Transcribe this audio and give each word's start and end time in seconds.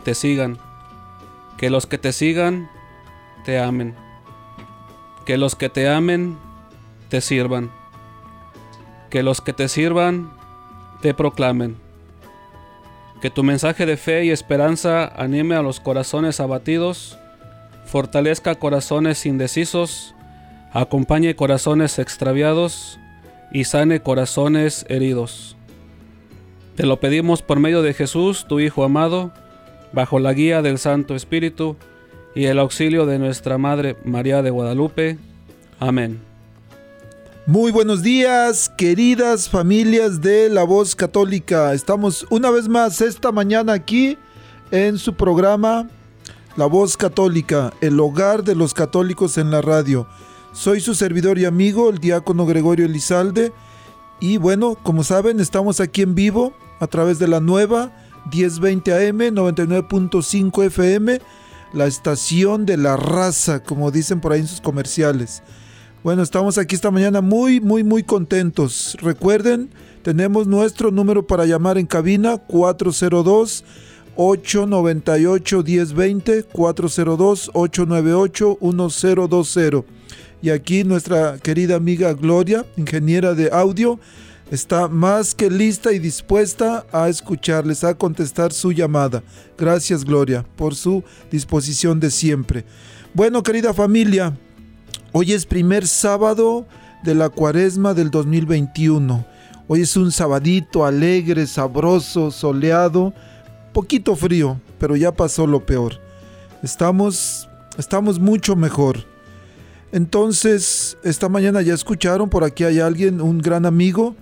te 0.00 0.14
sigan, 0.14 0.58
que 1.56 1.70
los 1.70 1.86
que 1.86 1.98
te 1.98 2.12
sigan 2.12 2.68
te 3.44 3.58
amen, 3.58 3.94
que 5.24 5.38
los 5.38 5.54
que 5.54 5.68
te 5.68 5.88
amen 5.88 6.36
te 7.08 7.20
sirvan, 7.20 7.70
que 9.10 9.22
los 9.22 9.40
que 9.40 9.52
te 9.52 9.68
sirvan 9.68 10.32
te 11.02 11.14
proclamen, 11.14 11.76
que 13.20 13.30
tu 13.30 13.42
mensaje 13.42 13.86
de 13.86 13.96
fe 13.96 14.24
y 14.24 14.30
esperanza 14.30 15.06
anime 15.06 15.54
a 15.54 15.62
los 15.62 15.80
corazones 15.80 16.40
abatidos, 16.40 17.18
fortalezca 17.84 18.54
corazones 18.54 19.26
indecisos, 19.26 20.14
acompañe 20.72 21.36
corazones 21.36 21.98
extraviados 21.98 22.98
y 23.52 23.64
sane 23.64 24.00
corazones 24.00 24.86
heridos. 24.88 25.56
Te 26.76 26.86
lo 26.86 27.00
pedimos 27.00 27.42
por 27.42 27.60
medio 27.60 27.82
de 27.82 27.92
Jesús, 27.92 28.46
tu 28.48 28.60
Hijo 28.60 28.84
amado, 28.84 29.32
bajo 29.92 30.18
la 30.18 30.32
guía 30.32 30.62
del 30.62 30.78
Santo 30.78 31.14
Espíritu 31.14 31.76
y 32.34 32.44
el 32.44 32.58
auxilio 32.58 33.06
de 33.06 33.18
nuestra 33.18 33.58
Madre 33.58 33.96
María 34.04 34.42
de 34.42 34.50
Guadalupe. 34.50 35.18
Amén. 35.78 36.20
Muy 37.46 37.72
buenos 37.72 38.02
días, 38.02 38.70
queridas 38.76 39.48
familias 39.48 40.20
de 40.20 40.48
la 40.50 40.62
voz 40.62 40.94
católica. 40.94 41.74
Estamos 41.74 42.26
una 42.30 42.50
vez 42.50 42.68
más 42.68 43.00
esta 43.00 43.32
mañana 43.32 43.72
aquí 43.72 44.16
en 44.70 44.98
su 44.98 45.14
programa 45.14 45.88
La 46.56 46.66
voz 46.66 46.96
católica, 46.96 47.72
el 47.80 47.98
hogar 47.98 48.44
de 48.44 48.54
los 48.54 48.74
católicos 48.74 49.38
en 49.38 49.50
la 49.50 49.62
radio. 49.62 50.06
Soy 50.52 50.80
su 50.80 50.94
servidor 50.94 51.38
y 51.38 51.44
amigo, 51.44 51.90
el 51.90 51.98
diácono 51.98 52.44
Gregorio 52.44 52.86
Elizalde. 52.86 53.52
Y 54.20 54.36
bueno, 54.36 54.76
como 54.82 55.02
saben, 55.02 55.40
estamos 55.40 55.80
aquí 55.80 56.02
en 56.02 56.14
vivo 56.14 56.52
a 56.78 56.86
través 56.86 57.18
de 57.18 57.28
la 57.28 57.40
nueva 57.40 57.92
1020 58.32 58.92
AM, 58.92 59.18
99.5 59.18 60.64
FM, 60.66 61.20
la 61.72 61.86
estación 61.86 62.66
de 62.66 62.76
la 62.76 62.96
raza, 62.96 63.62
como 63.62 63.90
dicen 63.90 64.20
por 64.20 64.32
ahí 64.32 64.40
en 64.40 64.46
sus 64.46 64.60
comerciales. 64.60 65.42
Bueno, 66.02 66.22
estamos 66.22 66.56
aquí 66.56 66.74
esta 66.74 66.90
mañana 66.90 67.20
muy, 67.20 67.60
muy, 67.60 67.84
muy 67.84 68.02
contentos. 68.02 68.96
Recuerden, 69.02 69.70
tenemos 70.02 70.46
nuestro 70.46 70.90
número 70.90 71.26
para 71.26 71.44
llamar 71.44 71.76
en 71.76 71.86
cabina 71.86 72.38
402 72.38 73.64
898 74.16 75.62
1020 75.62 76.42
402 76.44 77.50
898 77.52 78.58
1020. 78.60 79.84
Y 80.42 80.50
aquí 80.50 80.84
nuestra 80.84 81.36
querida 81.38 81.76
amiga 81.76 82.14
Gloria, 82.14 82.64
ingeniera 82.76 83.34
de 83.34 83.50
audio, 83.52 84.00
está 84.50 84.88
más 84.88 85.34
que 85.34 85.48
lista 85.48 85.92
y 85.92 85.98
dispuesta 85.98 86.84
a 86.92 87.08
escucharles, 87.08 87.84
a 87.84 87.94
contestar 87.94 88.52
su 88.52 88.72
llamada. 88.72 89.22
Gracias 89.56 90.04
Gloria 90.04 90.44
por 90.56 90.74
su 90.74 91.04
disposición 91.30 92.00
de 92.00 92.10
siempre. 92.10 92.64
Bueno, 93.14 93.42
querida 93.42 93.72
familia, 93.72 94.36
hoy 95.12 95.32
es 95.32 95.46
primer 95.46 95.86
sábado 95.86 96.66
de 97.04 97.14
la 97.14 97.28
cuaresma 97.28 97.94
del 97.94 98.10
2021. 98.10 99.24
Hoy 99.68 99.82
es 99.82 99.96
un 99.96 100.10
sabadito 100.10 100.84
alegre, 100.84 101.46
sabroso, 101.46 102.32
soleado, 102.32 103.14
poquito 103.72 104.16
frío, 104.16 104.60
pero 104.78 104.96
ya 104.96 105.12
pasó 105.12 105.46
lo 105.46 105.64
peor. 105.64 106.00
Estamos, 106.62 107.48
estamos 107.78 108.18
mucho 108.18 108.56
mejor. 108.56 109.04
Entonces, 109.92 110.96
esta 111.04 111.28
mañana 111.28 111.62
ya 111.62 111.74
escucharon, 111.74 112.28
por 112.28 112.44
aquí 112.44 112.64
hay 112.64 112.80
alguien, 112.80 113.20
un 113.20 113.38
gran 113.38 113.64
amigo, 113.64 114.16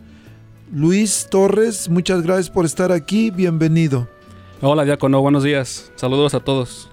Luis 0.71 1.29
Torres, 1.31 1.89
muchas 1.89 2.23
gracias 2.23 2.51
por 2.51 2.67
estar 2.67 2.93
aquí, 2.93 3.31
bienvenido. 3.31 4.07
Hola 4.61 4.85
Diácono, 4.85 5.23
buenos 5.23 5.43
días, 5.43 5.91
saludos 5.97 6.35
a 6.35 6.41
todos. 6.41 6.91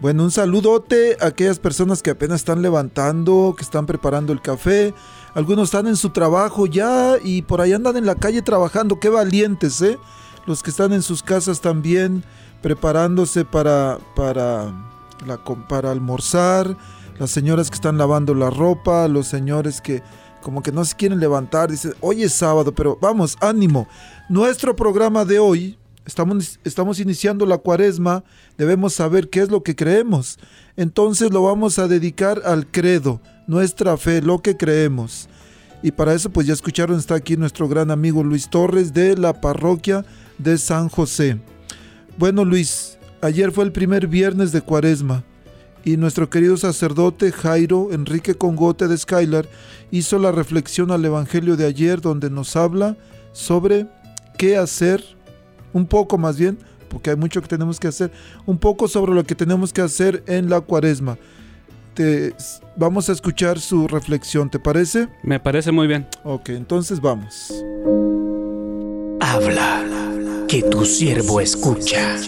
Bueno, 0.00 0.24
un 0.24 0.30
saludote 0.30 1.16
a 1.20 1.28
aquellas 1.28 1.58
personas 1.58 2.02
que 2.02 2.10
apenas 2.10 2.40
están 2.40 2.60
levantando, 2.60 3.54
que 3.56 3.62
están 3.62 3.86
preparando 3.86 4.34
el 4.34 4.42
café, 4.42 4.92
algunos 5.34 5.68
están 5.68 5.86
en 5.86 5.96
su 5.96 6.10
trabajo 6.10 6.66
ya 6.66 7.14
y 7.22 7.40
por 7.40 7.62
ahí 7.62 7.72
andan 7.72 7.96
en 7.96 8.04
la 8.04 8.16
calle 8.16 8.42
trabajando, 8.42 9.00
qué 9.00 9.08
valientes, 9.08 9.80
¿eh? 9.80 9.98
Los 10.46 10.62
que 10.62 10.68
están 10.68 10.92
en 10.92 11.02
sus 11.02 11.22
casas 11.22 11.62
también 11.62 12.22
preparándose 12.60 13.46
para, 13.46 13.98
para, 14.14 14.74
la, 15.26 15.38
para 15.68 15.90
almorzar, 15.90 16.76
las 17.18 17.30
señoras 17.30 17.70
que 17.70 17.76
están 17.76 17.96
lavando 17.96 18.34
la 18.34 18.50
ropa, 18.50 19.08
los 19.08 19.26
señores 19.26 19.80
que 19.80 20.02
como 20.42 20.62
que 20.62 20.72
no 20.72 20.84
se 20.84 20.96
quieren 20.96 21.20
levantar, 21.20 21.70
dice, 21.70 21.92
hoy 22.00 22.22
es 22.22 22.32
sábado, 22.32 22.74
pero 22.74 22.98
vamos, 23.00 23.36
ánimo. 23.40 23.88
Nuestro 24.28 24.74
programa 24.74 25.24
de 25.24 25.38
hoy, 25.38 25.78
estamos, 26.06 26.58
estamos 26.64 27.00
iniciando 27.00 27.46
la 27.46 27.58
cuaresma, 27.58 28.24
debemos 28.56 28.94
saber 28.94 29.28
qué 29.28 29.40
es 29.40 29.50
lo 29.50 29.62
que 29.62 29.76
creemos. 29.76 30.38
Entonces 30.76 31.30
lo 31.30 31.42
vamos 31.42 31.78
a 31.78 31.88
dedicar 31.88 32.42
al 32.44 32.66
credo, 32.66 33.20
nuestra 33.46 33.96
fe, 33.96 34.22
lo 34.22 34.40
que 34.40 34.56
creemos. 34.56 35.28
Y 35.82 35.92
para 35.92 36.14
eso, 36.14 36.30
pues 36.30 36.46
ya 36.46 36.52
escucharon, 36.52 36.98
está 36.98 37.14
aquí 37.14 37.36
nuestro 37.36 37.68
gran 37.68 37.90
amigo 37.90 38.22
Luis 38.22 38.48
Torres 38.50 38.92
de 38.92 39.16
la 39.16 39.40
parroquia 39.40 40.04
de 40.38 40.58
San 40.58 40.88
José. 40.88 41.40
Bueno, 42.18 42.44
Luis, 42.44 42.98
ayer 43.22 43.50
fue 43.50 43.64
el 43.64 43.72
primer 43.72 44.06
viernes 44.06 44.52
de 44.52 44.60
cuaresma 44.60 45.24
y 45.84 45.96
nuestro 45.96 46.28
querido 46.30 46.56
sacerdote 46.56 47.32
Jairo 47.32 47.88
Enrique 47.92 48.34
Congote 48.34 48.88
de 48.88 48.96
Skylar 48.96 49.48
hizo 49.90 50.18
la 50.18 50.32
reflexión 50.32 50.90
al 50.90 51.04
Evangelio 51.04 51.56
de 51.56 51.66
ayer 51.66 52.00
donde 52.00 52.30
nos 52.30 52.56
habla 52.56 52.96
sobre 53.32 53.86
qué 54.36 54.56
hacer, 54.56 55.02
un 55.72 55.86
poco 55.86 56.18
más 56.18 56.36
bien, 56.38 56.58
porque 56.88 57.10
hay 57.10 57.16
mucho 57.16 57.40
que 57.40 57.48
tenemos 57.48 57.78
que 57.78 57.88
hacer, 57.88 58.10
un 58.46 58.58
poco 58.58 58.88
sobre 58.88 59.14
lo 59.14 59.24
que 59.24 59.34
tenemos 59.34 59.72
que 59.72 59.80
hacer 59.80 60.22
en 60.26 60.50
la 60.50 60.60
cuaresma. 60.60 61.18
Te, 61.94 62.34
vamos 62.76 63.08
a 63.08 63.12
escuchar 63.12 63.58
su 63.60 63.88
reflexión, 63.88 64.50
¿te 64.50 64.58
parece? 64.58 65.08
Me 65.22 65.40
parece 65.40 65.72
muy 65.72 65.86
bien. 65.86 66.06
Ok, 66.24 66.50
entonces 66.50 67.00
vamos. 67.00 67.52
Habla, 69.20 69.84
que 70.48 70.62
tu 70.62 70.84
siervo 70.84 71.40
escucha. 71.40 72.18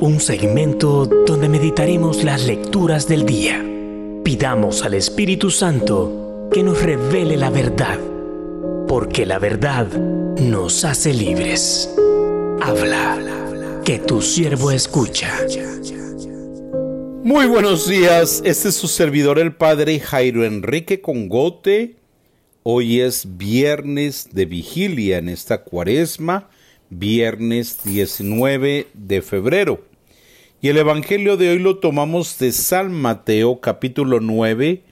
Un 0.00 0.18
segmento 0.18 1.04
donde 1.04 1.50
meditaremos 1.50 2.24
las 2.24 2.46
lecturas 2.46 3.06
del 3.06 3.26
día. 3.26 3.62
Pidamos 4.24 4.82
al 4.82 4.94
Espíritu 4.94 5.50
Santo 5.50 6.48
que 6.50 6.62
nos 6.62 6.82
revele 6.82 7.36
la 7.36 7.50
verdad, 7.50 7.98
porque 8.88 9.26
la 9.26 9.38
verdad 9.38 9.86
nos 10.38 10.86
hace 10.86 11.12
libres. 11.12 11.94
Habla, 12.62 13.82
que 13.84 13.98
tu 13.98 14.22
siervo 14.22 14.70
escucha. 14.70 15.30
Muy 17.22 17.44
buenos 17.44 17.86
días, 17.86 18.40
este 18.42 18.70
es 18.70 18.76
su 18.76 18.88
servidor 18.88 19.38
el 19.38 19.54
Padre 19.54 20.00
Jairo 20.00 20.46
Enrique 20.46 21.02
Congote. 21.02 21.96
Hoy 22.62 23.02
es 23.02 23.36
viernes 23.36 24.30
de 24.32 24.46
vigilia 24.46 25.18
en 25.18 25.28
esta 25.28 25.62
cuaresma, 25.62 26.48
viernes 26.88 27.80
19 27.84 28.86
de 28.94 29.20
febrero. 29.20 29.89
Y 30.62 30.68
el 30.68 30.76
Evangelio 30.76 31.38
de 31.38 31.48
hoy 31.48 31.58
lo 31.58 31.78
tomamos 31.78 32.38
de 32.38 32.52
San 32.52 32.92
Mateo 32.92 33.62
capítulo 33.62 34.20
9, 34.20 34.82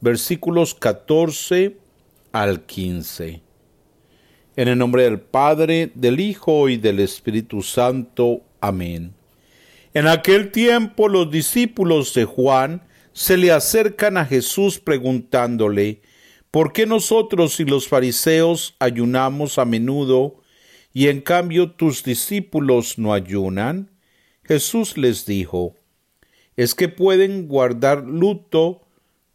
versículos 0.00 0.74
14 0.74 1.76
al 2.32 2.62
15. 2.64 3.42
En 4.56 4.68
el 4.68 4.78
nombre 4.78 5.02
del 5.02 5.20
Padre, 5.20 5.92
del 5.94 6.18
Hijo 6.18 6.70
y 6.70 6.78
del 6.78 6.98
Espíritu 6.98 7.60
Santo. 7.60 8.40
Amén. 8.62 9.12
En 9.92 10.06
aquel 10.06 10.50
tiempo 10.50 11.08
los 11.08 11.30
discípulos 11.30 12.14
de 12.14 12.24
Juan 12.24 12.88
se 13.12 13.36
le 13.36 13.52
acercan 13.52 14.16
a 14.16 14.24
Jesús 14.24 14.78
preguntándole, 14.78 16.00
¿por 16.50 16.72
qué 16.72 16.86
nosotros 16.86 17.60
y 17.60 17.66
los 17.66 17.86
fariseos 17.86 18.76
ayunamos 18.78 19.58
a 19.58 19.66
menudo 19.66 20.40
y 20.94 21.08
en 21.08 21.20
cambio 21.20 21.72
tus 21.72 22.02
discípulos 22.02 22.96
no 22.96 23.12
ayunan? 23.12 23.90
Jesús 24.48 24.96
les 24.96 25.26
dijo, 25.26 25.76
¿es 26.56 26.74
que 26.74 26.88
pueden 26.88 27.48
guardar 27.48 28.04
luto 28.04 28.80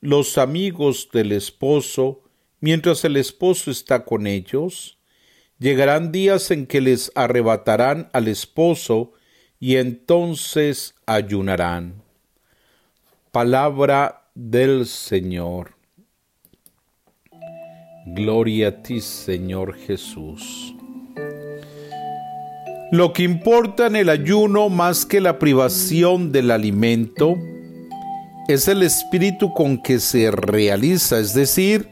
los 0.01 0.39
amigos 0.39 1.09
del 1.13 1.33
esposo 1.33 2.23
mientras 2.61 3.05
el 3.05 3.17
esposo 3.17 3.69
está 3.69 4.05
con 4.05 4.25
ellos? 4.25 4.97
Llegarán 5.59 6.11
días 6.11 6.49
en 6.49 6.65
que 6.65 6.81
les 6.81 7.11
arrebatarán 7.13 8.09
al 8.11 8.27
esposo 8.27 9.13
y 9.59 9.75
entonces 9.75 10.95
ayunarán. 11.05 12.01
Palabra 13.31 14.31
del 14.33 14.87
Señor. 14.87 15.75
Gloria 18.07 18.69
a 18.69 18.81
ti, 18.81 18.99
Señor 18.99 19.75
Jesús. 19.75 20.73
Lo 22.93 23.11
que 23.11 23.23
importa 23.23 23.87
en 23.87 23.95
el 23.95 24.07
ayuno 24.07 24.69
más 24.69 25.07
que 25.07 25.19
la 25.19 25.39
privación 25.39 26.31
del 26.31 26.51
alimento 26.51 27.35
es 28.47 28.67
el 28.67 28.83
espíritu 28.83 29.51
con 29.51 29.81
que 29.81 29.99
se 29.99 30.29
realiza, 30.29 31.17
es 31.17 31.33
decir, 31.33 31.89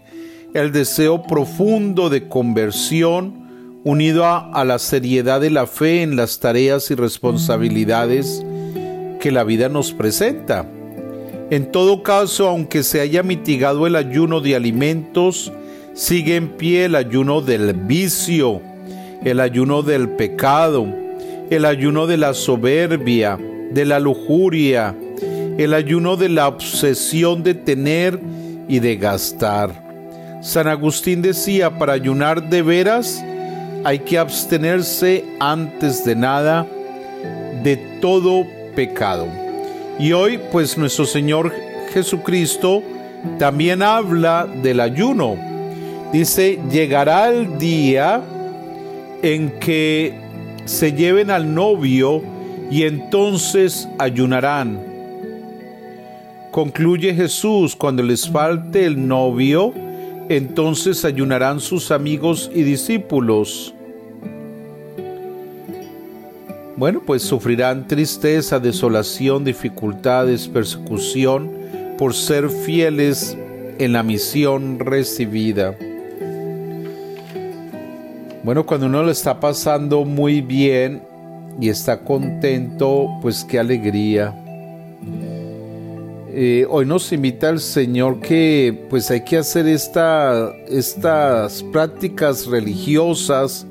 el 0.54 0.72
deseo 0.72 1.24
profundo 1.24 2.12
de 2.12 2.28
conversión 2.28 3.82
unido 3.84 4.28
a, 4.28 4.64
la 4.64 4.78
seriedad 4.78 5.42
de 5.42 5.50
la 5.50 5.66
fe 5.66 6.04
en 6.04 6.16
las 6.16 6.40
tareas 6.40 6.92
y 6.92 6.94
responsabilidades 6.94 8.46
que 9.20 9.32
la 9.32 9.44
vida 9.44 9.70
nos 9.70 9.94
presenta. 9.94 10.70
En 11.50 11.72
todo 11.72 12.04
caso, 12.04 12.48
aunque 12.48 12.84
se 12.84 13.02
haya 13.02 13.24
mitigado 13.24 13.88
el 13.88 13.96
ayuno 13.96 14.40
de 14.40 14.56
alimentos, 14.56 15.52
sigue 15.96 16.36
en 16.36 16.50
pie 16.50 16.86
el 16.86 16.94
ayuno 16.94 17.42
del 17.42 17.74
vicio, 17.74 18.62
el 19.24 19.40
ayuno 19.40 19.84
del 19.84 20.10
pecado, 20.10 20.88
el 21.50 21.66
ayuno 21.66 22.08
de 22.08 22.18
la 22.18 22.34
soberbia, 22.34 23.38
de 23.72 23.86
la 23.86 24.00
lujuria, 24.00 24.96
el 25.58 25.74
ayuno 25.74 26.18
de 26.18 26.30
la 26.30 26.48
obsesión 26.48 27.44
de 27.44 27.54
tener 27.54 28.20
y 28.68 28.80
de 28.80 28.96
gastar. 28.96 29.72
San 30.42 30.68
Agustín 30.68 31.22
decía, 31.22 31.78
para 31.78 31.94
ayunar 31.94 32.50
de 32.50 32.62
veras, 32.62 33.24
hay 33.84 34.00
que 34.00 34.18
abstenerse 34.18 35.24
antes 35.40 36.04
de 36.04 36.16
nada 36.16 36.66
de 37.64 37.78
todo 38.02 38.46
pecado. 38.76 39.28
Y 40.00 40.14
hoy 40.14 40.40
pues 40.52 40.78
nuestro 40.78 41.06
Señor 41.06 41.54
Jesucristo 41.94 42.82
también 43.38 43.84
habla 43.84 44.48
del 44.64 44.80
ayuno. 44.80 45.38
Dice, 46.12 46.60
llegará 46.72 47.30
el 47.30 47.58
día 47.60 48.22
en 49.22 49.52
que 49.60 50.14
se 50.66 50.94
lleven 50.94 51.30
al 51.30 51.54
novio 51.54 52.24
y 52.70 52.84
entonces 52.84 53.88
ayunarán. 54.00 54.80
Concluye 56.52 57.14
Jesús, 57.14 57.76
cuando 57.76 58.04
les 58.04 58.30
falte 58.30 58.86
el 58.86 59.08
novio, 59.08 59.74
entonces 60.30 61.06
ayunarán 61.06 61.60
sus 61.60 61.92
amigos 61.92 62.52
y 62.54 62.64
discípulos. 62.64 63.74
Bueno, 66.78 67.02
pues 67.06 67.22
sufrirán 67.22 67.88
tristeza, 67.88 68.60
desolación, 68.60 69.44
dificultades, 69.44 70.48
persecución 70.48 71.52
por 71.98 72.14
ser 72.14 72.50
fieles 72.50 73.38
en 73.78 73.94
la 73.94 74.04
misión 74.04 74.80
recibida. 74.80 75.76
Bueno, 78.44 78.66
cuando 78.66 78.88
uno 78.88 79.04
lo 79.04 79.12
está 79.12 79.40
pasando 79.40 80.04
muy 80.04 80.42
bien 80.42 81.04
y 81.60 81.70
está 81.70 82.00
contento, 82.00 83.08
pues 83.22 83.46
qué 83.46 83.60
alegría. 83.60 84.36
Eh, 86.34 86.66
hoy 86.68 86.88
nos 86.88 87.12
invita 87.12 87.50
el 87.50 87.60
Señor 87.60 88.20
que 88.20 88.88
pues 88.90 89.12
hay 89.12 89.24
que 89.24 89.38
hacer 89.38 89.68
esta, 89.68 90.50
estas 90.68 91.62
prácticas 91.72 92.48
religiosas 92.48 93.68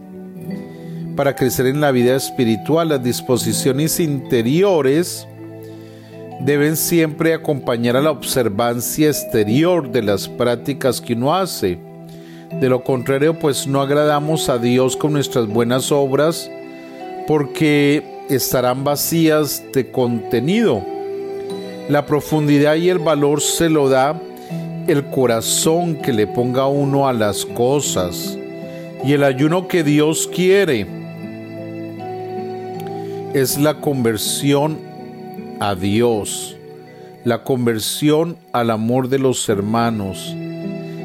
para 1.17 1.35
crecer 1.35 1.67
en 1.67 1.81
la 1.81 1.91
vida 1.91 2.15
espiritual. 2.15 2.91
Las 2.91 3.03
disposiciones 3.03 3.99
interiores 3.99 5.27
deben 6.43 6.77
siempre 6.77 7.35
acompañar 7.35 7.97
a 7.97 8.03
la 8.03 8.13
observancia 8.13 9.09
exterior 9.09 9.91
de 9.91 10.03
las 10.03 10.29
prácticas 10.29 11.01
que 11.01 11.15
uno 11.15 11.35
hace. 11.35 11.90
De 12.52 12.69
lo 12.69 12.82
contrario, 12.82 13.38
pues 13.38 13.67
no 13.67 13.81
agradamos 13.81 14.49
a 14.49 14.58
Dios 14.58 14.97
con 14.97 15.12
nuestras 15.12 15.47
buenas 15.47 15.93
obras 15.93 16.50
porque 17.26 18.02
estarán 18.29 18.85
vacías 18.85 19.62
de 19.73 19.91
contenido. 19.91 20.85
La 21.88 22.06
profundidad 22.06 22.75
y 22.75 22.88
el 22.88 22.99
valor 22.99 23.41
se 23.41 23.69
lo 23.69 23.88
da 23.88 24.20
el 24.87 25.06
corazón 25.06 25.97
que 25.97 26.12
le 26.12 26.26
ponga 26.26 26.67
uno 26.67 27.06
a 27.06 27.12
las 27.12 27.47
cosas 27.47 28.37
y 29.05 29.12
el 29.12 29.25
ayuno 29.25 29.69
que 29.69 29.85
Dios 29.85 30.29
quiere. 30.32 30.87
Es 33.32 33.58
la 33.58 33.75
conversión 33.75 34.79
a 35.61 35.75
Dios, 35.75 36.56
la 37.25 37.44
conversión 37.44 38.37
al 38.52 38.70
amor 38.70 39.08
de 39.08 39.19
los 39.19 39.49
hermanos, 39.49 40.35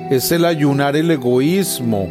es 0.09 0.31
el 0.31 0.45
ayunar 0.45 0.95
el 0.95 1.09
egoísmo, 1.11 2.07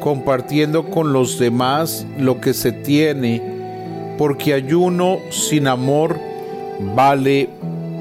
compartiendo 0.00 0.90
con 0.90 1.12
los 1.12 1.38
demás 1.38 2.06
lo 2.18 2.40
que 2.40 2.54
se 2.54 2.72
tiene, 2.72 3.42
porque 4.18 4.54
ayuno 4.54 5.18
sin 5.30 5.66
amor 5.68 6.18
vale 6.94 7.48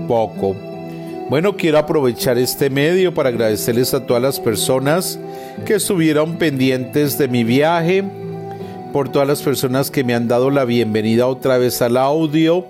poco. 0.08 0.56
Bueno, 1.30 1.56
quiero 1.56 1.78
aprovechar 1.78 2.38
este 2.38 2.70
medio 2.70 3.14
para 3.14 3.30
agradecerles 3.30 3.94
a 3.94 4.06
todas 4.06 4.22
las 4.22 4.40
personas 4.40 5.18
que 5.66 5.76
estuvieron 5.76 6.38
pendientes 6.38 7.18
de 7.18 7.28
mi 7.28 7.44
viaje, 7.44 8.04
por 8.92 9.10
todas 9.10 9.28
las 9.28 9.42
personas 9.42 9.90
que 9.90 10.04
me 10.04 10.14
han 10.14 10.28
dado 10.28 10.50
la 10.50 10.66
bienvenida 10.66 11.28
otra 11.28 11.58
vez 11.58 11.82
al 11.82 11.96
audio. 11.96 12.66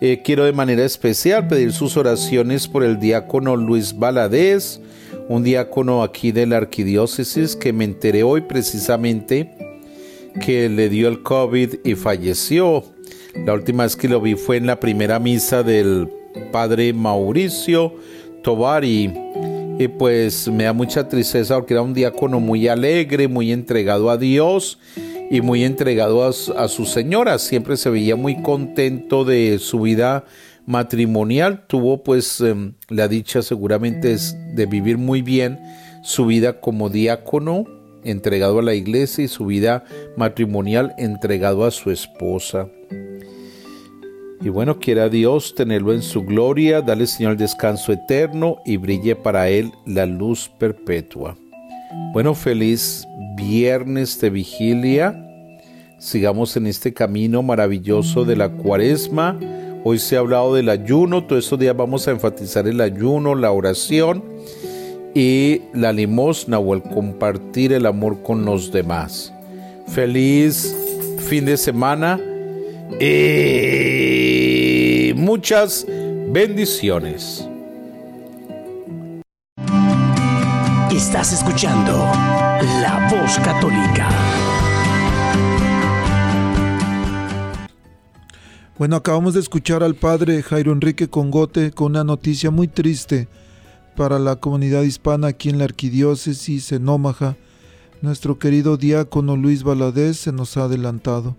Eh, 0.00 0.20
quiero 0.22 0.44
de 0.44 0.52
manera 0.52 0.84
especial 0.84 1.48
pedir 1.48 1.72
sus 1.72 1.96
oraciones 1.96 2.68
por 2.68 2.84
el 2.84 3.00
diácono 3.00 3.56
Luis 3.56 3.98
Valadez, 3.98 4.78
un 5.28 5.42
diácono 5.42 6.02
aquí 6.02 6.32
de 6.32 6.46
la 6.46 6.58
arquidiócesis 6.58 7.56
que 7.56 7.72
me 7.72 7.84
enteré 7.84 8.22
hoy 8.22 8.42
precisamente 8.42 9.50
que 10.40 10.68
le 10.68 10.88
dio 10.88 11.08
el 11.08 11.22
COVID 11.22 11.76
y 11.84 11.94
falleció. 11.94 12.84
La 13.44 13.54
última 13.54 13.84
vez 13.84 13.96
que 13.96 14.08
lo 14.08 14.20
vi 14.20 14.34
fue 14.34 14.56
en 14.56 14.66
la 14.66 14.80
primera 14.80 15.18
misa 15.18 15.62
del 15.62 16.08
padre 16.52 16.92
Mauricio 16.92 17.94
Tovari. 18.42 19.12
Y 19.78 19.88
pues 19.88 20.48
me 20.48 20.64
da 20.64 20.72
mucha 20.72 21.08
tristeza 21.08 21.54
porque 21.56 21.74
era 21.74 21.82
un 21.82 21.92
diácono 21.92 22.40
muy 22.40 22.66
alegre, 22.68 23.28
muy 23.28 23.52
entregado 23.52 24.08
a 24.08 24.16
Dios 24.16 24.78
y 25.30 25.40
muy 25.40 25.64
entregado 25.64 26.24
a, 26.24 26.32
su 26.32 26.86
señora. 26.86 27.38
Siempre 27.38 27.76
se 27.76 27.90
veía 27.90 28.16
muy 28.16 28.40
contento 28.42 29.24
de 29.24 29.58
su 29.58 29.80
vida 29.80 30.24
matrimonial. 30.66 31.66
Tuvo 31.66 32.02
pues 32.02 32.40
em, 32.40 32.74
la 32.88 33.08
dicha 33.08 33.42
seguramente 33.42 34.16
de 34.54 34.66
vivir 34.66 34.98
muy 34.98 35.22
bien 35.22 35.58
su 36.02 36.26
vida 36.26 36.60
como 36.60 36.90
diácono 36.90 37.64
entregado 38.04 38.60
a 38.60 38.62
la 38.62 38.74
iglesia 38.74 39.24
y 39.24 39.28
su 39.28 39.46
vida 39.46 39.84
matrimonial 40.16 40.94
entregado 40.98 41.64
a 41.64 41.70
su 41.70 41.90
esposa. 41.90 42.68
Y 44.40 44.48
bueno, 44.48 44.78
quiera 44.78 45.08
Dios 45.08 45.54
tenerlo 45.54 45.92
en 45.92 46.02
su 46.02 46.22
gloria, 46.22 46.82
dale 46.82 47.06
Señor 47.06 47.32
el 47.32 47.38
descanso 47.38 47.92
eterno 47.92 48.58
y 48.64 48.76
brille 48.76 49.16
para 49.16 49.48
él 49.48 49.72
la 49.86 50.06
luz 50.06 50.50
perpetua. 50.58 51.36
Bueno, 52.12 52.34
feliz 52.34 53.06
viernes 53.36 54.20
de 54.20 54.30
vigilia. 54.30 55.22
Sigamos 55.98 56.56
en 56.56 56.66
este 56.66 56.92
camino 56.92 57.42
maravilloso 57.42 58.24
de 58.24 58.36
la 58.36 58.50
cuaresma. 58.50 59.38
Hoy 59.88 60.00
se 60.00 60.16
ha 60.16 60.18
hablado 60.18 60.52
del 60.52 60.68
ayuno, 60.68 61.22
todos 61.22 61.44
estos 61.44 61.60
días 61.60 61.76
vamos 61.76 62.08
a 62.08 62.10
enfatizar 62.10 62.66
el 62.66 62.80
ayuno, 62.80 63.36
la 63.36 63.52
oración 63.52 64.24
y 65.14 65.62
la 65.74 65.92
limosna 65.92 66.58
o 66.58 66.74
el 66.74 66.82
compartir 66.82 67.72
el 67.72 67.86
amor 67.86 68.20
con 68.24 68.44
los 68.44 68.72
demás. 68.72 69.32
Feliz 69.86 70.76
fin 71.28 71.44
de 71.44 71.56
semana 71.56 72.18
y 73.00 75.12
muchas 75.14 75.86
bendiciones. 76.30 77.48
Estás 80.90 81.32
escuchando 81.32 81.92
La 82.82 83.08
Voz 83.08 83.38
Católica. 83.38 84.08
Bueno, 88.78 88.96
acabamos 88.96 89.32
de 89.32 89.40
escuchar 89.40 89.82
al 89.82 89.94
padre 89.94 90.42
Jairo 90.42 90.70
Enrique 90.70 91.08
Congote 91.08 91.70
con 91.70 91.92
una 91.92 92.04
noticia 92.04 92.50
muy 92.50 92.68
triste 92.68 93.26
para 93.96 94.18
la 94.18 94.36
comunidad 94.36 94.82
hispana 94.82 95.28
aquí 95.28 95.48
en 95.48 95.56
la 95.56 95.64
arquidiócesis 95.64 96.72
en 96.72 96.86
Omaha. 96.86 97.36
Nuestro 98.02 98.38
querido 98.38 98.76
diácono 98.76 99.34
Luis 99.34 99.62
Valadez 99.62 100.18
se 100.18 100.30
nos 100.30 100.58
ha 100.58 100.64
adelantado. 100.64 101.34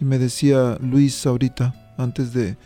Y 0.00 0.04
me 0.04 0.18
decía 0.18 0.76
Luis 0.80 1.24
ahorita, 1.24 1.94
antes 1.96 2.32
de, 2.32 2.56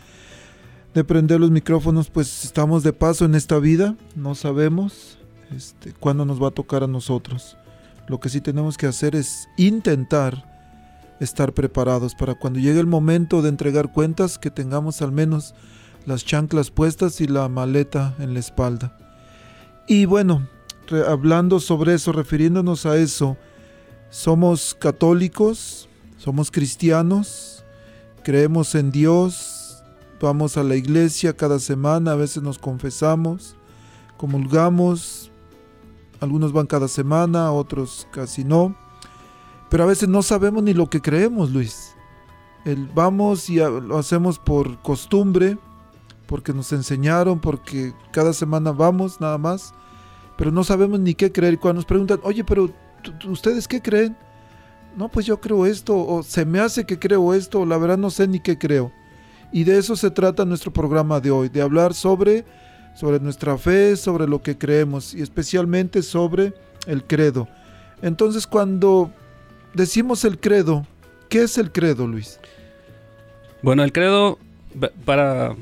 de 0.95 1.03
prender 1.03 1.39
los 1.39 1.51
micrófonos, 1.51 2.09
pues 2.09 2.45
estamos 2.45 2.81
de 2.81 2.93
paso 2.93 3.25
en 3.25 3.35
esta 3.35 3.59
vida, 3.59 3.95
no 4.15 4.33
sabemos 4.33 5.19
este, 5.55 5.93
cuándo 5.93 6.25
nos 6.25 6.41
va 6.41 6.47
a 6.47 6.51
tocar 6.51 6.83
a 6.83 6.87
nosotros. 6.87 7.57
Lo 8.07 8.19
que 8.19 8.29
sí 8.29 8.41
tenemos 8.41 8.75
que 8.75 8.87
hacer 8.87 9.15
es 9.15 9.47
intentar 9.55 10.48
estar 11.19 11.53
preparados 11.53 12.15
para 12.15 12.35
cuando 12.35 12.59
llegue 12.59 12.79
el 12.79 12.87
momento 12.87 13.41
de 13.41 13.49
entregar 13.49 13.91
cuentas 13.91 14.37
que 14.37 14.51
tengamos 14.51 15.01
al 15.01 15.11
menos 15.11 15.53
las 16.05 16.25
chanclas 16.25 16.71
puestas 16.71 17.21
y 17.21 17.27
la 17.27 17.47
maleta 17.49 18.15
en 18.19 18.33
la 18.33 18.39
espalda. 18.39 18.97
Y 19.87 20.05
bueno, 20.05 20.47
hablando 21.07 21.59
sobre 21.59 21.93
eso, 21.93 22.11
refiriéndonos 22.11 22.85
a 22.85 22.97
eso, 22.97 23.37
somos 24.09 24.73
católicos, 24.73 25.89
somos 26.17 26.51
cristianos, 26.51 27.63
creemos 28.23 28.75
en 28.75 28.91
Dios, 28.91 29.83
vamos 30.21 30.57
a 30.57 30.63
la 30.63 30.75
iglesia 30.75 31.35
cada 31.35 31.59
semana, 31.59 32.13
a 32.13 32.15
veces 32.15 32.43
nos 32.43 32.59
confesamos, 32.59 33.55
comulgamos, 34.17 35.31
algunos 36.19 36.53
van 36.53 36.67
cada 36.67 36.87
semana, 36.87 37.51
otros 37.51 38.07
casi 38.11 38.43
no 38.43 38.75
pero 39.69 39.83
a 39.83 39.87
veces 39.87 40.09
no 40.09 40.23
sabemos 40.23 40.63
ni 40.63 40.73
lo 40.73 40.89
que 40.89 41.01
creemos, 41.01 41.51
Luis. 41.51 41.95
El 42.65 42.87
vamos 42.87 43.49
y 43.49 43.55
lo 43.57 43.97
hacemos 43.97 44.39
por 44.39 44.81
costumbre, 44.81 45.57
porque 46.25 46.53
nos 46.53 46.71
enseñaron, 46.73 47.39
porque 47.39 47.93
cada 48.11 48.33
semana 48.33 48.71
vamos 48.71 49.21
nada 49.21 49.37
más, 49.37 49.73
pero 50.37 50.51
no 50.51 50.63
sabemos 50.63 50.99
ni 50.99 51.13
qué 51.13 51.31
creer. 51.31 51.59
Cuando 51.59 51.77
nos 51.79 51.85
preguntan, 51.85 52.19
oye, 52.23 52.43
pero 52.43 52.69
¿ustedes 53.27 53.67
qué 53.67 53.81
creen? 53.81 54.15
No, 54.97 55.09
pues 55.09 55.25
yo 55.25 55.39
creo 55.39 55.65
esto, 55.65 55.95
o 55.95 56.23
se 56.23 56.45
me 56.45 56.59
hace 56.59 56.85
que 56.85 56.99
creo 56.99 57.33
esto, 57.33 57.61
o 57.61 57.65
la 57.65 57.77
verdad 57.77 57.97
no 57.97 58.09
sé 58.09 58.27
ni 58.27 58.39
qué 58.39 58.57
creo. 58.57 58.91
Y 59.51 59.63
de 59.63 59.77
eso 59.77 59.95
se 59.95 60.11
trata 60.11 60.45
nuestro 60.45 60.71
programa 60.71 61.19
de 61.19 61.31
hoy, 61.31 61.49
de 61.49 61.61
hablar 61.61 61.93
sobre, 61.93 62.45
sobre 62.95 63.19
nuestra 63.19 63.57
fe, 63.57 63.95
sobre 63.95 64.27
lo 64.27 64.41
que 64.41 64.57
creemos 64.57 65.13
y 65.13 65.21
especialmente 65.21 66.03
sobre 66.03 66.53
el 66.85 67.03
credo. 67.03 67.47
Entonces 68.01 68.45
cuando 68.45 69.11
decimos 69.73 70.25
el 70.25 70.39
credo. 70.39 70.85
¿Qué 71.29 71.43
es 71.43 71.57
el 71.57 71.71
credo, 71.71 72.07
Luis? 72.07 72.39
Bueno, 73.61 73.83
el 73.83 73.91
credo, 73.91 74.39
para, 75.05 75.55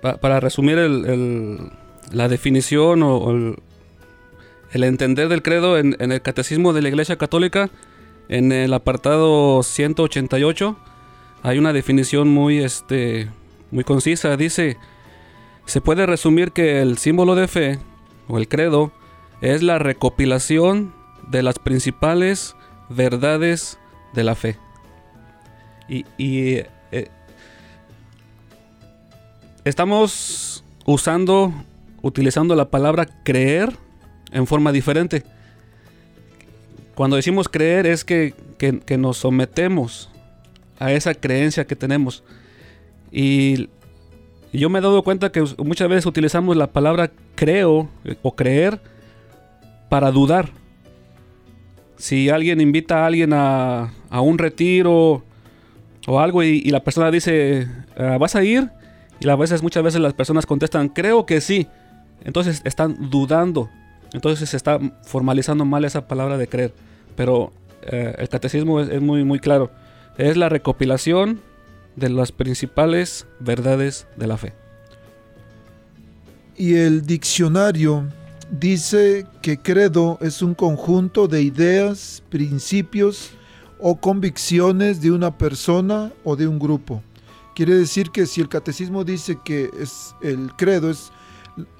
para 0.00 0.40
resumir 0.40 0.78
la 2.12 2.28
definición 2.28 3.02
o, 3.02 3.56
el, 4.72 4.84
entender 4.84 5.28
del 5.28 5.42
credo 5.42 5.78
en, 5.78 5.96
el 6.00 6.22
catecismo 6.22 6.72
de 6.72 6.82
la 6.82 6.88
Iglesia 6.88 7.16
Católica, 7.16 7.70
en 8.28 8.52
el 8.52 8.72
apartado 8.74 9.62
188, 9.62 10.76
hay 11.42 11.58
una 11.58 11.72
definición 11.72 12.28
muy, 12.28 12.58
este, 12.58 13.28
muy 13.70 13.84
concisa. 13.84 14.36
Dice, 14.36 14.76
se 15.66 15.80
puede 15.80 16.06
resumir 16.06 16.52
que 16.52 16.80
el 16.80 16.98
símbolo 16.98 17.34
de 17.34 17.48
fe 17.48 17.78
o 18.28 18.38
el 18.38 18.48
credo 18.48 18.92
es 19.40 19.62
la 19.62 19.78
recopilación 19.78 20.94
de 21.28 21.42
las 21.42 21.58
principales 21.58 22.54
verdades 22.88 23.78
de 24.14 24.24
la 24.24 24.34
fe. 24.34 24.56
Y, 25.88 26.04
eh, 26.92 27.08
estamos 29.64 30.64
usando, 30.84 31.52
utilizando 32.02 32.54
la 32.54 32.68
palabra 32.68 33.06
creer 33.24 33.72
en 34.32 34.46
forma 34.46 34.72
diferente. 34.72 35.24
Cuando 36.94 37.16
decimos 37.16 37.48
creer 37.48 37.86
es 37.86 38.04
que, 38.04 38.34
nos 38.98 39.18
sometemos 39.18 40.10
a 40.78 40.92
esa 40.92 41.14
creencia 41.14 41.66
que 41.66 41.76
tenemos. 41.76 42.22
Y 43.10 43.68
yo 44.52 44.68
me 44.68 44.78
he 44.78 44.82
dado 44.82 45.02
cuenta 45.02 45.30
que 45.30 45.44
muchas 45.58 45.88
veces 45.88 46.06
utilizamos 46.06 46.56
la 46.56 46.66
palabra 46.66 47.10
creo 47.34 47.88
o 48.22 48.34
creer 48.34 48.80
para 49.88 50.10
dudar 50.10 50.50
si 51.98 52.30
alguien 52.30 52.60
invita 52.60 53.02
a 53.02 53.06
alguien 53.06 53.32
a, 53.32 53.90
un 54.10 54.38
retiro 54.38 55.22
o 56.06 56.20
algo 56.20 56.42
y, 56.42 56.62
la 56.70 56.82
persona 56.82 57.10
dice, 57.10 57.68
ah, 57.96 58.16
¿vas 58.18 58.36
a 58.36 58.44
ir? 58.44 58.70
Y 59.20 59.28
a 59.28 59.36
veces, 59.36 59.62
muchas 59.62 59.82
veces 59.82 60.00
las 60.00 60.14
personas 60.14 60.46
contestan, 60.46 60.88
creo 60.88 61.26
que 61.26 61.40
sí. 61.40 61.66
Entonces 62.24 62.62
están 62.64 63.10
dudando. 63.10 63.68
Entonces 64.12 64.48
se 64.48 64.56
está 64.56 64.78
formalizando 65.02 65.64
mal 65.64 65.84
esa 65.84 66.06
palabra 66.06 66.38
de 66.38 66.46
creer. 66.46 66.72
Pero 67.16 67.52
eh, 67.82 68.14
el 68.16 68.28
catecismo 68.28 68.80
es, 68.80 68.88
es, 68.88 69.02
muy, 69.02 69.24
muy 69.24 69.40
claro. 69.40 69.70
Es 70.16 70.36
la 70.36 70.48
recopilación 70.48 71.40
de 71.96 72.10
las 72.10 72.30
principales 72.30 73.26
verdades 73.40 74.06
de 74.16 74.26
la 74.28 74.36
fe. 74.36 74.52
Y 76.56 76.76
el 76.76 77.06
diccionario 77.06 78.04
dice 78.50 79.26
que 79.42 79.58
credo 79.58 80.18
es 80.20 80.42
un 80.42 80.54
conjunto 80.54 81.28
de 81.28 81.42
ideas, 81.42 82.22
principios 82.30 83.30
o 83.78 84.00
convicciones 84.00 85.00
de 85.00 85.12
una 85.12 85.36
persona 85.36 86.12
o 86.24 86.36
de 86.36 86.48
un 86.48 86.58
grupo. 86.58 87.02
Quiere 87.54 87.74
decir 87.74 88.10
que 88.10 88.26
si 88.26 88.40
el 88.40 88.48
catecismo 88.48 89.04
dice 89.04 89.38
que 89.44 89.70
es 89.78 90.14
el 90.22 90.52
credo 90.56 90.90
es 90.90 91.10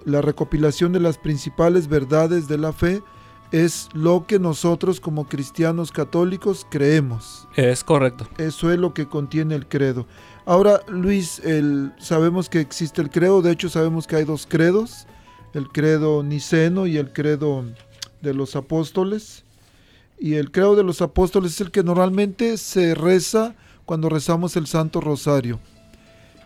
la 0.04 0.20
recopilación 0.20 0.92
de 0.92 1.00
las 1.00 1.18
principales 1.18 1.88
verdades 1.88 2.48
de 2.48 2.58
la 2.58 2.72
fe, 2.72 3.02
es 3.52 3.88
lo 3.94 4.26
que 4.26 4.38
nosotros 4.38 5.00
como 5.00 5.26
cristianos 5.26 5.90
católicos 5.92 6.66
creemos. 6.68 7.48
Es 7.54 7.82
correcto. 7.82 8.28
Eso 8.36 8.70
es 8.72 8.78
lo 8.78 8.92
que 8.92 9.08
contiene 9.08 9.54
el 9.54 9.66
credo. 9.68 10.06
Ahora, 10.44 10.80
Luis, 10.88 11.38
el, 11.40 11.92
sabemos 11.98 12.48
que 12.48 12.60
existe 12.60 13.00
el 13.00 13.10
credo, 13.10 13.40
de 13.40 13.52
hecho 13.52 13.68
sabemos 13.68 14.06
que 14.06 14.16
hay 14.16 14.24
dos 14.24 14.46
credos 14.46 15.06
el 15.54 15.68
credo 15.68 16.22
niceno 16.22 16.86
y 16.86 16.96
el 16.96 17.12
credo 17.12 17.64
de 18.20 18.34
los 18.34 18.56
apóstoles. 18.56 19.44
Y 20.18 20.34
el 20.34 20.50
credo 20.50 20.74
de 20.74 20.82
los 20.82 21.00
apóstoles 21.00 21.52
es 21.52 21.60
el 21.60 21.70
que 21.70 21.82
normalmente 21.82 22.56
se 22.56 22.94
reza 22.94 23.54
cuando 23.84 24.08
rezamos 24.08 24.56
el 24.56 24.66
Santo 24.66 25.00
Rosario. 25.00 25.60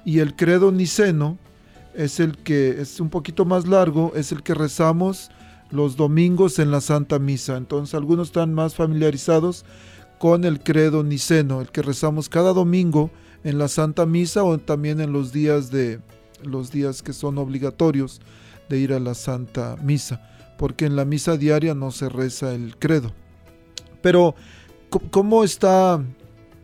Y 0.05 0.19
el 0.19 0.37
credo 0.37 0.73
niceno 0.73 1.39
es 1.95 2.21
el 2.21 2.39
que 2.39 2.81
es 2.81 3.01
un 3.01 3.09
poquito 3.09 3.45
más 3.45 3.67
largo, 3.67 4.13
es 4.15 4.33
el 4.33 4.43
que 4.43 4.55
rezamos 4.55 5.31
los 5.71 5.97
domingos 5.97 6.59
en 6.59 6.71
la 6.71 6.81
Santa 6.81 7.19
Misa. 7.19 7.57
Entonces 7.57 7.95
algunos 7.95 8.29
están 8.29 8.53
más 8.53 8.75
familiarizados 8.75 9.65
con 10.19 10.45
el 10.45 10.61
credo 10.61 11.03
niceno, 11.03 11.61
el 11.61 11.71
que 11.71 11.83
rezamos 11.83 12.29
cada 12.29 12.53
domingo 12.53 13.11
en 13.43 13.59
la 13.59 13.69
Santa 13.69 14.07
Misa 14.07 14.45
o 14.45 14.59
también 14.59 15.01
en 15.01 15.13
los 15.13 15.33
días 15.33 15.71
de 15.71 16.01
los 16.45 16.71
días 16.71 17.03
que 17.03 17.13
son 17.13 17.39
obligatorios 17.39 18.21
de 18.69 18.79
ir 18.79 18.93
a 18.93 19.01
la 19.01 19.15
Santa 19.15 19.77
Misa, 19.83 20.21
porque 20.57 20.87
en 20.87 20.97
la 20.97 21.05
misa 21.05 21.37
diaria 21.37 21.75
no 21.75 21.91
se 21.91 22.09
reza 22.09 22.55
el 22.55 22.77
credo. 22.79 23.13
Pero, 24.01 24.35
¿cómo 25.11 25.45
está, 25.45 26.03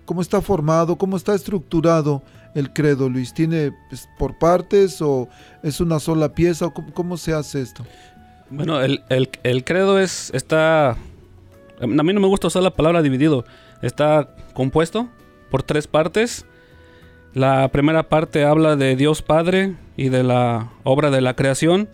cómo 0.04 0.20
está 0.20 0.40
formado, 0.40 0.96
cómo 0.96 1.16
está 1.16 1.34
estructurado 1.34 2.22
el 2.54 2.72
credo, 2.72 3.08
Luis? 3.08 3.32
¿Tiene 3.32 3.72
pues, 3.88 4.08
por 4.18 4.38
partes 4.38 5.00
o 5.00 5.28
es 5.62 5.80
una 5.80 6.00
sola 6.00 6.34
pieza? 6.34 6.68
¿Cómo, 6.70 7.16
se 7.16 7.32
hace 7.32 7.62
esto? 7.62 7.84
Bueno, 8.50 8.80
el, 8.80 9.02
el, 9.08 9.64
credo 9.64 9.98
es, 9.98 10.30
está... 10.34 10.96
A 11.80 11.86
mí 11.86 12.12
no 12.12 12.20
me 12.20 12.26
gusta 12.26 12.48
usar 12.48 12.62
la 12.62 12.74
palabra 12.74 13.02
dividido. 13.02 13.44
Está 13.82 14.34
compuesto 14.52 15.08
por 15.50 15.62
tres 15.62 15.86
partes. 15.86 16.44
La 17.38 17.68
primera 17.68 18.08
parte 18.08 18.42
habla 18.44 18.74
de 18.74 18.96
Dios 18.96 19.22
Padre 19.22 19.76
y 19.96 20.08
de 20.08 20.24
la 20.24 20.70
obra 20.82 21.12
de 21.12 21.20
la 21.20 21.34
creación. 21.36 21.88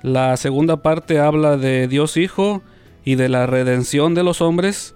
La 0.00 0.38
segunda 0.38 0.78
parte 0.78 1.18
habla 1.20 1.58
de 1.58 1.86
Dios 1.86 2.16
Hijo 2.16 2.62
y 3.04 3.16
de 3.16 3.28
la 3.28 3.44
redención 3.44 4.14
de 4.14 4.22
los 4.22 4.40
hombres. 4.40 4.94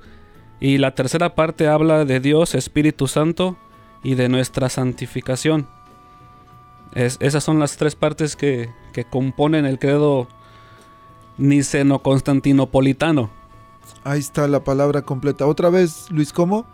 Y 0.59 0.79
la 0.79 0.95
tercera 0.95 1.35
parte 1.35 1.69
habla 1.69 2.07
de 2.07 2.19
Dios 2.19 2.55
Espíritu 2.55 3.09
Santo 3.09 3.59
y 4.03 4.15
de 4.15 4.31
nuestra 4.31 4.71
santificación. 4.71 5.69
Es- 6.95 7.19
esas 7.21 7.45
son 7.45 7.59
las 7.59 7.77
tres 7.77 7.95
partes 7.95 8.37
que, 8.37 8.71
que 8.95 9.05
componen 9.05 9.67
el 9.67 9.79
credo 9.79 10.29
niceno-constantinopolitano. 11.37 13.29
Ahí 14.03 14.21
está 14.21 14.49
la 14.49 14.65
palabra 14.65 15.03
completa. 15.03 15.45
Otra 15.45 15.69
vez, 15.69 16.07
Luis, 16.11 16.33
¿cómo? 16.33 16.65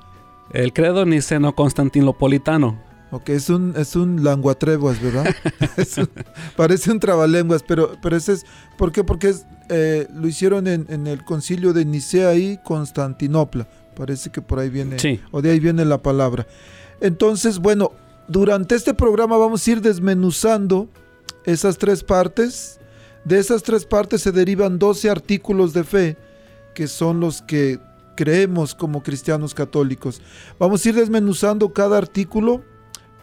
El 0.53 0.73
credo 0.73 1.05
niceno-constantinopolitano. 1.07 2.81
Ok, 3.11 3.29
es 3.31 3.49
un, 3.49 3.75
es 3.77 3.95
un 3.97 4.25
languatrebuas, 4.25 5.01
¿verdad? 5.01 5.27
Es 5.77 5.97
un- 5.99 6.11
parece 6.57 6.91
un 6.91 7.01
trabalenguas, 7.01 7.63
pero, 7.63 7.93
pero 8.03 8.17
ese 8.17 8.33
es... 8.33 8.45
¿Por 8.77 8.91
qué? 8.93 9.05
Porque 9.05 9.29
es, 9.29 9.47
eh, 9.69 10.09
lo 10.15 10.27
hicieron 10.27 10.67
en, 10.67 10.87
en 10.89 11.07
el 11.07 11.25
concilio 11.25 11.73
de 11.73 11.85
Nicea 11.85 12.35
y 12.35 12.59
Constantinopla. 12.65 13.69
Parece 13.97 14.31
que 14.31 14.43
por 14.43 14.59
ahí 14.59 14.69
viene... 14.71 14.99
Sí. 14.99 15.21
O 15.31 15.43
de 15.43 15.51
ahí 15.51 15.61
viene 15.61 15.85
la 15.85 15.99
palabra. 16.03 16.47
Entonces, 17.01 17.59
bueno, 17.61 17.93
durante 18.27 18.75
este 18.75 18.95
programa 18.95 19.37
vamos 19.37 19.67
a 19.67 19.71
ir 19.71 19.81
desmenuzando 19.81 20.89
esas 21.45 21.79
tres 21.79 22.03
partes. 22.03 22.81
De 23.25 23.39
esas 23.39 23.63
tres 23.63 23.85
partes 23.87 24.23
se 24.23 24.33
derivan 24.33 24.79
12 24.79 25.09
artículos 25.09 25.73
de 25.73 25.85
fe, 25.85 26.17
que 26.75 26.89
son 26.89 27.21
los 27.21 27.43
que 27.43 27.79
creemos 28.15 28.75
como 28.75 29.03
cristianos 29.03 29.55
católicos. 29.55 30.21
Vamos 30.59 30.85
a 30.85 30.89
ir 30.89 30.95
desmenuzando 30.95 31.73
cada 31.73 31.99
artículo, 31.99 32.63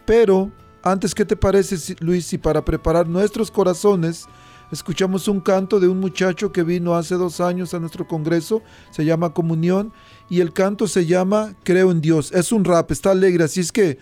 pero 0.04 0.50
antes, 0.82 1.14
¿qué 1.14 1.24
te 1.24 1.36
parece, 1.36 1.96
Luis, 2.00 2.26
si 2.26 2.38
para 2.38 2.64
preparar 2.64 3.06
nuestros 3.06 3.50
corazones 3.50 4.26
escuchamos 4.72 5.28
un 5.28 5.40
canto 5.40 5.78
de 5.78 5.86
un 5.86 6.00
muchacho 6.00 6.50
que 6.50 6.62
vino 6.62 6.94
hace 6.94 7.14
dos 7.14 7.40
años 7.40 7.74
a 7.74 7.78
nuestro 7.78 8.08
congreso, 8.08 8.62
se 8.90 9.04
llama 9.04 9.34
Comunión, 9.34 9.92
y 10.30 10.40
el 10.40 10.52
canto 10.52 10.88
se 10.88 11.06
llama 11.06 11.54
Creo 11.62 11.90
en 11.90 12.00
Dios. 12.00 12.32
Es 12.32 12.52
un 12.52 12.64
rap, 12.64 12.90
está 12.90 13.10
alegre, 13.10 13.44
así 13.44 13.60
es 13.60 13.70
que 13.70 13.98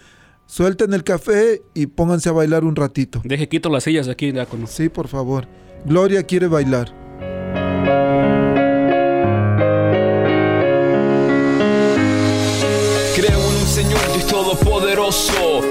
suelten 0.47 0.95
el 0.95 1.05
café 1.05 1.63
y 1.75 1.87
pónganse 1.87 2.29
a 2.29 2.33
bailar 2.33 2.65
un 2.65 2.77
ratito. 2.77 3.21
Deje 3.25 3.49
quito 3.49 3.69
las 3.69 3.85
sillas 3.85 4.09
aquí, 4.09 4.31
diácono. 4.31 4.67
Sí, 4.67 4.89
por 4.89 5.09
favor. 5.09 5.49
Gloria 5.85 6.23
quiere 6.23 6.47
bailar. 6.47 7.10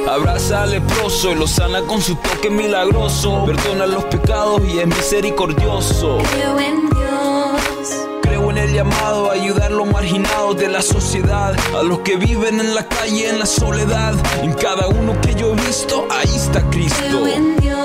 Abraza 0.09 0.63
al 0.63 0.71
leproso 0.71 1.31
y 1.31 1.35
lo 1.35 1.45
sana 1.45 1.83
con 1.83 2.01
su 2.01 2.15
toque 2.15 2.49
milagroso. 2.49 3.45
Perdona 3.45 3.85
los 3.85 4.03
pecados 4.05 4.61
y 4.65 4.79
es 4.79 4.87
misericordioso. 4.87 6.17
Creo 6.33 6.59
en 6.59 6.89
Dios, 6.89 8.07
Creo 8.23 8.49
en 8.49 8.57
el 8.57 8.73
llamado 8.73 9.29
a 9.29 9.33
ayudar 9.33 9.71
a 9.71 9.75
los 9.75 9.87
marginados 9.87 10.57
de 10.57 10.67
la 10.67 10.81
sociedad, 10.81 11.55
a 11.77 11.83
los 11.83 11.99
que 11.99 12.15
viven 12.15 12.59
en 12.59 12.73
la 12.73 12.87
calle 12.87 13.29
en 13.29 13.37
la 13.37 13.45
soledad. 13.45 14.15
En 14.41 14.53
cada 14.53 14.87
uno 14.87 15.13
que 15.21 15.35
yo 15.35 15.53
he 15.53 15.55
visto, 15.55 16.07
ahí 16.09 16.35
está 16.35 16.67
Cristo. 16.71 16.99
creo 16.99 17.27
en 17.27 17.55
Dios, 17.57 17.77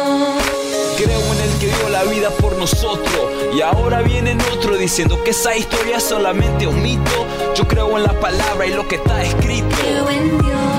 Creo 0.97 1.21
en 1.35 1.41
el 1.41 1.59
que 1.59 1.67
dio 1.67 1.89
la 1.91 2.05
vida 2.05 2.31
por 2.31 2.57
nosotros 2.57 3.31
y 3.55 3.61
ahora 3.61 4.01
viene 4.01 4.37
otro 4.53 4.77
diciendo 4.77 5.23
que 5.23 5.31
esa 5.31 5.55
historia 5.55 5.99
es 5.99 6.05
solamente 6.05 6.67
un 6.67 6.83
mito. 6.83 7.27
Yo 7.55 7.69
creo 7.69 7.99
en 7.99 8.05
la 8.05 8.19
palabra 8.19 8.67
y 8.67 8.73
lo 8.73 8.89
que 8.89 8.97
está 8.97 9.23
escrito. 9.23 9.77
creo 9.81 10.09
en 10.09 10.39
Dios, 10.39 10.74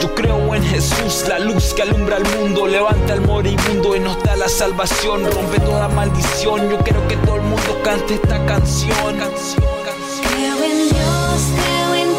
Yo 0.00 0.14
creo 0.14 0.54
en 0.54 0.62
Jesús, 0.62 1.24
la 1.28 1.38
luz 1.38 1.72
que 1.74 1.82
alumbra 1.82 2.16
al 2.16 2.24
mundo, 2.36 2.66
levanta 2.66 3.14
al 3.14 3.20
moribundo 3.22 3.96
y 3.96 4.00
nos 4.00 4.22
da 4.22 4.36
la 4.36 4.48
salvación, 4.48 5.24
rompe 5.24 5.58
toda 5.60 5.88
maldición. 5.88 6.68
Yo 6.68 6.78
quiero 6.78 7.06
que 7.08 7.16
todo 7.18 7.36
el 7.36 7.42
mundo 7.42 7.80
cante 7.82 8.14
esta 8.14 8.44
canción. 8.46 9.16
canción, 9.18 9.64
creo 10.30 10.64
en 10.64 10.88
Dios, 10.88 11.40
creo 11.54 11.94
en 11.94 12.15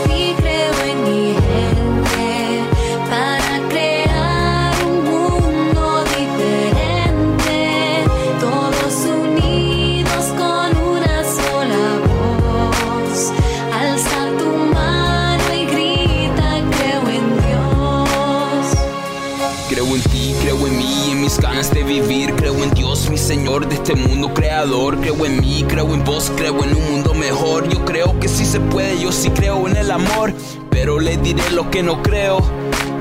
ganas 21.39 21.71
de 21.73 21.83
vivir. 21.83 22.33
Creo 22.35 22.63
en 22.63 22.71
Dios, 22.71 23.09
mi 23.09 23.17
Señor 23.17 23.67
de 23.67 23.75
este 23.75 23.95
mundo 23.95 24.33
creador. 24.33 24.99
Creo 24.99 25.25
en 25.25 25.39
mí, 25.39 25.65
creo 25.67 25.93
en 25.93 26.03
vos, 26.03 26.31
creo 26.35 26.63
en 26.63 26.75
un 26.75 26.91
mundo 26.91 27.13
mejor. 27.13 27.67
Yo 27.69 27.83
creo 27.85 28.19
que 28.19 28.27
sí 28.27 28.45
se 28.45 28.59
puede, 28.59 28.99
yo 28.99 29.11
sí 29.11 29.29
creo 29.29 29.67
en 29.67 29.77
el 29.77 29.91
amor. 29.91 30.33
Pero 30.87 31.01
le 31.01 31.17
diré 31.17 31.43
lo 31.51 31.69
que 31.69 31.83
no 31.83 32.01
creo. 32.01 32.39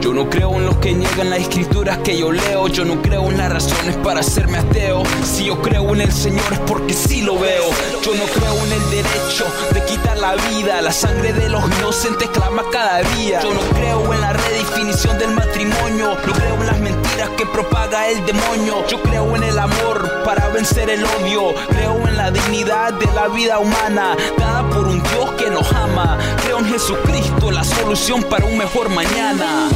Yo 0.00 0.12
no 0.12 0.28
creo 0.28 0.50
en 0.56 0.66
los 0.66 0.76
que 0.78 0.92
niegan 0.92 1.30
las 1.30 1.38
escrituras 1.38 1.98
que 1.98 2.18
yo 2.18 2.32
leo. 2.32 2.66
Yo 2.66 2.84
no 2.84 3.00
creo 3.00 3.30
en 3.30 3.38
las 3.38 3.52
razones 3.52 3.94
para 3.98 4.18
hacerme 4.18 4.58
ateo. 4.58 5.04
Si 5.24 5.44
yo 5.44 5.62
creo 5.62 5.94
en 5.94 6.00
el 6.00 6.10
Señor 6.10 6.52
es 6.52 6.58
porque 6.66 6.92
sí 6.92 7.22
lo 7.22 7.38
veo. 7.38 7.62
Yo 8.02 8.12
no 8.16 8.24
creo 8.24 8.56
en 8.66 8.72
el 8.72 8.90
derecho 8.90 9.44
de 9.72 9.84
quitar 9.84 10.18
la 10.18 10.34
vida. 10.34 10.82
La 10.82 10.90
sangre 10.90 11.32
de 11.32 11.48
los 11.48 11.62
inocentes 11.78 12.28
clama 12.30 12.64
cada 12.72 13.02
día. 13.02 13.40
Yo 13.40 13.54
no 13.54 13.60
creo 13.60 14.12
en 14.12 14.20
la 14.20 14.32
redefinición 14.32 15.16
del 15.20 15.30
matrimonio. 15.30 16.16
No 16.26 16.32
creo 16.32 16.54
en 16.54 16.66
las 16.66 16.80
mentiras 16.80 17.30
que 17.36 17.46
propaga 17.46 18.08
el 18.08 18.26
demonio. 18.26 18.84
Yo 18.88 19.00
creo 19.00 19.36
en 19.36 19.44
el 19.44 19.56
amor 19.56 20.24
para 20.24 20.48
vencer 20.48 20.90
el 20.90 21.04
odio. 21.04 21.54
Creo 21.68 22.08
en 22.08 22.16
la 22.16 22.32
dignidad 22.32 22.94
de 22.94 23.06
la 23.12 23.28
vida 23.28 23.60
humana, 23.60 24.16
por 24.70 24.88
un 24.88 25.02
Dios 25.02 25.32
que 25.32 25.50
nos 25.50 25.70
ama. 25.72 26.18
Creo 26.42 26.58
en 26.58 26.66
Jesucristo, 26.66 27.50
la 27.50 27.64
solución 27.64 28.22
para 28.24 28.44
un 28.46 28.56
mejor 28.56 28.88
mañana. 28.88 29.68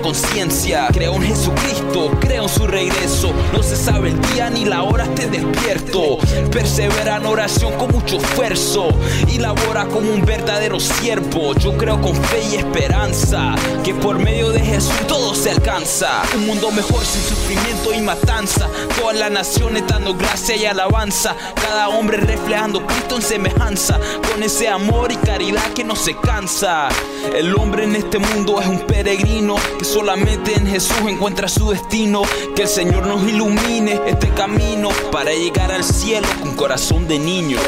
Conciencia. 0.00 0.88
Creo 0.92 1.14
en 1.14 1.22
Jesucristo, 1.22 2.10
creo 2.20 2.44
en 2.44 2.48
su 2.48 2.66
regreso. 2.66 3.32
No 3.52 3.62
se 3.62 3.76
sabe 3.76 4.10
el 4.10 4.20
día 4.32 4.50
ni 4.50 4.64
la 4.64 4.82
hora, 4.82 5.04
esté 5.04 5.28
despierto. 5.28 6.18
Persevera 6.50 7.16
en 7.16 7.26
oración 7.26 7.72
con 7.74 7.90
mucho 7.90 8.16
esfuerzo 8.18 8.88
y 9.28 9.38
labora 9.38 9.86
como 9.86 10.12
un 10.12 10.24
verdadero 10.24 10.80
siervo. 10.80 11.54
Yo 11.54 11.76
creo 11.76 12.00
con 12.00 12.14
fe 12.14 12.42
y 12.52 12.56
esperanza 12.56 13.54
que 13.84 13.94
por 13.94 14.18
medio 14.18 14.50
de 14.50 14.60
Jesús 14.60 14.94
todo 15.06 15.34
se 15.34 15.50
alcanza. 15.50 16.22
Un 16.34 16.46
mundo 16.46 16.70
mejor 16.70 17.04
sin 17.04 17.22
sufrimiento 17.22 17.92
y 17.92 18.00
matanza. 18.00 18.68
Todas 18.98 19.16
las 19.16 19.30
naciones 19.30 19.84
dando 19.86 20.14
gracia 20.14 20.56
y 20.56 20.66
alabanza. 20.66 21.36
Cada 21.54 21.88
hombre 21.88 22.18
reflejando 22.18 22.86
Cristo 22.86 23.16
en 23.16 23.22
semejanza. 23.22 23.98
Con 24.30 24.42
ese 24.42 24.68
amor 24.68 25.12
y 25.12 25.16
caridad 25.16 25.72
que 25.74 25.84
no 25.84 25.96
se 25.96 26.16
cansa. 26.16 26.88
El 27.34 27.54
hombre 27.54 27.84
en 27.84 27.96
este 27.96 28.18
mundo 28.18 28.60
es 28.60 28.66
un 28.66 28.80
peregrino 28.86 29.56
que 29.78 29.84
solamente 29.88 30.54
en 30.54 30.66
Jesús 30.66 30.96
encuentra 31.08 31.48
su 31.48 31.70
destino. 31.70 32.22
Que 32.54 32.62
el 32.62 32.68
Señor 32.68 33.06
nos 33.06 33.22
ilumine 33.26 34.00
este 34.06 34.28
camino 34.28 34.90
para 35.10 35.32
llegar 35.32 35.72
al 35.72 35.84
cielo 35.84 36.28
con 36.40 36.54
corazón 36.54 37.08
de 37.08 37.18
niño. 37.18 37.58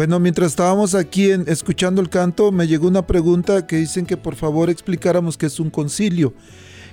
Bueno, 0.00 0.18
mientras 0.18 0.52
estábamos 0.52 0.94
aquí 0.94 1.30
en- 1.30 1.44
escuchando 1.46 2.00
el 2.00 2.08
canto, 2.08 2.50
me 2.52 2.66
llegó 2.66 2.88
una 2.88 3.06
pregunta 3.06 3.66
que 3.66 3.76
dicen 3.76 4.06
que 4.06 4.16
por 4.16 4.34
favor 4.34 4.70
explicáramos 4.70 5.36
qué 5.36 5.44
es 5.44 5.60
un 5.60 5.68
concilio. 5.68 6.32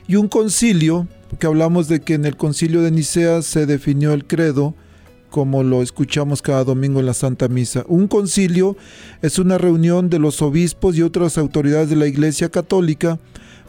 Y 0.10 0.18
un 0.18 0.28
concilio, 0.28 1.08
porque 1.30 1.48
hablamos 1.48 1.88
de 1.88 2.02
que 2.02 2.16
en 2.16 2.26
el 2.26 2.36
concilio 2.36 2.82
de 2.82 2.92
Nicea 2.92 3.44
se 3.44 3.66
definió 3.66 4.12
el 4.12 4.26
credo, 4.26 4.76
como 5.30 5.64
lo 5.64 5.82
escuchamos 5.84 6.42
cada 6.42 6.66
domingo 6.66 7.00
en 7.00 7.06
la 7.06 7.14
Santa 7.14 7.48
Misa. 7.48 7.86
Un 7.88 8.10
concilio 8.10 8.76
es 9.22 9.40
una 9.40 9.58
reunión 9.58 10.10
de 10.10 10.20
los 10.20 10.42
obispos 10.42 10.98
y 10.98 11.02
otras 11.02 11.38
autoridades 11.38 11.90
de 11.90 11.96
la 11.96 12.08
Iglesia 12.08 12.50
Católica 12.50 13.20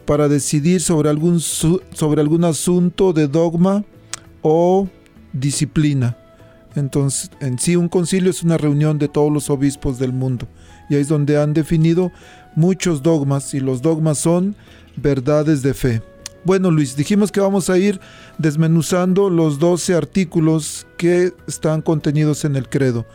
para 0.05 0.27
decidir 0.27 0.81
sobre 0.81 1.11
algún, 1.11 1.39
sobre 1.39 2.21
algún 2.21 2.43
asunto 2.43 3.13
de 3.13 3.29
dogma 3.29 3.85
o 4.43 4.89
disciplina. 5.33 6.17
Entonces, 6.75 7.31
en 7.41 7.59
sí 7.59 7.77
un 7.77 7.89
concilio 7.89 8.31
es 8.31 8.43
una 8.43 8.57
reunión 8.57 8.99
de 8.99 9.09
todos 9.09 9.33
los 9.33 9.51
obispos 9.51 9.99
del 9.99 10.13
mundo. 10.13 10.47
Y 10.89 10.95
ahí 10.95 11.01
es 11.01 11.09
donde 11.09 11.41
han 11.41 11.55
definido 11.55 12.13
muchos 12.55 13.03
dogmas 13.03 13.55
y 13.55 13.61
los 13.61 13.83
dogmas 13.83 14.19
son 14.19 14.55
verdades 14.97 15.63
de 15.63 15.75
fe. 15.75 16.03
Bueno, 16.45 16.71
Luis, 16.71 16.97
dijimos 16.97 17.33
que 17.33 17.41
vamos 17.41 17.69
a 17.69 17.79
ir 17.79 18.01
desmenuzando 18.39 19.29
los 19.29 19.59
12 19.59 19.95
artículos 19.95 20.87
que 20.97 21.33
están 21.47 21.83
contenidos 21.83 22.45
en 22.45 22.57
el 22.57 22.69
credo. 22.69 23.07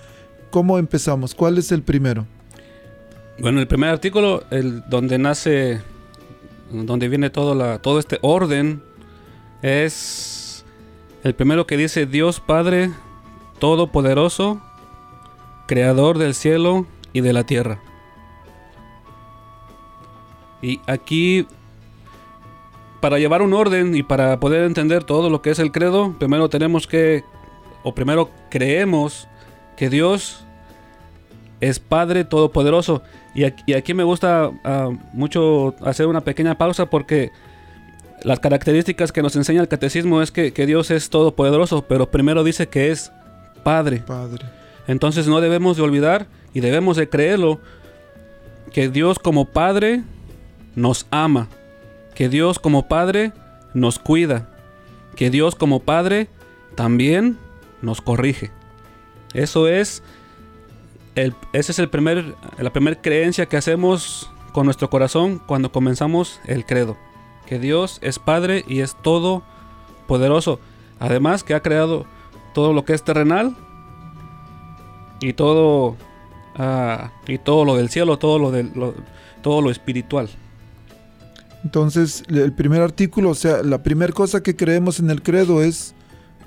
¿Cómo 0.51 0.77
empezamos? 0.77 1.33
¿Cuál 1.33 1.57
es 1.57 1.71
el 1.71 1.81
primero? 1.81 2.27
Bueno, 3.39 3.59
el 3.59 3.67
primer 3.67 3.89
artículo, 3.89 4.43
el 4.51 4.83
donde 4.87 5.17
nace, 5.17 5.81
donde 6.71 7.09
viene 7.09 7.29
todo, 7.29 7.55
la, 7.55 7.79
todo 7.79 7.97
este 7.97 8.19
orden, 8.21 8.83
es 9.63 10.63
el 11.23 11.33
primero 11.33 11.65
que 11.65 11.77
dice 11.77 12.05
Dios 12.05 12.39
Padre 12.39 12.91
Todopoderoso, 13.63 14.59
Creador 15.67 16.17
del 16.17 16.33
cielo 16.33 16.85
y 17.13 17.21
de 17.21 17.31
la 17.31 17.45
tierra. 17.45 17.79
Y 20.61 20.81
aquí, 20.85 21.47
para 22.99 23.19
llevar 23.19 23.41
un 23.41 23.53
orden 23.53 23.95
y 23.95 24.03
para 24.03 24.37
poder 24.41 24.65
entender 24.65 25.05
todo 25.05 25.29
lo 25.29 25.41
que 25.41 25.51
es 25.51 25.59
el 25.59 25.71
credo, 25.71 26.13
primero 26.19 26.49
tenemos 26.49 26.87
que, 26.87 27.23
o 27.83 27.95
primero 27.95 28.29
creemos 28.49 29.29
que 29.77 29.89
Dios 29.89 30.43
es 31.61 31.79
Padre 31.79 32.25
Todopoderoso. 32.25 33.01
Y 33.33 33.45
aquí, 33.45 33.63
y 33.65 33.75
aquí 33.75 33.93
me 33.93 34.03
gusta 34.03 34.51
ah, 34.65 34.89
mucho 35.13 35.73
hacer 35.85 36.07
una 36.07 36.19
pequeña 36.19 36.57
pausa 36.57 36.89
porque 36.89 37.31
las 38.23 38.41
características 38.41 39.13
que 39.13 39.21
nos 39.21 39.37
enseña 39.37 39.61
el 39.61 39.69
catecismo 39.69 40.21
es 40.21 40.33
que, 40.33 40.51
que 40.51 40.65
Dios 40.65 40.91
es 40.91 41.09
todopoderoso, 41.09 41.83
pero 41.87 42.11
primero 42.11 42.43
dice 42.43 42.67
que 42.67 42.91
es 42.91 43.13
Padre. 43.63 44.03
Padre. 44.05 44.45
Entonces 44.87 45.27
no 45.27 45.41
debemos 45.41 45.77
de 45.77 45.83
olvidar 45.83 46.27
y 46.53 46.59
debemos 46.59 46.97
de 46.97 47.09
creerlo 47.09 47.59
que 48.71 48.89
Dios 48.89 49.19
como 49.19 49.45
Padre 49.45 50.03
nos 50.75 51.07
ama, 51.11 51.47
que 52.15 52.29
Dios 52.29 52.59
como 52.59 52.87
Padre 52.87 53.31
nos 53.73 53.99
cuida, 53.99 54.49
que 55.15 55.29
Dios 55.29 55.55
como 55.55 55.79
Padre 55.79 56.27
también 56.75 57.37
nos 57.81 58.01
corrige. 58.01 58.51
Eso 59.33 59.67
es 59.67 60.03
el, 61.15 61.35
esa 61.53 61.71
es 61.71 61.79
el 61.79 61.89
primer, 61.89 62.35
la 62.57 62.73
primera 62.73 62.99
creencia 63.01 63.45
que 63.45 63.57
hacemos 63.57 64.29
con 64.51 64.65
nuestro 64.65 64.89
corazón 64.89 65.39
cuando 65.39 65.71
comenzamos 65.71 66.39
el 66.45 66.65
credo. 66.65 66.97
Que 67.45 67.59
Dios 67.59 67.99
es 68.01 68.19
Padre 68.19 68.63
y 68.67 68.79
es 68.79 68.95
todo 69.01 69.43
poderoso. 70.07 70.59
Además 70.99 71.43
que 71.43 71.53
ha 71.53 71.61
creado 71.61 72.05
todo 72.53 72.73
lo 72.73 72.85
que 72.85 72.93
es 72.93 73.03
terrenal 73.03 73.55
y 75.21 75.33
todo 75.33 75.95
ah, 76.55 77.11
y 77.27 77.37
todo 77.37 77.65
lo 77.65 77.75
del 77.75 77.89
cielo, 77.89 78.17
todo 78.17 78.39
lo 78.39 78.51
del 78.51 78.71
lo- 78.75 78.93
todo 79.41 79.61
lo 79.61 79.71
espiritual. 79.71 80.29
Entonces, 81.65 82.23
el 82.27 82.51
primer 82.53 82.81
artículo, 82.81 83.29
o 83.29 83.35
sea, 83.35 83.61
la 83.63 83.83
primera 83.83 84.11
cosa 84.13 84.41
que 84.43 84.55
creemos 84.55 84.99
en 84.99 85.09
el 85.09 85.21
credo 85.21 85.61
es 85.61 85.93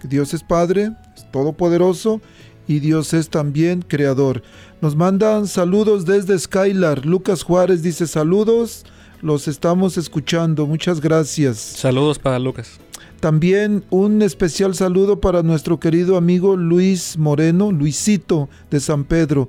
que 0.00 0.08
Dios 0.08 0.34
es 0.34 0.42
Padre, 0.42 0.92
es 1.16 1.30
todopoderoso 1.30 2.20
y 2.68 2.80
Dios 2.80 3.14
es 3.14 3.30
también 3.30 3.82
creador. 3.82 4.42
Nos 4.82 4.94
mandan 4.96 5.46
saludos 5.46 6.04
desde 6.04 6.38
Skylar. 6.38 7.06
Lucas 7.06 7.42
Juárez 7.42 7.82
dice 7.82 8.06
saludos, 8.06 8.84
los 9.22 9.48
estamos 9.48 9.96
escuchando, 9.96 10.66
muchas 10.66 11.00
gracias. 11.00 11.56
Saludos 11.58 12.18
para 12.18 12.38
Lucas. 12.38 12.78
También 13.20 13.82
un 13.90 14.20
especial 14.20 14.74
saludo 14.74 15.20
para 15.20 15.42
nuestro 15.42 15.80
querido 15.80 16.16
amigo 16.16 16.54
Luis 16.54 17.16
Moreno, 17.16 17.72
Luisito 17.72 18.48
de 18.70 18.78
San 18.78 19.04
Pedro. 19.04 19.48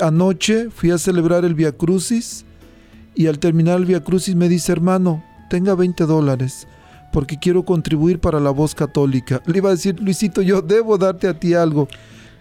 Anoche 0.00 0.70
fui 0.70 0.92
a 0.92 0.98
celebrar 0.98 1.44
el 1.44 1.54
Via 1.54 1.72
Crucis 1.72 2.44
y 3.16 3.26
al 3.26 3.40
terminar 3.40 3.78
el 3.78 3.86
Via 3.86 4.04
Crucis 4.04 4.36
me 4.36 4.48
dice, 4.48 4.70
hermano, 4.70 5.24
tenga 5.50 5.74
20 5.74 6.04
dólares 6.06 6.68
porque 7.12 7.38
quiero 7.38 7.64
contribuir 7.64 8.20
para 8.20 8.38
la 8.38 8.50
voz 8.50 8.74
católica. 8.74 9.42
Le 9.46 9.58
iba 9.58 9.70
a 9.70 9.72
decir, 9.74 9.98
Luisito, 10.00 10.40
yo 10.40 10.62
debo 10.62 10.96
darte 10.96 11.26
a 11.26 11.38
ti 11.38 11.54
algo. 11.54 11.88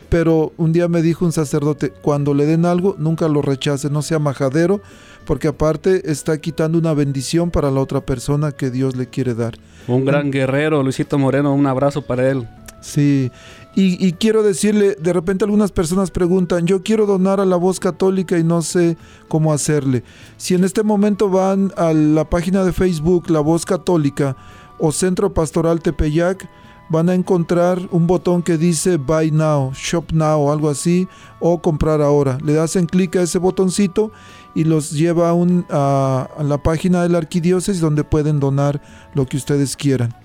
Pero 0.10 0.54
un 0.58 0.72
día 0.72 0.88
me 0.88 1.02
dijo 1.02 1.26
un 1.26 1.32
sacerdote, 1.32 1.91
cuando 1.91 2.34
le 2.34 2.46
den 2.46 2.65
algo, 2.65 2.96
nunca 2.98 3.28
lo 3.28 3.41
rechace, 3.41 3.89
no 3.89 4.02
sea 4.02 4.20
majadero, 4.20 4.82
porque 5.26 5.50
aparte 5.50 6.10
está 6.12 6.38
quitando 6.39 6.78
una 6.78 6.93
bendición 6.93 7.52
para 7.52 7.72
la 7.72 7.82
otra 7.82 8.02
persona 8.02 8.52
que 8.52 8.72
Dios 8.72 8.96
le 8.96 9.08
quiere 9.08 9.34
dar. 9.34 9.56
Un 9.88 10.06
gran 10.06 10.32
guerrero, 10.32 10.82
Luisito 10.84 11.17
Moreno, 11.17 11.54
un 11.54 11.67
abrazo 11.67 12.02
para 12.02 12.30
él. 12.30 12.48
Sí, 12.80 13.32
y, 13.76 14.06
y 14.06 14.13
quiero 14.13 14.43
decirle, 14.43 14.96
de 14.96 15.12
repente 15.12 15.43
algunas 15.43 15.72
personas 15.72 16.10
preguntan, 16.10 16.65
yo 16.65 16.84
quiero 16.84 17.06
donar 17.06 17.39
a 17.39 17.46
la 17.46 17.58
voz 17.58 17.80
católica 17.80 18.38
y 18.38 18.43
no 18.43 18.62
sé 18.62 18.98
cómo 19.28 19.52
hacerle. 19.52 20.04
Si 20.38 20.56
en 20.56 20.63
este 20.63 20.84
momento 20.84 21.30
van 21.30 21.74
a 21.76 21.91
la 21.91 22.30
página 22.30 22.63
de 22.63 22.72
Facebook 22.72 23.30
La 23.30 23.39
Voz 23.41 23.65
Católica 23.65 24.38
o 24.80 24.91
Centro 24.91 25.34
Pastoral 25.34 25.82
Tepeyac, 25.82 26.48
van 26.89 27.10
a 27.10 27.15
encontrar 27.15 27.82
un 27.91 28.08
botón 28.08 28.41
que 28.43 28.58
dice 28.58 28.97
Buy 28.97 29.32
Now, 29.32 29.71
Shop 29.73 30.12
Now, 30.13 30.52
algo 30.52 30.69
así, 30.69 31.08
o 31.39 31.62
comprar 31.62 32.02
ahora. 32.02 32.38
Le 32.43 32.60
hacen 32.60 32.86
clic 32.86 33.15
a 33.17 33.21
ese 33.23 33.39
botoncito 33.39 34.12
y 34.56 34.63
los 34.63 34.91
lleva 34.91 35.30
a, 35.30 35.34
un- 35.34 35.65
a- 35.69 36.30
la 36.43 36.58
página 36.63 37.04
de 37.04 37.10
la 37.10 37.17
arquidiócesis 37.17 37.82
donde 37.82 38.04
pueden 38.04 38.39
donar 38.39 38.82
lo 39.13 39.26
que 39.26 39.38
ustedes 39.38 39.76
quieran. 39.76 40.15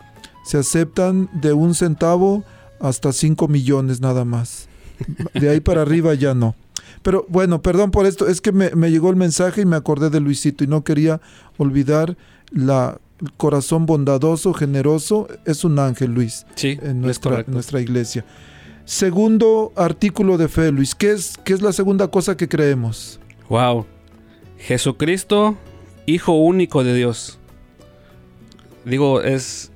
Se 0.45 0.59
aceptan 0.59 1.29
de 1.33 1.53
un 1.53 1.75
centavo 1.75 2.45
hasta 2.81 3.13
5 3.13 3.47
millones 3.49 4.01
nada 4.01 4.25
más. 4.25 4.69
De 5.35 5.49
ahí 5.51 5.61
para 5.61 5.83
arriba 5.83 6.15
ya 6.15 6.35
no. 6.35 6.55
Pero 7.03 7.27
bueno, 7.29 7.61
perdón 7.63 7.91
por 7.91 8.07
esto, 8.07 8.29
es 8.29 8.41
que 8.41 8.53
me, 8.53 8.71
me 8.71 8.91
llegó 8.91 9.11
el 9.11 9.17
mensaje 9.17 9.63
y 9.63 9.67
me 9.67 9.75
acordé 9.77 10.11
de 10.11 10.21
Luisito 10.21 10.63
y 10.63 10.69
no 10.69 10.85
quería 10.85 11.21
olvidar 11.59 12.17
la 12.53 12.99
corazón 13.37 13.87
bondadoso, 13.87 14.53
generoso, 14.53 15.29
es 15.45 15.65
un 15.65 15.79
ángel 15.79 16.13
Luis 16.13 16.47
Sí, 16.55 16.79
en 16.83 16.89
es 16.89 16.95
nuestra, 16.97 17.45
nuestra 17.47 17.81
iglesia. 17.81 18.25
Segundo 18.85 19.73
artículo 19.77 20.39
de 20.39 20.49
fe, 20.49 20.73
Luis, 20.73 20.95
¿qué 20.95 21.13
es, 21.13 21.35
¿qué 21.45 21.53
es 21.53 21.63
la 21.63 21.73
segunda 21.73 22.09
cosa 22.09 22.37
que 22.37 22.49
creemos? 22.49 23.21
Wow. 23.49 23.87
Jesucristo, 24.59 25.57
Hijo 26.05 26.33
único 26.33 26.83
de 26.83 26.95
Dios. 26.95 27.39
Digo, 28.85 29.23
es. 29.23 29.71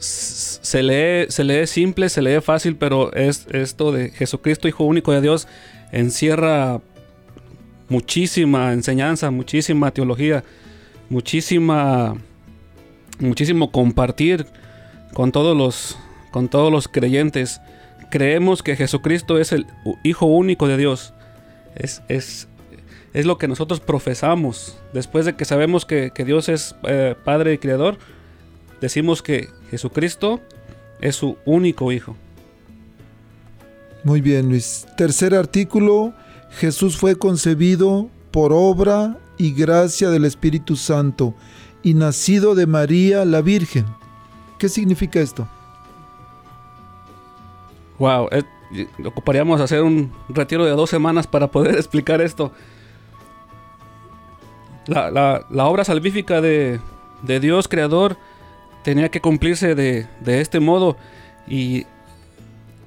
Se 0.00 0.82
lee, 0.82 1.26
se 1.28 1.42
lee 1.44 1.66
simple, 1.66 2.08
se 2.08 2.22
lee 2.22 2.40
fácil, 2.40 2.76
pero 2.76 3.12
es 3.12 3.46
esto 3.50 3.90
de 3.90 4.10
Jesucristo, 4.10 4.68
Hijo 4.68 4.84
único 4.84 5.12
de 5.12 5.20
Dios, 5.20 5.48
encierra 5.90 6.80
muchísima 7.88 8.72
enseñanza, 8.72 9.30
muchísima 9.30 9.90
teología, 9.90 10.44
muchísima. 11.08 12.16
Muchísimo 13.20 13.70
compartir 13.70 14.46
con 15.12 15.32
todos 15.32 15.56
los. 15.56 15.98
con 16.30 16.48
todos 16.48 16.72
los 16.72 16.88
creyentes. 16.88 17.60
Creemos 18.10 18.62
que 18.62 18.76
Jesucristo 18.76 19.38
es 19.38 19.52
el 19.52 19.66
Hijo 20.02 20.26
único 20.26 20.66
de 20.66 20.76
Dios. 20.76 21.12
Es, 21.74 22.02
es, 22.08 22.48
es 23.12 23.26
lo 23.26 23.38
que 23.38 23.48
nosotros 23.48 23.80
profesamos. 23.80 24.78
Después 24.92 25.26
de 25.26 25.36
que 25.36 25.44
sabemos 25.44 25.84
que, 25.84 26.10
que 26.14 26.24
Dios 26.24 26.48
es 26.48 26.74
eh, 26.84 27.14
Padre 27.24 27.52
y 27.54 27.58
Creador, 27.58 27.98
decimos 28.80 29.22
que 29.22 29.48
Jesucristo 29.70 30.40
es 31.00 31.16
su 31.16 31.36
único 31.44 31.92
Hijo. 31.92 32.16
Muy 34.04 34.20
bien, 34.20 34.48
Luis. 34.48 34.86
Tercer 34.96 35.34
artículo, 35.34 36.14
Jesús 36.50 36.96
fue 36.96 37.16
concebido 37.16 38.08
por 38.30 38.52
obra 38.52 39.18
y 39.36 39.52
gracia 39.52 40.08
del 40.10 40.24
Espíritu 40.24 40.76
Santo 40.76 41.34
y 41.82 41.94
nacido 41.94 42.54
de 42.54 42.66
María 42.66 43.24
la 43.24 43.40
Virgen. 43.42 43.86
¿Qué 44.58 44.68
significa 44.68 45.20
esto? 45.20 45.46
Wow, 47.98 48.28
eh, 48.30 48.42
ocuparíamos 49.04 49.60
hacer 49.60 49.82
un 49.82 50.12
retiro 50.28 50.64
de 50.64 50.70
dos 50.72 50.90
semanas 50.90 51.26
para 51.26 51.48
poder 51.48 51.74
explicar 51.76 52.20
esto. 52.20 52.52
La, 54.86 55.10
la- 55.10 55.44
obra 55.66 55.84
salvífica 55.84 56.40
de, 56.40 56.80
de 57.22 57.40
Dios 57.40 57.68
creador 57.68 58.16
tenía 58.84 59.10
que 59.10 59.20
cumplirse 59.20 59.74
de, 59.74 60.06
de 60.20 60.40
este 60.40 60.60
modo 60.60 60.96
y 61.46 61.86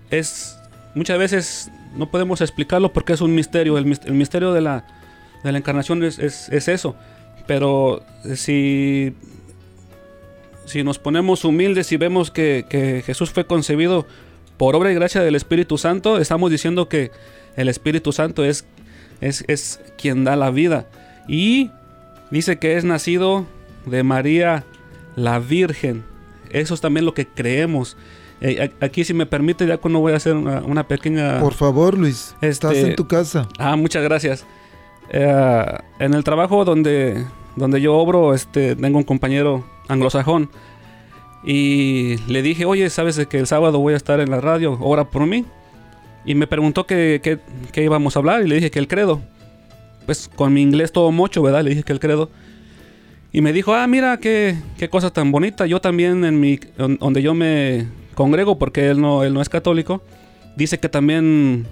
es 0.10 0.58
muchas 0.96 1.20
veces 1.20 1.72
no 1.96 2.10
podemos 2.10 2.42
explicarlo 2.42 2.92
porque 2.92 3.14
es 3.14 3.22
un 3.22 3.36
misterio. 3.36 3.78
El, 3.78 4.00
el 4.06 4.14
misterio 4.14 4.52
de 4.54 4.62
la, 4.62 4.86
de 5.44 5.52
la 5.52 5.58
encarnación 5.58 6.04
es, 6.04 6.18
es- 6.20 6.50
es 6.50 6.68
eso. 6.68 6.96
Pero 7.52 8.02
si, 8.36 9.14
si 10.64 10.86
nos 10.86 11.00
ponemos 11.00 11.44
humildes 11.44 11.92
y 11.92 11.98
vemos 11.98 12.32
que, 12.32 12.66
que 12.70 13.02
Jesús 13.06 13.30
fue 13.32 13.46
concebido 13.46 14.08
por 14.56 14.74
obra 14.74 14.90
y 14.90 14.96
gracia 14.96 15.20
del 15.22 15.36
Espíritu 15.36 15.78
Santo, 15.78 16.18
estamos 16.18 16.50
diciendo 16.50 16.88
que 16.88 17.12
el 17.58 17.68
Espíritu 17.68 18.14
Santo 18.14 18.46
es, 18.46 18.64
es, 19.20 19.44
es 19.50 19.82
quien 19.98 20.24
da 20.24 20.38
la 20.38 20.50
vida. 20.50 20.86
Y 21.28 21.72
dice 22.30 22.58
que 22.58 22.78
es 22.78 22.86
nacido 22.86 23.46
de 23.86 24.04
María 24.04 24.64
la 25.18 25.40
Virgen. 25.40 26.06
Eso 26.52 26.74
es 26.74 26.80
también 26.80 27.06
lo 27.06 27.14
que 27.14 27.28
creemos. 27.28 27.98
Eh, 28.40 28.72
aquí, 28.80 29.04
si 29.04 29.14
me 29.14 29.26
permite, 29.26 29.68
ya 29.68 29.76
cuando 29.78 30.00
voy 30.00 30.14
a 30.14 30.16
hacer 30.16 30.38
una, 30.38 30.62
una 30.62 30.88
pequeña... 30.88 31.42
Por 31.42 31.54
favor, 31.54 31.98
Luis, 31.98 32.34
estás 32.40 32.76
Este- 32.76 32.92
en 32.92 32.96
tu 32.96 33.10
casa. 33.10 33.50
Ah, 33.60 33.76
muchas 33.76 34.04
gracias. 34.04 34.46
Eh, 35.14 35.66
en 36.00 36.14
el 36.14 36.24
trabajo 36.24 36.64
donde, 36.64 37.26
donde 37.56 37.82
yo 37.82 37.96
obro, 37.98 38.34
este, 38.34 38.76
tengo 38.76 38.98
un 38.98 39.04
compañero 39.04 39.64
anglosajón. 39.88 40.50
Y 41.44 42.18
le 42.28 42.42
dije, 42.42 42.66
oye, 42.66 42.90
¿sabes 42.90 43.20
que 43.28 43.40
el 43.40 43.48
sábado 43.48 43.80
voy 43.80 43.94
a 43.94 43.98
estar 43.98 44.20
en 44.20 44.30
la 44.30 44.42
radio? 44.42 44.78
Ora 44.80 45.06
por 45.10 45.26
mí. 45.26 45.46
Y 46.24 46.36
me 46.36 46.46
preguntó 46.48 46.86
qué, 46.86 47.20
qué- 47.24 47.40
qué 47.72 47.84
íbamos 47.84 48.16
a 48.16 48.20
hablar 48.20 48.44
y 48.44 48.48
le 48.48 48.56
dije 48.56 48.70
que 48.72 48.80
el 48.80 48.88
credo. 48.88 49.22
Pues 50.06 50.30
con 50.36 50.54
mi 50.54 50.62
inglés 50.62 50.92
todo 50.92 51.12
mocho, 51.12 51.42
¿verdad? 51.42 51.64
Le 51.64 51.72
dije 51.72 51.84
que 51.84 51.94
el 51.94 52.00
credo. 52.00 52.30
Y 53.34 53.42
me 53.42 53.54
dijo, 53.54 53.74
ah, 53.74 53.88
mira, 53.88 54.18
qué, 54.18 54.56
qué 54.78 54.90
cosa 54.90 55.12
tan 55.12 55.32
bonita. 55.32 55.66
Yo 55.66 55.82
también 55.82 56.24
en 56.26 56.40
mi, 56.40 56.60
don- 56.78 56.98
donde 56.98 57.22
yo 57.24 57.34
me 57.34 57.88
congrego, 58.14 58.60
porque 58.60 58.90
él 58.90 59.02
no, 59.02 59.24
él 59.24 59.34
no 59.34 59.42
es 59.42 59.50
católico, 59.50 60.04
dice 60.56 60.80
que 60.80 60.90
también 60.90 61.66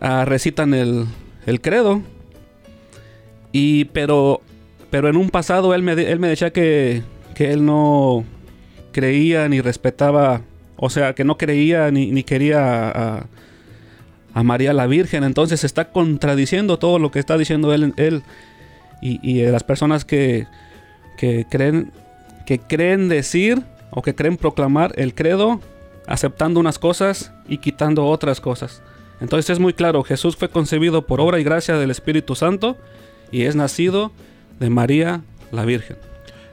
ah, 0.00 0.24
recitan 0.24 0.74
el, 0.74 1.04
el 1.46 1.60
credo. 1.60 2.02
Y 3.52 3.84
pero, 3.86 4.40
pero 4.90 5.08
en 5.08 5.16
un 5.16 5.30
pasado 5.30 5.74
él 5.74 5.82
me, 5.82 5.92
él 5.92 6.18
me 6.18 6.28
decía 6.28 6.52
que, 6.52 7.02
que 7.34 7.52
él 7.52 7.64
no 7.64 8.24
creía 8.92 9.48
ni 9.48 9.60
respetaba, 9.60 10.42
o 10.76 10.90
sea, 10.90 11.14
que 11.14 11.24
no 11.24 11.36
creía 11.36 11.90
ni, 11.90 12.10
ni 12.10 12.22
quería 12.22 12.88
a, 12.90 13.26
a 14.34 14.42
María 14.42 14.72
la 14.72 14.86
Virgen. 14.86 15.24
Entonces 15.24 15.64
está 15.64 15.90
contradiciendo 15.90 16.78
todo 16.78 16.98
lo 16.98 17.10
que 17.10 17.18
está 17.18 17.36
diciendo 17.38 17.72
él. 17.72 17.92
él 17.96 18.22
y, 19.02 19.20
y 19.22 19.44
las 19.46 19.64
personas 19.64 20.04
que, 20.04 20.46
que 21.16 21.46
creen 21.48 21.92
que 22.46 22.58
creen 22.58 23.08
decir 23.08 23.62
o 23.90 24.02
que 24.02 24.14
creen 24.14 24.36
proclamar 24.36 24.92
el 24.96 25.14
credo 25.14 25.60
aceptando 26.06 26.60
unas 26.60 26.78
cosas 26.78 27.32
y 27.48 27.58
quitando 27.58 28.06
otras 28.06 28.40
cosas. 28.40 28.82
Entonces 29.20 29.50
es 29.50 29.58
muy 29.58 29.72
claro, 29.72 30.02
Jesús 30.02 30.36
fue 30.36 30.50
concebido 30.50 31.06
por 31.06 31.20
obra 31.20 31.38
y 31.38 31.44
gracia 31.44 31.78
del 31.78 31.90
Espíritu 31.90 32.34
Santo 32.34 32.76
y 33.30 33.42
es 33.42 33.56
nacido 33.56 34.12
de 34.60 34.70
María 34.70 35.22
la 35.52 35.64
Virgen. 35.64 35.96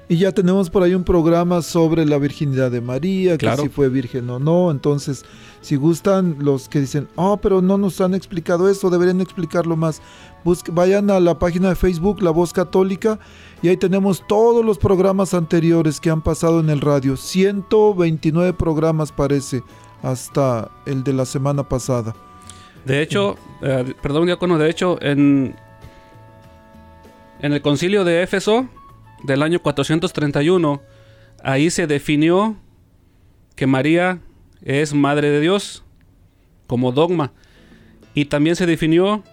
Y 0.09 0.17
ya 0.17 0.33
tenemos 0.33 0.69
por 0.69 0.83
ahí 0.83 0.93
un 0.93 1.05
programa 1.05 1.61
sobre 1.61 2.05
la 2.05 2.17
virginidad 2.17 2.69
de 2.69 2.81
María, 2.81 3.31
que 3.33 3.45
Claro. 3.45 3.63
si 3.63 3.69
fue 3.69 3.87
virgen 3.87 4.29
o 4.29 4.39
no. 4.39 4.69
Entonces, 4.69 5.23
si 5.61 5.77
gustan 5.77 6.35
los 6.39 6.67
que 6.67 6.81
dicen, 6.81 7.07
oh, 7.15 7.37
pero 7.37 7.61
no 7.61 7.77
nos 7.77 8.01
han 8.01 8.13
explicado 8.13 8.67
eso, 8.69 8.89
deberían 8.89 9.21
explicarlo 9.21 9.77
más. 9.77 10.01
Busque- 10.43 10.73
vayan 10.73 11.09
a 11.11 11.19
la 11.21 11.39
página 11.39 11.69
de 11.69 11.75
Facebook, 11.75 12.21
La 12.21 12.31
Voz 12.31 12.51
Católica, 12.51 13.19
y 13.61 13.69
ahí 13.69 13.77
tenemos 13.77 14.21
todos 14.27 14.65
los 14.65 14.77
programas 14.77 15.33
anteriores 15.33 16.01
que 16.01 16.09
han 16.09 16.21
pasado 16.21 16.59
en 16.59 16.69
el 16.69 16.81
radio. 16.81 17.15
129 17.15 18.51
programas 18.53 19.13
parece, 19.13 19.63
hasta 20.03 20.69
el 20.85 21.03
de 21.05 21.13
la 21.13 21.25
semana 21.25 21.63
pasada. 21.69 22.13
De 22.85 23.01
hecho, 23.01 23.35
eh, 23.61 23.93
perdón, 24.01 24.25
diácono, 24.25 24.57
de 24.57 24.69
hecho, 24.69 25.01
en, 25.01 25.55
en 27.41 27.53
el 27.53 27.61
concilio 27.61 28.03
de 28.03 28.21
Éfeso 28.21 28.69
del 29.23 29.41
año 29.41 29.61
431, 29.61 30.81
ahí 31.43 31.69
se 31.69 31.87
definió 31.87 32.55
que 33.55 33.67
María 33.67 34.19
es 34.63 34.93
madre 34.93 35.29
de 35.29 35.39
Dios 35.39 35.83
como 36.67 36.91
dogma. 36.91 37.31
Y 38.13 38.25
también 38.25 38.55
se 38.55 38.65
definió 38.65 39.23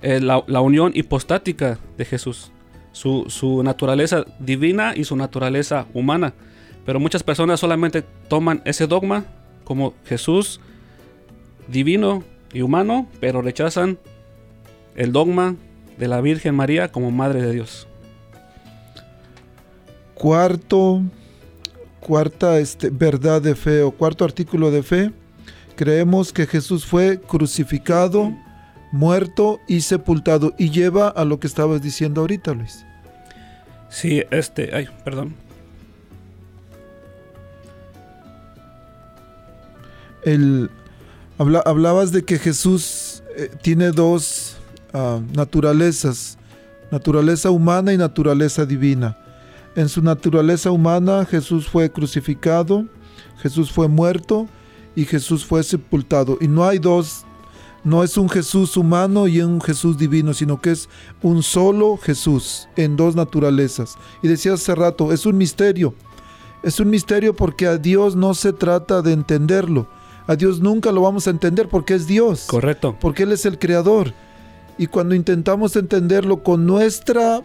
eh, 0.00 0.20
la, 0.20 0.60
unión 0.60 0.92
hipostática 0.94 1.78
de 1.98 2.04
Jesús, 2.04 2.50
su, 2.92 3.26
su 3.28 3.62
naturaleza 3.62 4.24
divina 4.38 4.94
y 4.96 5.04
su 5.04 5.16
naturaleza 5.16 5.86
humana. 5.92 6.32
Pero 6.86 6.98
muchas 6.98 7.22
personas 7.22 7.60
solamente 7.60 8.02
toman 8.28 8.62
ese 8.64 8.86
dogma 8.86 9.24
como 9.64 9.94
Jesús 10.06 10.60
divino 11.68 12.24
y 12.52 12.62
humano, 12.62 13.06
pero 13.20 13.42
rechazan 13.42 13.98
el 14.96 15.12
dogma 15.12 15.56
de 16.02 16.08
la 16.08 16.20
Virgen 16.20 16.56
María 16.56 16.90
como 16.90 17.12
Madre 17.12 17.40
de 17.42 17.52
Dios. 17.52 17.86
Cuarto, 20.14 21.00
cuarta 22.00 22.58
este, 22.58 22.90
verdad 22.90 23.40
de 23.40 23.54
fe 23.54 23.82
o 23.84 23.92
cuarto 23.92 24.24
artículo 24.24 24.72
de 24.72 24.82
fe, 24.82 25.12
creemos 25.76 26.32
que 26.32 26.48
Jesús 26.48 26.84
fue 26.84 27.20
crucificado, 27.20 28.32
muerto 28.90 29.60
y 29.68 29.82
sepultado 29.82 30.54
y 30.58 30.70
lleva 30.70 31.06
a 31.06 31.24
lo 31.24 31.38
que 31.38 31.46
estabas 31.46 31.80
diciendo 31.82 32.22
ahorita, 32.22 32.52
Luis. 32.52 32.84
Sí, 33.88 34.24
este, 34.32 34.74
ay, 34.74 34.88
perdón. 35.04 35.36
El, 40.24 40.68
habla- 41.38 41.62
hablabas 41.64 42.10
de 42.10 42.24
que 42.24 42.40
Jesús 42.40 43.22
eh, 43.36 43.50
tiene 43.62 43.92
dos 43.92 44.56
ah, 44.92 45.20
naturalezas, 45.34 46.38
naturaleza 46.90 47.50
humana 47.50 47.92
y 47.92 47.96
naturaleza 47.96 48.66
divina. 48.66 49.16
En 49.74 49.88
su 49.88 50.02
naturaleza 50.02 50.70
humana 50.70 51.24
Jesús 51.24 51.66
fue 51.68 51.90
crucificado, 51.90 52.86
Jesús 53.38 53.72
fue 53.72 53.88
muerto 53.88 54.48
y 54.94 55.04
Jesús 55.04 55.44
fue 55.44 55.62
sepultado. 55.62 56.36
Y 56.40 56.48
no 56.48 56.66
hay 56.66 56.78
dos, 56.78 57.24
no 57.84 58.04
es 58.04 58.16
un 58.16 58.28
Jesús 58.28 58.76
humano 58.76 59.26
y 59.26 59.40
un 59.40 59.60
Jesús 59.60 59.98
divino, 59.98 60.34
sino 60.34 60.60
que 60.60 60.72
es 60.72 60.88
un 61.22 61.42
solo 61.42 61.96
Jesús 61.96 62.68
en 62.76 62.96
dos 62.96 63.16
naturalezas. 63.16 63.96
Y 64.22 64.28
decía 64.28 64.54
hace 64.54 64.74
rato, 64.74 65.12
es 65.12 65.26
un 65.26 65.36
misterio. 65.38 65.94
Es 66.62 66.78
un 66.78 66.90
misterio 66.90 67.34
porque 67.34 67.66
a 67.66 67.76
Dios 67.76 68.14
no 68.14 68.34
se 68.34 68.52
trata 68.52 69.02
de 69.02 69.12
entenderlo. 69.12 69.88
A 70.28 70.36
Dios 70.36 70.60
nunca 70.60 70.92
lo 70.92 71.00
vamos 71.00 71.26
a 71.26 71.30
entender 71.30 71.68
porque 71.68 71.94
es 71.94 72.06
Dios. 72.06 72.44
Correcto. 72.46 72.96
Porque 73.00 73.24
Él 73.24 73.32
es 73.32 73.44
el 73.46 73.58
creador. 73.58 74.14
Y 74.78 74.86
cuando 74.86 75.14
intentamos 75.14 75.76
entenderlo 75.76 76.42
con 76.42 76.66
nuestra 76.66 77.42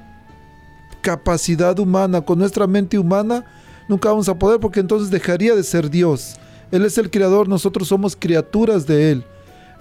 capacidad 1.02 1.78
humana, 1.80 2.22
con 2.22 2.40
nuestra 2.40 2.68
mente 2.68 2.98
humana, 2.98 3.46
nunca 3.88 4.10
vamos 4.10 4.30
a 4.30 4.38
poder 4.38 4.60
porque 4.60 4.80
entonces 4.80 5.10
dejaría 5.10 5.56
de 5.56 5.64
ser 5.64 5.90
Dios. 5.90 6.38
Él 6.72 6.86
es 6.86 6.98
el 6.98 7.10
creador, 7.10 7.48
nosotros 7.48 7.88
somos 7.88 8.16
criaturas 8.16 8.88
de 8.88 9.12
Él. 9.12 9.24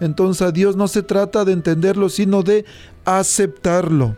Entonces 0.01 0.43
a 0.43 0.53
Dios 0.53 0.77
no 0.77 0.89
se 0.89 1.03
trata 1.03 1.45
de 1.45 1.53
entenderlo, 1.53 2.09
sino 2.09 2.43
de 2.43 2.65
aceptarlo. 3.05 4.17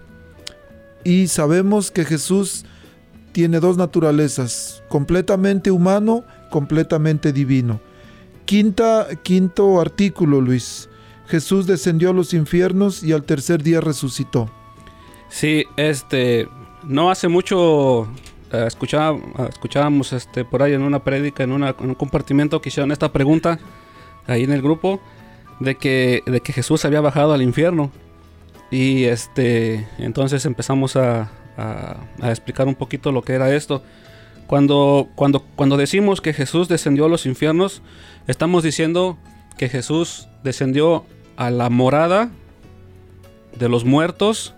Y 1.04 1.28
sabemos 1.28 1.90
que 1.90 2.04
Jesús 2.04 2.64
tiene 3.32 3.60
dos 3.60 3.76
naturalezas, 3.76 4.82
completamente 4.88 5.70
humano, 5.70 6.24
completamente 6.50 7.32
divino. 7.32 7.80
Quinta, 8.44 9.06
quinto 9.22 9.80
artículo, 9.80 10.40
Luis. 10.40 10.87
Jesús 11.28 11.66
descendió 11.66 12.10
a 12.10 12.12
los 12.12 12.32
infiernos 12.34 13.02
y 13.02 13.12
al 13.12 13.24
tercer 13.24 13.62
día 13.62 13.80
resucitó. 13.80 14.50
Sí, 15.28 15.64
este, 15.76 16.48
no 16.84 17.10
hace 17.10 17.28
mucho 17.28 18.08
eh, 18.52 18.64
escuchábamos 18.66 20.12
este, 20.12 20.44
por 20.44 20.62
ahí 20.62 20.72
en 20.72 20.82
una 20.82 21.04
prédica, 21.04 21.42
en, 21.44 21.52
un 21.52 21.94
compartimiento 21.94 22.60
que 22.60 22.70
hicieron 22.70 22.92
esta 22.92 23.12
pregunta 23.12 23.58
ahí 24.26 24.44
en 24.44 24.52
el 24.52 24.62
grupo 24.62 25.00
de 25.60 25.74
que, 25.76 26.22
de 26.26 26.40
que 26.40 26.52
Jesús 26.52 26.84
había 26.84 27.00
bajado 27.00 27.32
al 27.34 27.42
infierno. 27.42 27.90
Y 28.70 29.04
este, 29.04 29.86
entonces 29.98 30.44
empezamos 30.46 30.96
a, 30.96 31.30
a- 31.56 31.96
a 32.20 32.30
explicar 32.30 32.66
un 32.68 32.74
poquito 32.74 33.12
lo 33.12 33.22
que 33.22 33.32
era 33.34 33.54
esto. 33.54 33.82
Cuando, 34.46 35.08
cuando, 35.14 35.40
cuando 35.56 35.76
decimos 35.76 36.22
que 36.22 36.32
Jesús 36.32 36.68
descendió 36.68 37.04
a 37.04 37.08
los 37.10 37.26
infiernos, 37.26 37.82
estamos 38.26 38.62
diciendo 38.62 39.18
que 39.58 39.68
Jesús 39.68 40.26
descendió 40.42 41.04
a 41.38 41.52
la 41.52 41.70
morada 41.70 42.30
de 43.56 43.68
los 43.68 43.84
muertos, 43.84 44.54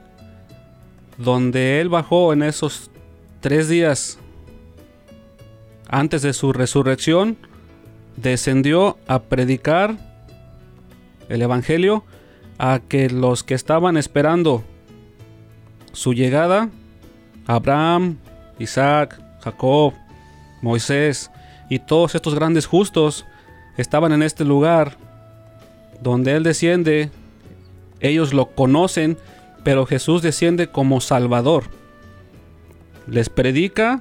donde 1.19 1.79
Él 1.83 1.91
bajó 1.91 2.33
en 2.33 2.43
esos 2.43 2.91
tres 3.41 3.69
días 3.69 4.19
antes 5.91 6.23
de 6.23 6.33
su 6.33 6.55
resurrección, 6.55 7.37
descendió 8.17 8.97
a 9.07 9.19
predicar 9.21 9.99
el 11.29 11.43
Evangelio 11.43 12.03
a 12.57 12.81
que 12.81 13.11
los 13.11 13.45
que 13.45 13.53
estaban 13.53 13.99
esperando 13.99 14.65
su 15.93 16.15
llegada 16.15 16.71
Abraham, 17.47 18.17
Isaac, 18.59 19.21
Jacob, 19.43 19.93
Moisés 20.63 21.31
y 21.69 21.79
todos 21.79 22.15
estos 22.15 22.35
grandes 22.35 22.65
justos 22.65 23.27
estaban 23.77 24.13
en 24.13 24.23
este 24.23 24.47
lugar 24.47 25.10
donde 26.01 26.33
Él 26.33 26.43
desciende. 26.43 27.11
Ellos 28.01 28.33
lo 28.33 28.47
conocen, 28.47 29.19
pero 29.63 29.87
Jesús 29.87 30.23
desciende 30.23 30.69
como 30.69 31.01
Salvador. 31.01 31.65
Les 33.07 33.29
predica 33.29 34.01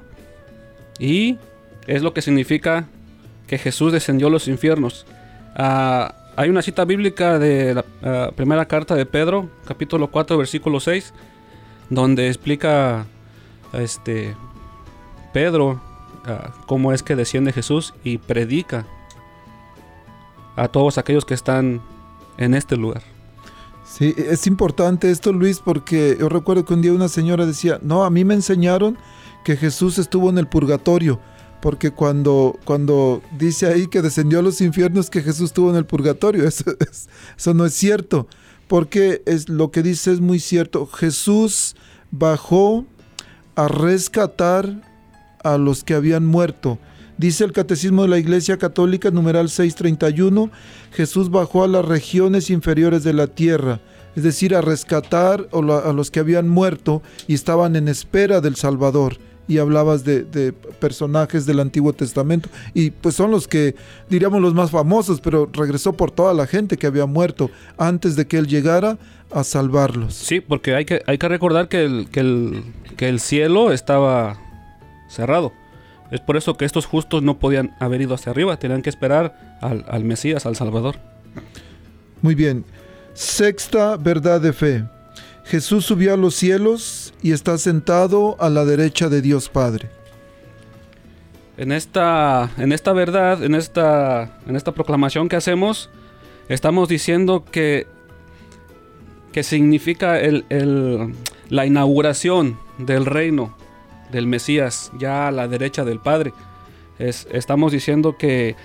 y 0.98 1.38
es 1.86 2.02
lo 2.02 2.14
que 2.14 2.22
significa 2.22 2.86
que 3.46 3.58
Jesús 3.58 3.92
descendió 3.92 4.28
a 4.28 4.30
los 4.30 4.48
infiernos. 4.48 5.06
Ah, 5.56 6.14
hay 6.36 6.48
una 6.48 6.62
cita 6.62 6.84
bíblica 6.84 7.38
de 7.38 7.74
la 7.74 7.84
ah, 8.02 8.30
primera 8.34 8.66
carta 8.66 8.94
de 8.94 9.06
Pedro, 9.06 9.50
capítulo 9.66 10.10
4, 10.10 10.38
versículo 10.38 10.80
6, 10.80 11.12
donde 11.90 12.28
explica 12.28 13.06
este 13.72 14.34
Pedro 15.32 15.80
ah, 16.24 16.52
cómo 16.66 16.92
es 16.92 17.02
que 17.02 17.16
desciende 17.16 17.52
Jesús 17.52 17.92
y 18.04 18.18
predica 18.18 18.86
a 20.56 20.68
todos 20.68 20.98
aquellos 20.98 21.24
que 21.24 21.34
están 21.34 21.80
en 22.38 22.54
este 22.54 22.76
lugar. 22.76 23.02
Sí, 23.84 24.14
es 24.16 24.46
importante 24.46 25.10
esto, 25.10 25.32
Luis, 25.32 25.58
porque 25.58 26.16
yo 26.20 26.28
recuerdo 26.28 26.64
que 26.64 26.74
un 26.74 26.82
día 26.82 26.92
una 26.92 27.08
señora 27.08 27.44
decía, 27.44 27.78
no, 27.82 28.04
a 28.04 28.10
mí 28.10 28.24
me 28.24 28.34
enseñaron 28.34 28.96
que 29.44 29.56
Jesús 29.56 29.98
estuvo 29.98 30.30
en 30.30 30.38
el 30.38 30.46
purgatorio, 30.46 31.18
porque 31.60 31.90
cuando, 31.90 32.56
cuando 32.64 33.20
dice 33.38 33.66
ahí 33.66 33.88
que 33.88 34.00
descendió 34.02 34.38
a 34.38 34.42
los 34.42 34.60
infiernos, 34.60 35.10
que 35.10 35.22
Jesús 35.22 35.46
estuvo 35.46 35.70
en 35.70 35.76
el 35.76 35.86
purgatorio, 35.86 36.44
eso, 36.48 36.64
es- 36.78 37.08
eso 37.36 37.54
no 37.54 37.64
es 37.66 37.74
cierto, 37.74 38.28
porque 38.68 39.22
es, 39.26 39.48
lo 39.48 39.70
que 39.72 39.82
dice 39.82 40.12
es 40.12 40.20
muy 40.20 40.38
cierto, 40.38 40.86
Jesús 40.86 41.74
bajó 42.12 42.84
a 43.56 43.66
rescatar 43.66 44.82
a 45.42 45.58
los 45.58 45.82
que 45.84 45.94
habían 45.94 46.24
muerto. 46.26 46.78
Dice 47.20 47.44
el 47.44 47.52
Catecismo 47.52 48.00
de 48.02 48.08
la 48.08 48.18
Iglesia 48.18 48.56
Católica, 48.56 49.10
numeral 49.10 49.50
631, 49.50 50.50
Jesús 50.92 51.28
bajó 51.30 51.64
a 51.64 51.68
las 51.68 51.84
regiones 51.84 52.48
inferiores 52.48 53.04
de 53.04 53.12
la 53.12 53.26
tierra, 53.26 53.78
es 54.16 54.22
decir, 54.22 54.54
a 54.54 54.62
rescatar 54.62 55.46
a 55.52 55.60
lo- 55.60 55.84
a 55.84 55.92
los 55.92 56.10
que 56.10 56.20
habían 56.20 56.48
muerto 56.48 57.02
y 57.28 57.34
estaban 57.34 57.76
en 57.76 57.88
espera 57.88 58.40
del 58.40 58.56
Salvador. 58.56 59.18
Y 59.48 59.58
hablabas 59.58 60.02
de, 60.04 60.22
de 60.22 60.52
personajes 60.52 61.44
del 61.44 61.58
Antiguo 61.60 61.92
Testamento. 61.92 62.48
Y 62.72 62.90
pues 62.92 63.16
son 63.16 63.32
los 63.32 63.48
que, 63.48 63.74
diríamos, 64.08 64.40
los 64.40 64.54
más 64.54 64.70
famosos, 64.70 65.20
pero 65.20 65.50
regresó 65.52 65.92
por 65.92 66.12
toda 66.12 66.32
la 66.34 66.46
gente 66.46 66.76
que 66.76 66.86
había 66.86 67.04
muerto 67.06 67.50
antes 67.76 68.14
de 68.16 68.26
que 68.28 68.38
Él 68.38 68.46
llegara 68.46 68.96
a 69.32 69.42
salvarlos. 69.44 70.14
Sí, 70.14 70.40
porque 70.40 70.74
hay 70.76 70.84
que, 70.84 71.02
hay 71.06 71.18
que 71.18 71.28
recordar 71.28 71.68
que 71.68 71.84
el, 71.84 72.08
que, 72.10 72.20
el, 72.20 72.62
que 72.96 73.08
el 73.08 73.18
cielo 73.18 73.72
estaba 73.72 74.38
cerrado. 75.08 75.52
Es 76.10 76.20
por 76.20 76.36
eso 76.36 76.56
que 76.56 76.64
estos 76.64 76.86
justos 76.86 77.22
no 77.22 77.38
podían 77.38 77.76
haber 77.78 78.00
ido 78.00 78.14
hacia 78.14 78.30
arriba, 78.32 78.56
tenían 78.58 78.82
que 78.82 78.90
esperar 78.90 79.58
al, 79.60 79.84
al 79.88 80.04
Mesías, 80.04 80.44
al 80.46 80.56
Salvador. 80.56 80.96
Muy 82.22 82.34
bien. 82.34 82.64
Sexta 83.14 83.96
verdad 83.96 84.40
de 84.40 84.52
fe. 84.52 84.84
Jesús 85.44 85.84
subió 85.84 86.14
a 86.14 86.16
los 86.16 86.34
cielos 86.34 87.12
y 87.22 87.32
está 87.32 87.58
sentado 87.58 88.36
a 88.40 88.48
la 88.50 88.64
derecha 88.64 89.08
de 89.08 89.20
Dios 89.22 89.48
Padre. 89.48 89.88
En 91.56 91.72
esta, 91.72 92.50
en 92.56 92.72
esta 92.72 92.92
verdad, 92.92 93.42
en 93.44 93.54
esta, 93.54 94.38
en 94.46 94.56
esta 94.56 94.72
proclamación 94.72 95.28
que 95.28 95.36
hacemos, 95.36 95.90
estamos 96.48 96.88
diciendo 96.88 97.44
que, 97.50 97.86
que 99.32 99.42
significa 99.42 100.18
el- 100.20 100.44
el- 100.48 101.14
la 101.48 101.66
inauguración 101.66 102.58
del 102.78 103.04
reino 103.04 103.54
del 104.10 104.26
Mesías 104.26 104.90
ya 104.98 105.28
a 105.28 105.30
la 105.30 105.48
derecha 105.48 105.84
del 105.84 105.98
Padre. 106.00 106.32
Es- 106.98 107.26
estamos 107.32 107.72
diciendo 107.72 108.16
que, 108.18 108.56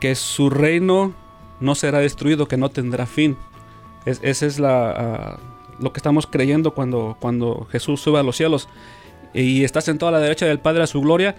que 0.00 0.14
su 0.14 0.50
reino 0.50 1.14
no 1.60 1.74
será 1.74 1.98
destruido, 1.98 2.46
que 2.48 2.56
no 2.56 2.68
tendrá 2.70 3.06
fin. 3.06 3.36
Es, 4.04 4.42
es 4.42 4.58
la, 4.58 4.90
ah, 4.90 5.40
lo 5.80 5.92
que 5.92 5.98
estamos 5.98 6.26
creyendo 6.26 6.74
cuando, 6.74 7.16
cuando 7.20 7.66
Jesús 7.70 8.00
sube 8.00 8.18
a 8.18 8.22
los 8.22 8.36
cielos 8.36 8.68
y 9.34 9.64
está 9.64 9.80
sentado 9.80 10.08
a 10.08 10.12
la 10.12 10.20
derecha 10.20 10.46
del 10.46 10.58
Padre 10.60 10.82
a 10.82 10.86
su 10.86 11.00
gloria. 11.00 11.34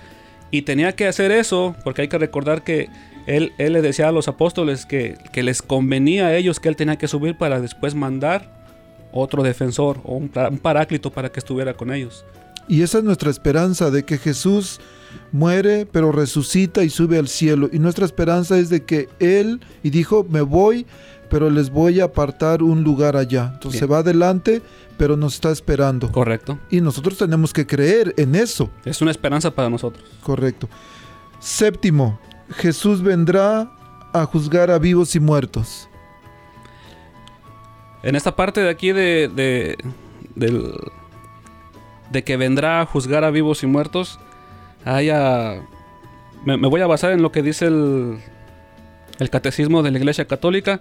Y 0.52 0.62
tenía 0.62 0.96
que 0.96 1.08
hacer 1.08 1.32
eso, 1.32 1.76
porque 1.84 2.04
hay 2.04 2.08
que 2.08 2.18
recordar 2.18 2.64
que 2.64 2.90
él, 3.26 3.52
él 3.58 3.74
le 3.74 3.82
decía 3.82 4.08
a 4.08 4.12
los 4.14 4.28
apóstoles 4.30 4.86
que, 4.86 5.18
que 5.34 5.44
les 5.44 5.62
convenía 5.62 6.28
a 6.28 6.36
ellos 6.38 6.60
que 6.62 6.70
él 6.70 6.78
tenía 6.78 6.98
que 6.98 7.10
subir 7.10 7.38
para 7.38 7.60
después 7.60 7.96
mandar 7.96 8.56
otro 9.12 9.44
defensor 9.44 10.00
o 10.06 10.16
un 10.16 10.30
paráclito 10.30 11.12
para 11.12 11.30
que 11.32 11.40
estuviera 11.40 11.74
con 11.74 11.92
ellos. 11.94 12.24
Y 12.68 12.82
esa 12.82 12.98
es 13.00 13.04
nuestra 13.04 13.30
esperanza 13.30 13.90
de 13.92 14.04
que 14.04 14.18
Jesús 14.18 14.80
muere, 15.32 15.86
pero 15.86 16.12
resucita 16.12 16.84
y 16.84 16.90
sube 16.90 17.18
al 17.18 17.28
cielo. 17.28 17.70
Y 17.72 17.80
nuestra 17.80 18.06
esperanza 18.06 18.58
es 18.58 18.70
de 18.70 18.84
que 18.84 19.08
Él, 19.20 19.62
y 19.84 19.90
dijo, 19.90 20.26
me 20.30 20.42
voy, 20.42 20.86
pero 21.30 21.50
les 21.50 21.70
voy 21.70 22.00
a 22.02 22.06
apartar 22.06 22.62
un 22.64 22.84
lugar 22.84 23.16
allá. 23.16 23.52
Entonces 23.54 23.80
Bien. 23.80 23.88
se 23.90 23.92
va 23.94 23.98
adelante, 24.00 24.62
pero 24.98 25.16
nos 25.18 25.36
está 25.36 25.52
esperando. 25.52 26.12
Correcto. 26.12 26.60
Y 26.70 26.82
nosotros 26.82 27.18
tenemos 27.18 27.54
que 27.54 27.66
creer 27.66 28.14
en 28.18 28.36
eso. 28.36 28.70
Es 28.86 29.02
una 29.02 29.12
esperanza 29.12 29.52
para 29.52 29.70
nosotros. 29.70 30.04
Correcto. 30.24 30.68
Séptimo, 31.40 32.20
Jesús 32.58 33.02
vendrá 33.02 33.72
a 34.14 34.26
juzgar 34.26 34.72
a 34.72 34.80
vivos 34.80 35.16
y 35.16 35.20
muertos. 35.20 35.88
En 38.04 38.16
esta 38.16 38.36
parte 38.36 38.62
de 38.62 38.70
aquí 38.70 38.92
de, 38.92 39.30
de, 39.34 39.78
del- 40.36 40.74
de 42.12 42.24
que 42.24 42.38
vendrá 42.38 42.82
a 42.82 42.86
juzgar 42.86 43.24
a 43.24 43.32
vivos 43.32 43.64
y 43.64 43.68
muertos, 43.68 44.20
hay 44.86 45.10
a- 45.10 45.62
me, 46.46 46.58
me 46.58 46.68
voy 46.68 46.82
a 46.82 46.88
basar 46.88 47.12
en 47.12 47.22
lo 47.22 47.32
que 47.32 47.42
dice 47.42 47.66
el, 47.66 48.18
el 49.20 49.30
catecismo 49.30 49.84
de 49.84 49.92
la 49.92 49.98
Iglesia 49.98 50.26
Católica. 50.26 50.80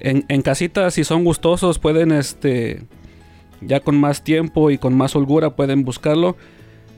En, 0.00 0.24
en 0.28 0.42
casita, 0.42 0.90
si 0.92 1.02
son 1.04 1.24
gustosos, 1.24 1.78
pueden, 1.78 2.12
este, 2.12 2.82
ya 3.60 3.80
con 3.80 3.98
más 3.98 4.22
tiempo 4.22 4.70
y 4.70 4.78
con 4.78 4.96
más 4.96 5.16
holgura, 5.16 5.56
pueden 5.56 5.84
buscarlo. 5.84 6.36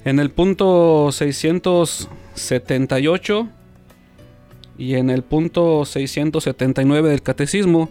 En 0.04 0.18
el 0.18 0.30
punto 0.30 1.10
678 1.12 3.48
y 4.78 4.94
en 4.94 5.10
el 5.10 5.22
punto 5.22 5.84
679 5.84 7.10
del 7.10 7.22
catecismo, 7.22 7.90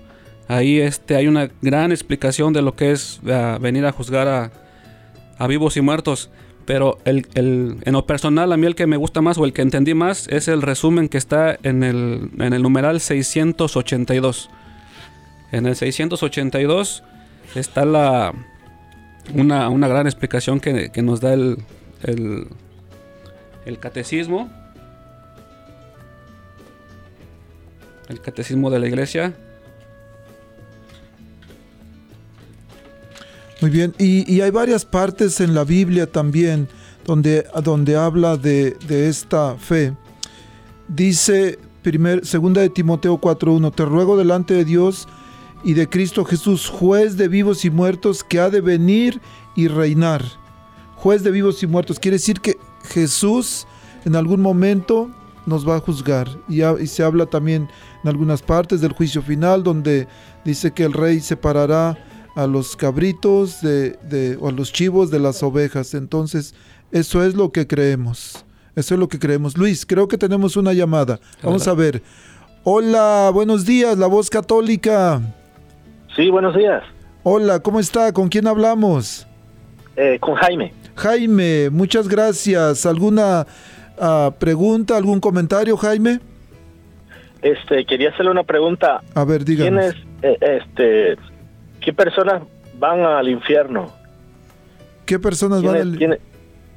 Ahí 0.52 0.80
este, 0.80 1.16
hay 1.16 1.28
una 1.28 1.52
gran 1.62 1.92
explicación 1.92 2.54
de 2.54 2.64
lo 2.64 2.76
que 2.76 2.92
es 2.92 3.22
ah, 3.30 3.60
venir 3.62 3.86
a 3.86 3.92
juzgar 3.92 4.28
a, 4.28 4.52
a 5.40 5.48
vivos 5.48 5.76
y 5.78 5.82
muertos. 5.82 6.30
Pero 6.66 7.00
el, 7.06 7.26
el- 7.34 7.78
en 7.84 7.94
lo 7.94 8.06
personal, 8.06 8.54
a 8.54 8.58
mí 8.58 8.68
el 8.68 8.76
que 8.76 8.86
me 8.86 8.96
gusta 8.98 9.22
más 9.22 9.40
o 9.40 9.46
el 9.46 9.54
que 9.54 9.64
entendí 9.64 9.96
más 9.96 10.28
es 10.28 10.48
el 10.48 10.62
resumen 10.62 11.10
que 11.10 11.18
está 11.18 11.58
en 11.64 11.82
el, 11.84 12.30
en 12.38 12.54
el 12.54 12.62
numeral 12.62 13.00
682. 13.00 14.52
En 15.52 15.66
el 15.66 15.76
682 15.76 17.04
está 17.56 17.86
la, 17.86 18.34
una, 19.34 19.70
una 19.70 19.88
gran 19.88 20.06
explicación 20.06 20.60
que, 20.60 20.92
nos 21.02 21.22
da 21.22 21.34
el, 21.34 21.58
el 22.04 23.80
catecismo. 23.80 24.52
El 28.10 28.22
catecismo 28.22 28.70
de 28.70 28.80
la 28.80 28.88
iglesia. 28.88 29.34
Muy 33.62 33.72
bien, 33.72 33.94
y, 34.00 34.40
hay 34.40 34.52
varias 34.52 34.86
partes 34.86 35.42
en 35.42 35.54
la 35.54 35.66
Biblia 35.66 36.10
también 36.10 36.70
donde, 37.06 37.46
donde 37.62 37.98
habla 37.98 38.38
de, 38.38 38.78
de 38.88 39.10
esta 39.10 39.56
fe. 39.58 39.94
Dice 40.88 41.60
primer, 41.82 42.26
segunda 42.26 42.62
de 42.62 42.70
Timoteo 42.70 43.20
4.1, 43.20 43.76
te 43.76 43.84
ruego 43.84 44.16
delante 44.16 44.54
de 44.54 44.64
Dios 44.64 45.10
y 45.62 45.74
de 45.74 45.90
Cristo 45.90 46.24
Jesús, 46.24 46.70
juez 46.70 47.18
de 47.18 47.28
vivos 47.28 47.66
y 47.66 47.70
muertos, 47.70 48.24
que 48.24 48.40
ha 48.40 48.50
de 48.50 48.62
venir 48.62 49.20
y 49.58 49.68
reinar. 49.68 50.24
Juez 50.96 51.24
de 51.24 51.32
vivos 51.32 51.62
y 51.62 51.68
muertos, 51.68 52.00
quiere 52.00 52.16
decir 52.16 52.40
que 52.40 52.58
Jesús 52.86 53.68
en 54.06 54.16
algún 54.16 54.42
momento 54.42 55.10
nos 55.46 55.68
va 55.68 55.76
a 55.76 55.80
juzgar. 55.82 56.30
Y, 56.48 56.64
y 56.64 56.88
se 56.88 57.04
habla 57.04 57.26
también 57.26 57.70
en 58.04 58.10
algunas 58.10 58.42
partes 58.42 58.80
del 58.80 58.94
juicio 58.94 59.22
final, 59.22 59.64
donde 59.64 60.08
dice 60.46 60.72
que 60.72 60.86
el 60.86 60.94
rey 60.94 61.20
separará 61.20 61.98
a 62.36 62.48
los 62.48 62.76
cabritos 62.76 63.62
de, 63.62 63.92
de- 64.10 64.38
o 64.40 64.50
a 64.50 64.52
los 64.52 64.72
chivos 64.72 65.12
de 65.12 65.20
las 65.20 65.44
ovejas. 65.44 65.94
Entonces, 65.94 66.56
eso 66.92 67.24
es 67.24 67.36
lo 67.36 67.52
que 67.52 67.68
creemos. 67.68 68.46
Eso 68.76 68.94
es 68.94 69.00
lo 69.00 69.08
que 69.08 69.20
creemos. 69.20 69.58
Luis, 69.58 69.86
creo 69.86 70.08
que 70.08 70.18
tenemos 70.18 70.56
una 70.56 70.74
llamada. 70.74 71.20
Vamos 71.44 71.68
a 71.68 71.74
ver. 71.74 72.02
Hola, 72.64 73.32
buenos 73.34 73.66
días, 73.66 73.98
la 73.98 74.08
voz 74.08 74.30
católica. 74.30 75.22
Sí, 76.16 76.30
buenos 76.30 76.56
días. 76.56 76.84
Hola, 77.24 77.60
¿cómo 77.60 77.80
está? 77.80 78.12
¿Con 78.14 78.30
quién 78.30 78.48
hablamos? 78.48 79.28
Eh, 79.96 80.18
con 80.20 80.36
Jaime. 80.36 80.74
Jaime, 80.96 81.70
muchas 81.70 82.08
gracias. 82.08 82.86
¿Alguna 82.86 83.46
ah, 84.00 84.32
pregunta, 84.40 84.96
algún 84.98 85.20
comentario, 85.20 85.76
Jaime? 85.78 86.20
Este, 87.42 87.86
quería 87.86 88.10
hacerle 88.10 88.32
una 88.32 88.44
pregunta. 88.44 89.02
A 89.14 89.24
ver, 89.24 89.46
díganos. 89.46 89.94
¿Quiénes, 89.94 90.08
eh, 90.22 90.38
este, 90.42 91.18
qué 91.82 91.94
personas 91.94 92.44
van 92.78 93.02
al 93.02 93.28
infierno? 93.30 93.92
¿Qué 95.06 95.20
personas 95.20 95.62
van 95.64 95.74
¿Quiénes, 95.74 95.94
al 95.94 95.98
quiénes- 95.98 96.20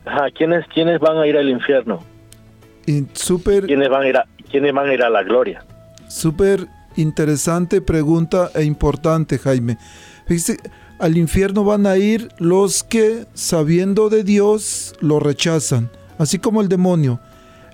ajá, 0.05 0.31
¿quiénes, 0.37 0.67
quiénes 0.73 1.01
van 1.01 1.19
a 1.19 1.27
ir 1.27 1.37
al 1.37 1.49
infierno? 1.49 2.01
y 2.87 3.05
súper 3.13 3.67
¿Quiénes 3.67 3.89
van 3.89 4.03
a 4.03 4.09
ir 4.09 4.17
a, 4.17 4.27
quiénes 4.51 4.73
van 4.73 4.89
a, 4.89 4.95
ir 4.95 5.03
a 5.03 5.11
la 5.11 5.23
gloria? 5.23 5.65
súper 6.09 6.67
interesante 6.97 7.81
pregunta 7.81 8.51
e 8.55 8.65
importante, 8.65 9.39
Jaime. 9.39 9.79
Fíjese, 10.27 10.59
al 10.99 11.17
infierno 11.17 11.65
van 11.65 11.87
a 11.87 11.97
ir 11.97 12.29
los 12.39 12.83
que 12.83 13.27
sabiendo 13.35 14.09
de 14.11 14.25
Dios 14.25 14.95
lo 15.01 15.21
rechazan, 15.21 15.91
así 16.19 16.39
como 16.39 16.61
el 16.61 16.69
demonio. 16.69 17.21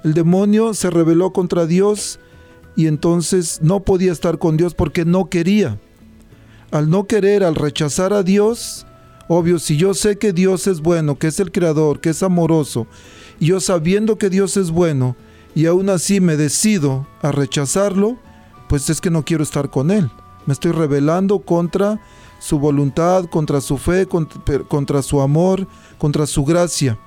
El 0.05 0.15
demonio 0.15 0.73
se 0.75 0.91
rebeló 0.91 1.33
contra 1.33 1.67
Dios 1.67 2.21
y 2.77 2.87
entonces 2.87 3.61
no 3.63 3.81
podía 3.81 4.13
estar 4.13 4.39
con 4.39 4.57
Dios 4.57 4.75
porque 4.75 5.05
no 5.05 5.29
quería. 5.29 5.79
Al 6.71 6.91
no 6.91 7.07
querer, 7.07 7.45
al 7.45 7.55
rechazar 7.55 8.13
a 8.13 8.23
Dios, 8.23 8.87
obvio, 9.27 9.59
si 9.59 9.77
yo 9.77 9.95
sé 9.95 10.19
que 10.19 10.35
Dios 10.35 10.67
es 10.67 10.81
bueno, 10.81 11.19
que 11.19 11.29
es 11.29 11.41
el 11.41 11.51
creador, 11.51 12.01
que 12.01 12.11
es 12.11 12.23
amoroso, 12.23 12.87
y 13.41 13.47
yo 13.47 13.61
sabiendo 13.61 14.19
que 14.19 14.29
Dios 14.29 14.57
es 14.59 14.71
bueno, 14.71 15.17
y 15.55 15.65
aún 15.65 15.89
así 15.89 16.21
me 16.21 16.37
decido 16.37 17.07
a 17.23 17.33
rechazarlo, 17.33 18.19
pues 18.69 18.91
es 18.91 19.01
que 19.01 19.11
no 19.11 19.25
quiero 19.25 19.43
estar 19.43 19.71
con 19.71 19.91
Él. 19.91 20.11
Me 20.45 20.53
estoy 20.53 20.73
rebelando 20.73 21.39
contra 21.39 22.01
su 22.39 22.59
voluntad, 22.59 23.25
contra 23.25 23.61
su 23.63 23.79
fe, 23.79 24.07
contra, 24.07 24.61
contra 24.65 25.03
su 25.03 25.23
amor, 25.23 25.67
contra 25.97 26.27
su 26.27 26.45
gracia. 26.45 26.99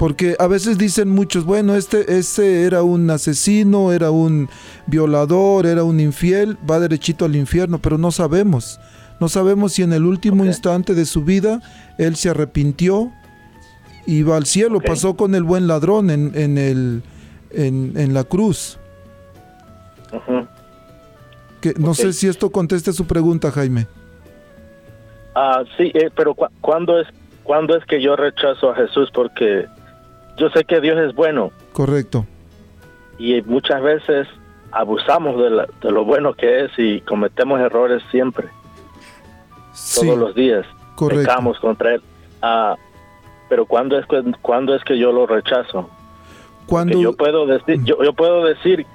Porque 0.00 0.34
a 0.38 0.46
veces 0.46 0.78
dicen 0.78 1.10
muchos, 1.10 1.44
bueno, 1.44 1.74
este, 1.74 2.16
este 2.16 2.64
era 2.64 2.82
un 2.82 3.10
asesino, 3.10 3.92
era 3.92 4.10
un 4.10 4.48
violador, 4.86 5.66
era 5.66 5.84
un 5.84 6.00
infiel, 6.00 6.56
va 6.68 6.80
derechito 6.80 7.26
al 7.26 7.36
infierno, 7.36 7.78
pero 7.80 7.98
no 7.98 8.10
sabemos. 8.10 8.80
No 9.20 9.28
sabemos 9.28 9.74
si 9.74 9.82
en 9.82 9.92
el 9.92 10.06
último 10.06 10.46
instante 10.46 10.94
de 10.94 11.04
su 11.04 11.22
vida 11.22 11.60
él 11.98 12.16
se 12.16 12.30
arrepintió 12.30 13.12
y 14.06 14.22
va 14.22 14.38
al 14.38 14.46
cielo. 14.46 14.80
Pasó 14.80 15.16
con 15.16 15.34
el 15.34 15.42
buen 15.42 15.66
ladrón 15.66 16.08
en, 16.08 16.32
en 16.34 16.56
el, 16.56 17.02
en, 17.50 17.92
en 17.98 18.14
la 18.14 18.24
cruz. 18.24 18.78
Ujú. 20.14 20.46
Que, 21.60 21.74
no 21.76 21.92
sé 21.92 22.14
si 22.14 22.26
esto 22.26 22.48
conteste 22.48 22.94
su 22.94 23.06
pregunta, 23.06 23.50
Jaime. 23.50 23.86
Ah, 25.34 25.62
sí, 25.76 25.92
eh, 25.92 26.08
pero 26.16 26.34
cu- 26.34 26.46
¿cuándo 26.62 26.98
es, 26.98 27.06
¿cuándo 27.42 27.76
es 27.76 27.84
que 27.84 28.00
yo 28.00 28.16
rechazo 28.16 28.70
a 28.70 28.76
Jesús? 28.76 29.10
Porque 29.12 29.66
yo 30.40 30.48
sé 30.50 30.64
que 30.64 30.80
Dios 30.80 30.98
es 30.98 31.14
bueno 31.14 31.52
Correcto. 31.72 32.26
y 33.18 33.40
muchas 33.42 33.80
veces 33.82 34.26
abusamos 34.72 35.40
de, 35.42 35.50
la- 35.50 35.68
de 35.82 35.90
lo 35.92 36.04
bueno 36.04 36.32
que 36.34 36.64
es 36.64 36.70
y 36.78 37.00
cometemos 37.02 37.60
errores 37.60 38.02
siempre, 38.10 38.48
Sí, 39.72 40.06
todos 40.06 40.18
los 40.18 40.34
días. 40.34 40.66
correcto. 40.96 41.24
Pecamos 41.28 41.58
contra 41.60 41.94
Él. 41.94 42.02
Ah, 42.42 42.76
pero 43.48 43.66
¿cuándo 43.66 43.98
es, 43.98 44.06
que, 44.06 44.22
¿cuándo 44.42 44.74
es 44.74 44.82
que 44.84 44.98
yo 44.98 45.12
lo 45.12 45.26
rechazo? 45.26 45.88
Cuando, 46.66 47.00
yo 47.00 47.16
puedo 47.16 47.46
decir, 47.46 47.82
yo, 47.84 48.02
yo 48.02 48.12
puedo 48.12 48.44
decir 48.44 48.86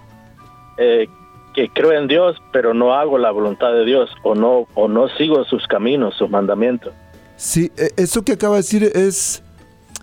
eh, 0.77 1.07
que 1.53 1.69
creo 1.69 1.91
en 1.91 2.07
Dios, 2.07 2.37
pero 2.51 2.73
no 2.73 2.93
hago 2.93 3.17
la 3.17 3.31
voluntad 3.31 3.71
de 3.73 3.83
Dios 3.85 4.09
o 4.23 4.33
no 4.35 4.67
o 4.75 4.87
no 4.87 5.07
sigo 5.17 5.43
sus 5.45 5.65
caminos, 5.67 6.15
sus 6.15 6.29
mandamientos. 6.29 6.93
Sí, 7.35 7.71
e- 7.77 7.91
eso 7.97 8.23
que 8.23 8.33
acaba 8.33 8.53
de 8.55 8.59
decir 8.61 8.83
es, 8.83 9.43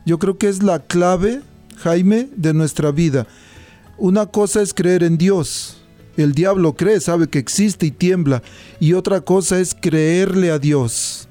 yo 0.04 0.18
creo 0.18 0.38
que 0.38 0.48
es 0.48 0.62
la 0.62 0.80
clave, 0.80 1.42
Jaime, 1.78 2.28
de 2.36 2.54
nuestra 2.54 2.90
vida. 2.90 3.26
Una 3.98 4.26
cosa 4.26 4.62
es 4.62 4.74
creer 4.74 5.02
en 5.02 5.18
Dios. 5.18 5.82
El 6.16 6.32
diablo 6.32 6.74
cree, 6.74 7.00
sabe 7.00 7.28
que 7.28 7.38
existe 7.38 7.86
y 7.86 7.90
tiembla. 7.90 8.42
Y 8.80 8.94
otra 8.94 9.20
cosa 9.20 9.60
es 9.60 9.74
creerle 9.74 10.50
a 10.50 10.58
Dios. 10.58 11.28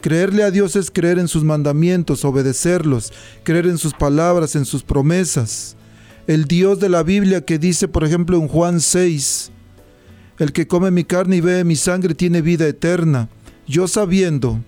Creerle 0.00 0.44
a 0.44 0.50
Dios 0.50 0.76
es 0.76 0.90
creer 0.90 1.18
en 1.18 1.28
sus 1.28 1.44
mandamientos, 1.44 2.24
obedecerlos, 2.24 3.12
creer 3.42 3.66
en 3.66 3.78
sus 3.78 3.92
palabras, 3.92 4.56
en 4.56 4.64
sus 4.64 4.82
promesas. 4.82 5.76
El 6.26 6.44
Dios 6.44 6.80
de 6.80 6.88
la 6.88 7.02
Biblia 7.02 7.44
que 7.44 7.58
dice, 7.58 7.88
por 7.88 8.04
ejemplo, 8.04 8.38
en 8.38 8.48
Juan 8.48 8.80
6, 8.80 9.50
el 10.38 10.52
que 10.52 10.66
come 10.66 10.90
mi 10.90 11.04
carne 11.04 11.36
y 11.36 11.40
bebe 11.40 11.64
mi 11.64 11.76
sangre 11.76 12.14
tiene 12.14 12.40
vida 12.40 12.66
eterna. 12.66 13.28
Yo 13.66 13.88
sabiendo 13.88 14.60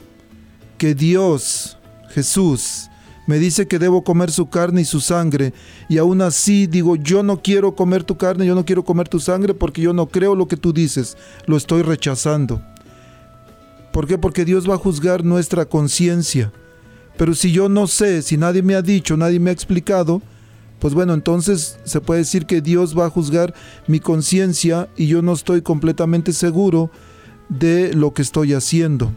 que 0.76 0.94
Dios, 0.94 1.78
Jesús, 2.10 2.90
me 3.26 3.38
dice 3.38 3.68
que 3.68 3.78
debo 3.78 4.02
comer 4.02 4.30
su 4.30 4.48
carne 4.48 4.80
y 4.80 4.84
su 4.84 5.00
sangre, 5.00 5.52
y 5.88 5.98
aún 5.98 6.22
así 6.22 6.66
digo, 6.66 6.96
yo 6.96 7.22
no 7.22 7.40
quiero 7.40 7.74
comer 7.74 8.04
tu 8.04 8.16
carne, 8.16 8.46
yo 8.46 8.54
no 8.54 8.64
quiero 8.64 8.84
comer 8.84 9.08
tu 9.08 9.20
sangre 9.20 9.54
porque 9.54 9.82
yo 9.82 9.92
no 9.92 10.08
creo 10.08 10.34
lo 10.34 10.48
que 10.48 10.56
tú 10.56 10.72
dices, 10.72 11.16
lo 11.46 11.56
estoy 11.56 11.82
rechazando. 11.82 12.62
¿Por 13.92 14.06
qué? 14.06 14.18
Porque 14.18 14.44
Dios 14.44 14.68
va 14.68 14.74
a 14.74 14.78
juzgar 14.78 15.22
nuestra 15.22 15.66
conciencia. 15.66 16.50
Pero 17.18 17.34
si 17.34 17.52
yo 17.52 17.68
no 17.68 17.86
sé, 17.86 18.22
si 18.22 18.38
nadie 18.38 18.62
me 18.62 18.74
ha 18.74 18.82
dicho, 18.82 19.16
nadie 19.16 19.38
me 19.38 19.50
ha 19.50 19.52
explicado, 19.52 20.22
pues 20.78 20.94
bueno, 20.94 21.14
entonces 21.14 21.78
se 21.84 22.00
puede 22.00 22.20
decir 22.20 22.46
que 22.46 22.60
Dios 22.60 22.98
va 22.98 23.06
a 23.06 23.10
juzgar 23.10 23.54
mi 23.86 24.00
conciencia 24.00 24.88
y 24.96 25.06
yo 25.06 25.22
no 25.22 25.34
estoy 25.34 25.62
completamente 25.62 26.32
seguro 26.32 26.90
de 27.48 27.92
lo 27.92 28.14
que 28.14 28.22
estoy 28.22 28.54
haciendo. 28.54 29.12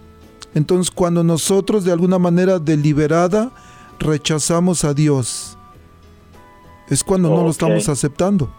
Entonces, 0.53 0.91
cuando 0.91 1.23
nosotros 1.23 1.83
de 1.83 1.91
alguna 1.91 2.19
manera 2.19 2.59
deliberada 2.59 3.51
rechazamos 3.99 4.83
a 4.83 4.93
Dios, 4.93 5.57
es 6.89 7.03
cuando 7.03 7.29
no 7.29 7.43
lo 7.43 7.49
estamos 7.49 7.89
aceptando. 7.89 8.49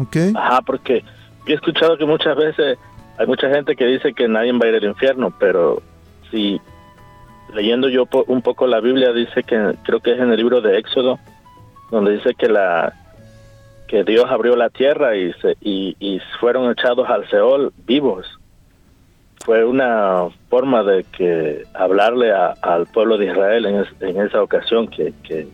¿Ok? 0.00 0.16
Ajá, 0.34 0.60
porque 0.62 1.02
yo 1.46 1.54
he 1.54 1.56
escuchado 1.56 1.96
que 1.96 2.04
muchas 2.04 2.36
veces 2.36 2.78
hay 3.18 3.26
mucha 3.26 3.48
gente 3.48 3.74
que 3.74 3.86
dice 3.86 4.12
que 4.12 4.28
nadie 4.28 4.52
va 4.52 4.66
a 4.66 4.68
ir 4.68 4.74
al 4.76 4.84
infierno, 4.84 5.32
pero 5.38 5.82
si 6.30 6.60
leyendo 7.54 7.88
yo 7.88 8.06
un 8.26 8.42
poco 8.42 8.66
la 8.66 8.80
Biblia 8.80 9.12
dice 9.12 9.42
que 9.42 9.74
creo 9.84 10.00
que 10.00 10.12
es 10.12 10.20
en 10.20 10.30
el 10.30 10.36
libro 10.36 10.60
de 10.60 10.78
Éxodo 10.78 11.18
donde 11.90 12.12
dice 12.12 12.34
que 12.34 12.48
la 12.48 12.92
que 13.88 14.04
Dios 14.04 14.26
abrió 14.28 14.54
la 14.54 14.68
tierra 14.68 15.16
y 15.16 15.32
se, 15.34 15.56
y, 15.62 15.96
y 15.98 16.20
fueron 16.40 16.70
echados 16.70 17.08
al 17.08 17.28
Seol 17.30 17.72
vivos. 17.86 18.37
Fue 19.48 19.64
una 19.64 20.24
forma 20.50 20.82
de 20.82 21.04
que 21.04 21.62
hablarle 21.72 22.32
a- 22.32 22.54
al 22.60 22.84
pueblo 22.86 23.16
de 23.16 23.28
Israel 23.28 23.64
en, 23.64 23.76
es- 23.76 23.88
en 24.00 24.20
esa 24.20 24.42
ocasión 24.42 24.88
que, 24.88 25.14
que 25.22 25.48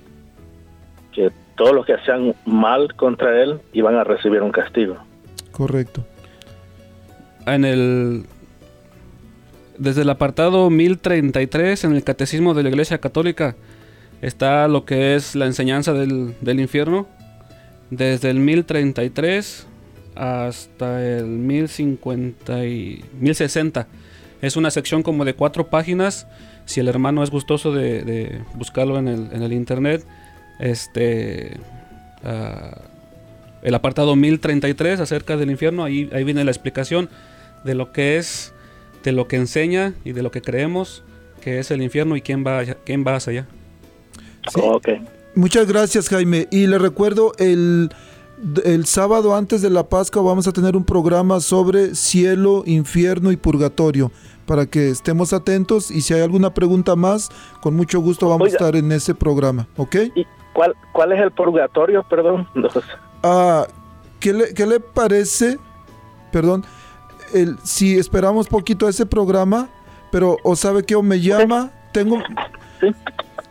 que 1.13 1.31
todos 1.57 1.73
los 1.73 1.87
que 1.87 1.93
hacían 1.95 2.35
mal 2.45 2.93
contra 2.97 3.41
él 3.41 3.61
iban 3.73 3.95
a 3.95 4.03
recibir 4.03 4.43
un 4.43 4.51
castigo. 4.51 4.97
Correcto. 5.53 6.05
En 7.47 7.65
el 7.65 8.25
desde 9.79 10.03
el 10.03 10.11
apartado 10.11 10.71
1033 10.71 11.85
en 11.85 11.95
el 11.95 12.03
Catecismo 12.03 12.53
de 12.53 12.65
la 12.65 12.71
Iglesia 12.71 12.99
Católica 12.99 13.55
está 14.23 14.67
lo 14.67 14.85
que 14.85 15.15
es 15.15 15.37
la 15.37 15.47
enseñanza 15.47 15.93
del, 15.93 16.35
del 16.41 16.59
infierno. 16.59 17.07
Desde 17.91 18.31
el 18.31 18.41
1033 18.41 19.69
hasta 20.17 21.05
el 21.07 21.25
1050 21.27 22.67
y 22.67 23.05
1060. 23.21 23.87
Es 24.43 24.57
una 24.57 24.71
sección 24.71 25.03
como 25.03 25.25
de 25.25 25.35
cuatro 25.35 25.69
páginas. 25.69 26.27
Si 26.67 26.81
el 26.81 26.89
hermano 26.89 27.23
es 27.23 27.31
gustoso 27.31 27.73
de, 27.73 28.03
de 28.05 28.41
buscarlo 28.55 28.99
en 28.99 29.09
el, 29.09 29.29
en 29.33 29.43
el 29.43 29.53
internet, 29.53 30.05
este 30.59 31.57
ah, 32.25 32.79
el 33.63 33.75
apartado 33.75 34.15
1033 34.17 35.01
acerca 35.01 35.37
del 35.37 35.51
infierno, 35.51 35.85
ahí, 35.85 36.11
ahí 36.13 36.25
viene 36.25 36.45
la 36.45 36.51
explicación 36.51 37.09
de 37.65 37.75
lo 37.75 37.93
que 37.93 38.19
es, 38.19 38.53
de 39.03 39.13
lo 39.13 39.27
que 39.27 39.37
enseña 39.37 39.95
y 40.05 40.13
de 40.13 40.23
lo 40.23 40.31
que 40.31 40.43
creemos 40.43 41.03
que 41.41 41.59
es 41.59 41.71
el 41.71 41.83
infierno 41.83 42.17
y 42.17 42.23
quién 42.23 42.43
va, 42.47 42.59
allá- 42.61 42.77
quién 42.87 43.05
va 43.07 43.17
hacia 43.17 43.31
allá. 43.33 43.47
Sí. 44.51 44.61
Ok. 44.63 44.89
Muchas 45.35 45.67
gracias, 45.67 46.09
Jaime. 46.09 46.49
Y 46.51 46.67
le 46.69 46.79
recuerdo, 46.79 47.33
el, 47.39 47.91
el 48.65 48.87
sábado 48.87 49.35
antes 49.35 49.63
de 49.63 49.71
la 49.71 49.89
Pascua 49.89 50.23
vamos 50.23 50.47
a 50.47 50.53
tener 50.53 50.77
un 50.77 50.85
programa 50.85 51.41
sobre 51.41 51.95
cielo, 51.95 52.63
infierno 52.67 53.33
y 53.33 53.37
purgatorio. 53.37 54.11
Para 54.47 54.67
que 54.67 54.91
estemos 54.91 55.33
atentos 55.33 55.91
y 55.91 56.03
si 56.03 56.13
hay 56.13 56.21
alguna 56.21 56.53
pregunta 56.53 56.97
más, 56.97 57.31
con 57.63 57.75
mucho 57.75 58.01
gusto 58.01 58.29
vamos 58.29 58.47
Oiga. 58.47 58.55
a 58.55 58.59
estar 58.59 58.77
en 58.77 58.93
ese 58.93 59.15
programa, 59.15 59.67
¿ok? 59.77 59.97
¿Y 60.15 60.27
cuál, 60.53 60.75
cuál 60.93 61.13
es 61.13 61.21
el 61.21 61.31
purgatorio, 61.33 62.05
perdón? 62.09 62.47
Ah, 63.27 63.67
¿qué, 64.21 64.35
le, 64.35 64.53
qué 64.53 64.67
le 64.67 64.81
parece? 64.81 65.57
Perdón, 66.31 66.63
el, 67.33 67.57
si 67.63 67.97
esperamos 67.97 68.49
poquito 68.49 68.87
a 68.87 68.91
ese 68.91 69.07
programa, 69.07 69.71
pero 70.13 70.37
o 70.43 70.55
sabe 70.57 70.85
que 70.85 70.95
o 70.95 71.03
me 71.03 71.21
llama, 71.21 71.73
tengo... 71.91 72.19
Sí. 72.81 72.89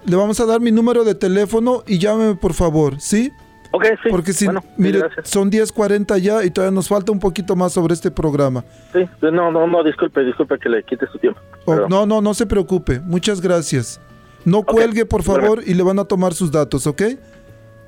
Le 0.05 0.15
vamos 0.15 0.39
a 0.39 0.45
dar 0.45 0.61
mi 0.61 0.71
número 0.71 1.03
de 1.03 1.15
teléfono 1.15 1.81
y 1.88 1.97
llámeme 1.97 2.36
por 2.36 2.53
favor, 2.53 3.01
¿sí? 3.01 3.31
Ok, 3.76 3.86
sí. 4.03 4.09
Porque 4.11 4.34
si, 4.34 4.45
Bueno, 4.45 4.63
mire, 4.78 4.99
gracias. 4.99 5.30
son 5.30 5.49
10.40 5.49 6.19
ya 6.19 6.43
y 6.43 6.51
todavía 6.51 6.76
nos 6.76 6.88
falta 6.88 7.11
un 7.11 7.19
poquito 7.19 7.55
más 7.55 7.74
sobre 7.74 7.95
este 7.95 8.11
programa. 8.11 8.63
Sí, 8.93 8.99
no, 9.21 9.51
no, 9.51 9.65
no, 9.65 9.84
disculpe, 9.84 10.24
disculpe 10.24 10.59
que 10.59 10.69
le 10.69 10.84
quite 10.84 11.07
su 11.07 11.17
tiempo. 11.17 11.39
Oh, 11.65 11.88
no, 11.89 12.05
no, 12.05 12.21
no 12.21 12.34
se 12.36 12.45
preocupe. 12.45 12.99
Muchas 12.99 13.41
gracias. 13.41 13.99
No 14.45 14.61
cuelgue, 14.61 15.05
por 15.07 15.24
favor, 15.24 15.63
y 15.65 15.74
le 15.74 15.82
van 15.82 15.97
a 15.97 16.05
tomar 16.05 16.36
sus 16.36 16.51
datos, 16.51 16.86
¿ok? 16.86 17.01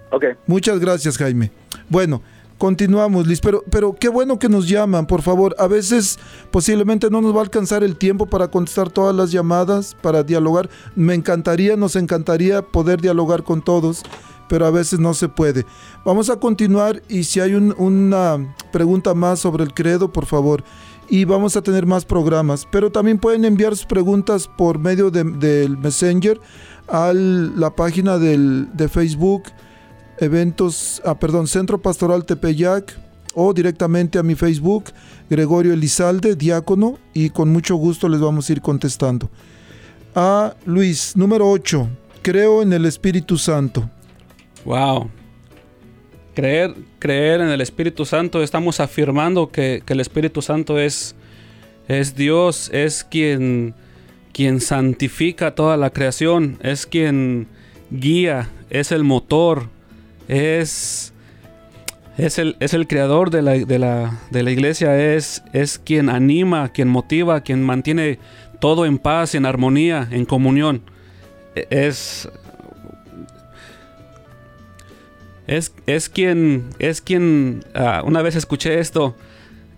Ok, 0.10 0.26
Muchas 0.48 0.80
gracias, 0.80 1.18
Jaime. 1.18 1.52
Bueno, 1.88 2.24
Continuamos, 2.58 3.28
Liz, 3.28 3.42
pero, 3.42 3.64
pero 3.70 3.94
qué 4.00 4.08
bueno 4.08 4.40
que 4.40 4.48
nos 4.48 4.70
llaman, 4.70 5.08
por 5.08 5.22
favor. 5.22 5.54
A 5.60 5.68
veces 5.68 6.18
posiblemente 6.52 7.10
no 7.10 7.20
nos 7.20 7.36
va 7.36 7.40
a 7.40 7.44
alcanzar 7.44 7.84
el 7.84 7.98
tiempo 7.98 8.28
para 8.28 8.48
contestar 8.48 8.90
todas 8.90 9.14
las 9.14 9.32
llamadas, 9.34 9.94
para 10.02 10.24
dialogar. 10.24 10.70
Me 10.96 11.16
encantaría, 11.16 11.76
nos 11.76 11.98
encantaría 11.98 12.62
poder 12.62 13.02
dialogar 13.02 13.44
con 13.44 13.62
todos, 13.62 14.04
pero 14.50 14.66
a 14.66 14.72
veces 14.72 15.00
no 15.00 15.14
se 15.14 15.30
puede. 15.30 15.66
Vamos 16.06 16.30
a 16.30 16.38
continuar 16.38 17.02
y 17.10 17.24
si 17.24 17.40
hay 17.40 17.54
un- 17.54 17.76
una 17.78 18.56
pregunta 18.72 19.14
más 19.14 19.40
sobre 19.40 19.64
el 19.64 19.74
credo, 19.74 20.12
por 20.12 20.26
favor. 20.26 20.64
Y 21.10 21.26
vamos 21.26 21.56
a 21.56 21.62
tener 21.62 21.86
más 21.86 22.04
programas, 22.06 22.68
pero 22.72 22.92
también 22.92 23.20
pueden 23.20 23.46
enviar 23.46 23.76
sus 23.76 23.86
preguntas 23.86 24.48
por 24.58 24.80
medio 24.80 25.12
de- 25.12 25.24
del 25.24 25.78
Messenger 25.78 26.40
a 26.88 27.14
la 27.14 27.76
página 27.76 28.18
del, 28.18 28.68
de 28.74 28.88
Facebook 28.90 29.44
eventos, 30.18 31.02
ah, 31.06 31.16
perdón, 31.20 31.48
Centro 31.48 31.78
Pastoral 31.82 32.26
Tepeyac 32.26 32.98
o 33.34 33.54
directamente 33.54 34.18
a 34.18 34.24
mi 34.24 34.36
Facebook, 34.36 34.86
Gregorio 35.30 35.74
Elizalde, 35.74 36.36
diácono, 36.36 36.98
y 37.14 37.30
con 37.32 37.50
mucho 37.52 37.76
gusto 37.76 38.08
les 38.08 38.22
vamos 38.22 38.50
a 38.50 38.54
ir 38.54 38.62
contestando. 38.62 39.30
A 40.16 40.56
Luis, 40.66 41.18
número 41.18 41.50
8, 41.50 41.90
creo 42.22 42.62
en 42.62 42.72
el 42.72 42.86
Espíritu 42.86 43.38
Santo. 43.38 43.90
Wow. 44.66 45.10
Creer, 46.34 46.74
creer 47.00 47.40
en 47.40 47.50
el 47.50 47.62
Espíritu 47.62 48.04
Santo, 48.04 48.44
estamos 48.44 48.80
afirmando 48.80 49.52
que, 49.52 49.82
el 49.88 50.00
Espíritu 50.02 50.42
Santo 50.42 50.78
es, 50.80 51.16
es 51.88 52.16
Dios, 52.16 52.70
es 52.74 53.06
quien, 53.06 53.74
quien 54.34 54.60
santifica 54.60 55.56
toda 55.56 55.78
la 55.78 55.92
creación, 55.92 56.58
es 56.62 56.86
quien 56.86 57.48
guía, 57.90 58.50
es 58.70 58.92
el 58.92 59.06
motor, 59.06 59.70
es, 60.28 61.14
es, 62.18 62.38
el, 62.38 62.58
es 62.60 62.74
el 62.74 62.88
creador 62.88 63.30
de 63.30 63.42
la, 63.42 63.52
de 63.54 63.80
la, 63.80 64.20
de 64.30 64.44
la 64.44 64.52
iglesia, 64.52 65.16
es, 65.16 65.42
es 65.54 65.80
quien 65.80 66.10
anima, 66.10 66.68
quien 66.70 66.90
motiva, 66.90 67.40
quien 67.42 67.64
mantiene 67.64 68.20
todo 68.60 68.86
en 68.86 68.98
paz, 68.98 69.36
en 69.36 69.46
armonía, 69.46 70.08
en 70.12 70.26
comunión. 70.26 70.82
E- 71.56 71.68
Es, 71.70 72.28
es, 75.48 75.74
es 75.86 76.10
quien, 76.10 76.70
es 76.80 77.02
quien, 77.02 77.64
ah, 77.74 78.02
una 78.06 78.22
vez 78.22 78.36
escuché 78.36 78.80
esto, 78.80 79.16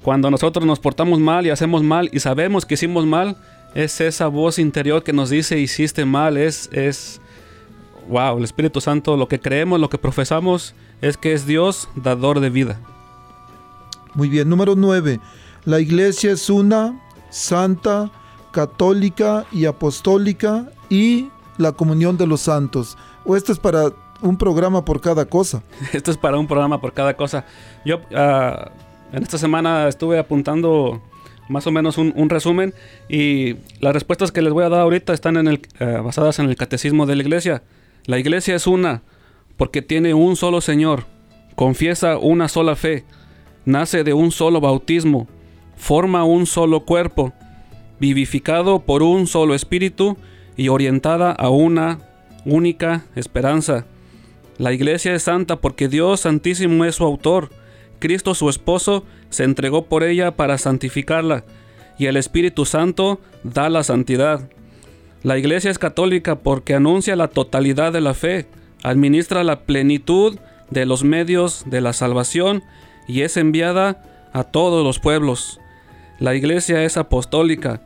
cuando 0.01 0.31
nosotros 0.31 0.65
nos 0.65 0.79
portamos 0.79 1.19
mal 1.19 1.45
y 1.45 1.49
hacemos 1.49 1.83
mal 1.83 2.09
y 2.13 2.19
sabemos 2.19 2.65
que 2.65 2.75
hicimos 2.75 3.05
mal, 3.05 3.35
es 3.75 3.99
esa 3.99 4.27
voz 4.27 4.59
interior 4.59 5.03
que 5.03 5.13
nos 5.13 5.29
dice 5.29 5.59
hiciste 5.59 6.05
mal, 6.05 6.37
es, 6.37 6.69
es, 6.71 7.19
wow, 8.07 8.37
el 8.37 8.43
Espíritu 8.43 8.79
Santo, 8.79 9.17
lo 9.17 9.27
que 9.27 9.39
creemos, 9.39 9.79
lo 9.79 9.89
que 9.89 9.97
profesamos, 9.97 10.73
es 11.01 11.17
que 11.17 11.33
es 11.33 11.45
Dios 11.45 11.89
dador 11.95 12.39
de 12.39 12.49
vida. 12.49 12.79
Muy 14.13 14.29
bien, 14.29 14.49
número 14.49 14.75
9. 14.75 15.19
La 15.65 15.79
iglesia 15.79 16.31
es 16.31 16.49
una, 16.49 16.99
santa, 17.29 18.09
católica 18.51 19.45
y 19.51 19.65
apostólica 19.65 20.71
y 20.89 21.27
la 21.57 21.73
comunión 21.73 22.17
de 22.17 22.25
los 22.25 22.41
santos. 22.41 22.97
O 23.25 23.35
esto 23.35 23.51
es 23.51 23.59
para 23.59 23.91
un 24.21 24.37
programa 24.37 24.85
por 24.85 25.01
cada 25.01 25.25
cosa. 25.25 25.63
Esto 25.93 26.11
es 26.11 26.17
para 26.17 26.37
un 26.37 26.47
programa 26.47 26.81
por 26.81 26.93
cada 26.93 27.15
cosa. 27.15 27.45
Yo 27.85 28.01
ah, 28.15 28.71
en 29.13 29.23
esta 29.23 29.37
semana 29.37 29.87
estuve 29.87 30.19
apuntando 30.19 31.01
más 31.49 31.65
o 31.65 31.71
menos 31.71 31.97
un, 31.97 32.29
resumen 32.29 32.73
y 33.07 33.55
las 33.79 33.93
respuestas 33.93 34.33
que 34.33 34.41
les 34.41 34.51
voy 34.51 34.65
a 34.65 34.69
dar 34.69 34.81
ahorita 34.81 35.13
están 35.13 35.37
en 35.37 35.47
el, 35.47 35.61
ah, 35.79 36.01
basadas 36.01 36.39
en 36.39 36.49
el 36.49 36.55
catecismo 36.55 37.05
de 37.05 37.15
la 37.15 37.23
iglesia. 37.23 37.63
La 38.05 38.19
iglesia 38.19 38.55
es 38.55 38.67
una 38.67 39.01
porque 39.55 39.81
tiene 39.81 40.13
un 40.13 40.35
solo 40.35 40.61
Señor, 40.61 41.05
confiesa 41.55 42.17
una 42.17 42.47
sola 42.47 42.75
fe, 42.75 43.05
nace 43.65 44.03
de 44.03 44.13
un 44.13 44.31
solo 44.31 44.61
bautismo, 44.61 45.27
forma 45.75 46.23
un 46.23 46.45
solo 46.45 46.81
cuerpo, 46.85 47.33
vivificado 47.99 48.79
por 48.79 49.01
un 49.01 49.25
solo 49.25 49.55
espíritu 49.55 50.17
y 50.55 50.67
orientada 50.69 51.31
a 51.31 51.49
una 51.49 51.99
única 52.45 53.05
esperanza. 53.15 53.85
La 54.57 54.73
iglesia 54.73 55.13
es 55.13 55.23
santa 55.23 55.57
porque 55.57 55.87
Dios 55.87 56.21
Santísimo 56.21 56.85
es 56.85 56.95
su 56.95 57.03
autor. 57.03 57.49
Cristo 57.99 58.33
su 58.35 58.49
esposo 58.49 59.03
se 59.29 59.43
entregó 59.43 59.85
por 59.85 60.03
ella 60.03 60.35
para 60.35 60.57
santificarla 60.57 61.43
y 61.97 62.05
el 62.05 62.17
Espíritu 62.17 62.65
Santo 62.65 63.19
da 63.43 63.69
la 63.69 63.83
santidad. 63.83 64.49
La 65.23 65.37
iglesia 65.37 65.71
es 65.71 65.79
católica 65.79 66.37
porque 66.37 66.75
anuncia 66.75 67.15
la 67.15 67.27
totalidad 67.27 67.91
de 67.91 68.01
la 68.01 68.13
fe, 68.13 68.47
administra 68.83 69.43
la 69.43 69.61
plenitud 69.61 70.37
de 70.69 70.85
los 70.85 71.03
medios 71.03 71.63
de 71.65 71.81
la 71.81 71.93
salvación 71.93 72.63
y 73.07 73.21
es 73.21 73.37
enviada 73.37 74.03
a 74.33 74.43
todos 74.43 74.83
los 74.83 74.99
pueblos. 74.99 75.59
La 76.19 76.35
iglesia 76.35 76.83
es 76.83 76.97
apostólica, 76.97 77.81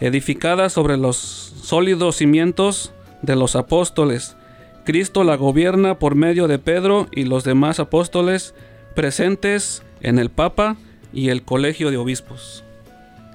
edificada 0.00 0.68
sobre 0.68 0.96
los 0.96 1.16
sólidos 1.16 2.16
cimientos 2.16 2.92
de 3.22 3.36
los 3.36 3.56
apóstoles. 3.56 4.36
Cristo 4.84 5.24
la 5.24 5.36
gobierna 5.36 5.98
por 5.98 6.14
medio 6.14 6.46
de 6.48 6.58
Pedro 6.58 7.08
y 7.12 7.24
los 7.24 7.44
demás 7.44 7.80
apóstoles 7.80 8.54
presentes 8.94 9.82
en 10.00 10.18
el 10.18 10.30
Papa 10.30 10.76
y 11.12 11.28
el 11.30 11.42
Colegio 11.42 11.90
de 11.90 11.96
Obispos. 11.96 12.64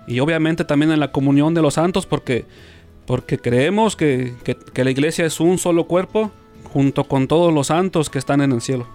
Y 0.07 0.19
obviamente 0.19 0.65
también 0.65 0.91
en 0.91 0.99
la 0.99 1.11
comunión 1.11 1.53
de 1.53 1.61
los 1.61 1.75
santos 1.75 2.05
porque, 2.05 2.45
porque 3.05 3.37
creemos 3.37 3.95
que, 3.95 4.33
que- 4.43 4.83
la 4.83 4.91
iglesia 4.91 5.25
es 5.25 5.39
un 5.39 5.57
solo 5.57 5.85
cuerpo 5.85 6.31
junto 6.71 7.03
con 7.05 7.27
todos 7.27 7.53
los 7.53 7.67
santos 7.67 8.09
que 8.09 8.19
están 8.19 8.41
en 8.41 8.51
el 8.51 8.61
cielo. 8.61 8.87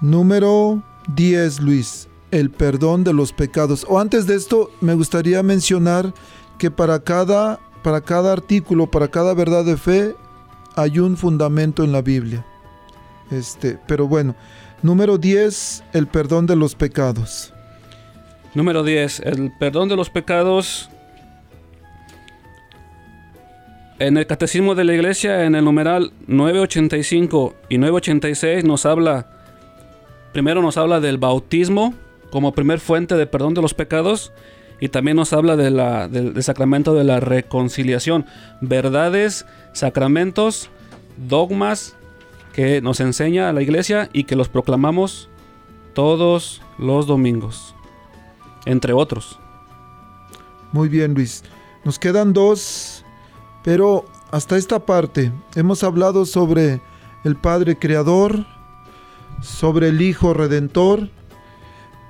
Número 0.00 0.82
10, 1.14 1.60
Luis, 1.60 2.08
el 2.30 2.50
perdón 2.50 3.04
de 3.04 3.12
los 3.12 3.32
pecados. 3.32 3.86
O 3.88 3.98
antes 3.98 4.26
de 4.26 4.34
esto, 4.34 4.70
me 4.80 4.94
gustaría 4.94 5.42
mencionar 5.42 6.12
que 6.58 6.70
para 6.70 7.00
cada, 7.00 7.58
para 7.82 8.00
cada 8.00 8.32
artículo, 8.32 8.86
para 8.86 9.08
cada 9.08 9.34
verdad 9.34 9.64
de 9.64 9.76
fe, 9.76 10.14
hay 10.76 10.98
un 10.98 11.16
fundamento 11.16 11.84
en 11.84 11.92
la 11.92 12.02
Biblia. 12.02 12.44
Este, 13.30 13.78
pero 13.86 14.06
bueno, 14.06 14.34
número 14.82 15.18
10, 15.18 15.84
el 15.92 16.06
perdón 16.06 16.46
de 16.46 16.56
los 16.56 16.74
pecados. 16.74 17.54
Número 18.54 18.84
10. 18.84 19.20
El 19.20 19.52
perdón 19.58 19.88
de 19.88 19.96
los 19.96 20.10
pecados. 20.10 20.88
En 23.98 24.16
el 24.16 24.26
Catecismo 24.26 24.76
de 24.76 24.84
la 24.84 24.94
Iglesia, 24.94 25.44
en 25.44 25.56
el 25.56 25.64
numeral 25.64 26.12
985 26.28 27.54
y 27.68 27.78
986, 27.78 28.64
nos 28.64 28.86
habla. 28.86 29.26
Primero 30.32 30.62
nos 30.62 30.76
habla 30.76 31.00
del 31.00 31.18
bautismo 31.18 31.94
como 32.30 32.52
primer 32.52 32.80
fuente 32.80 33.16
de 33.16 33.26
perdón 33.26 33.54
de 33.54 33.62
los 33.62 33.74
pecados. 33.74 34.32
Y 34.80 34.88
también 34.88 35.16
nos 35.16 35.32
habla 35.32 35.56
de 35.56 35.70
la- 35.70 36.08
del, 36.08 36.34
del 36.34 36.42
sacramento 36.42 36.94
de 36.94 37.04
la 37.04 37.20
reconciliación. 37.20 38.26
Verdades, 38.60 39.46
sacramentos, 39.72 40.70
dogmas 41.16 41.96
que 42.52 42.80
nos 42.82 43.00
enseña 43.00 43.52
la 43.52 43.62
Iglesia 43.62 44.08
y 44.12 44.24
que 44.24 44.36
los 44.36 44.48
proclamamos 44.48 45.28
todos 45.94 46.60
los 46.78 47.06
domingos 47.06 47.74
entre 48.66 48.92
otros. 48.92 49.38
Muy 50.72 50.88
bien, 50.88 51.14
Luis. 51.14 51.44
Nos 51.84 51.98
quedan 51.98 52.32
dos, 52.32 53.04
pero 53.62 54.06
hasta 54.30 54.56
esta 54.56 54.84
parte 54.84 55.30
hemos 55.54 55.84
hablado 55.84 56.24
sobre 56.26 56.80
el 57.24 57.36
Padre 57.36 57.78
Creador, 57.78 58.46
sobre 59.42 59.88
el 59.88 60.00
Hijo 60.02 60.32
Redentor 60.34 61.10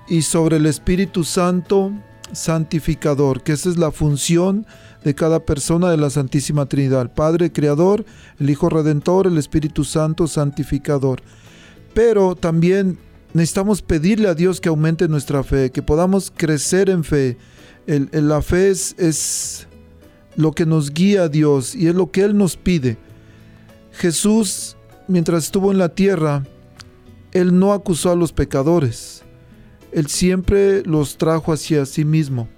y 0.09 0.23
sobre 0.23 0.57
el 0.57 0.67
Espíritu 0.67 1.25
Santo 1.25 1.93
Santificador, 2.33 3.43
que 3.43 3.53
esa 3.53 3.69
es 3.71 3.77
la 3.77 3.91
función 3.91 4.67
de 5.05 5.15
cada 5.15 5.45
persona 5.45 5.91
de 5.91 5.97
la 5.97 6.11
Santísima 6.11 6.67
Trinidad. 6.67 7.03
El 7.03 7.11
Padre 7.11 7.53
Creador, 7.53 8.05
el 8.39 8.51
Hijo 8.51 8.69
Redentor, 8.69 9.27
el 9.27 9.39
Espíritu 9.39 9.85
Santo 9.85 10.27
Santificador. 10.27 11.23
Pero 11.93 12.35
también 12.35 12.99
necesitamos 13.33 13.83
pedirle 13.83 14.29
a 14.29 14.35
Dios 14.35 14.61
que 14.61 14.69
aumente 14.69 15.09
nuestra 15.09 15.43
fe, 15.43 15.71
que 15.71 15.83
podamos 15.83 16.33
crecer 16.35 16.91
en 16.91 17.05
fe. 17.05 17.37
El- 17.87 18.09
la 18.13 18.41
fe 18.43 18.71
es 18.71 19.67
lo 20.37 20.53
que 20.53 20.67
nos 20.67 20.93
guía 20.93 21.25
a 21.25 21.29
Dios 21.29 21.75
y 21.75 21.89
es 21.89 21.95
lo 21.95 22.11
que 22.11 22.23
Él 22.23 22.37
nos 22.37 22.57
pide. 22.57 22.97
Jesús, 23.93 24.77
mientras 25.07 25.45
estuvo 25.45 25.71
en 25.71 25.79
la 25.79 25.91
tierra, 25.91 26.45
Él 27.33 27.59
no 27.59 27.73
acusó 27.73 28.11
a 28.11 28.17
los 28.17 28.33
pecadores. 28.33 29.24
Él 29.95 30.09
siempre 30.09 30.83
los 30.85 31.17
trajo 31.17 31.53
hacia 31.53 31.87
sí 31.87 32.05
mismo. 32.05 32.49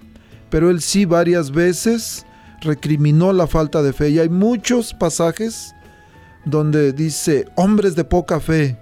Pero 0.49 0.69
Él 0.69 0.81
sí 0.81 1.05
varias 1.05 1.51
veces 1.51 2.25
recriminó 2.61 3.31
la 3.33 3.47
falta 3.47 3.81
de 3.83 3.93
fe. 3.93 4.09
Y 4.09 4.19
hay 4.19 4.29
muchos 4.29 4.93
pasajes 4.93 5.73
donde 6.45 6.93
dice, 6.93 7.45
hombres 7.55 7.95
de 7.95 8.03
poca 8.03 8.39
fe, 8.39 8.77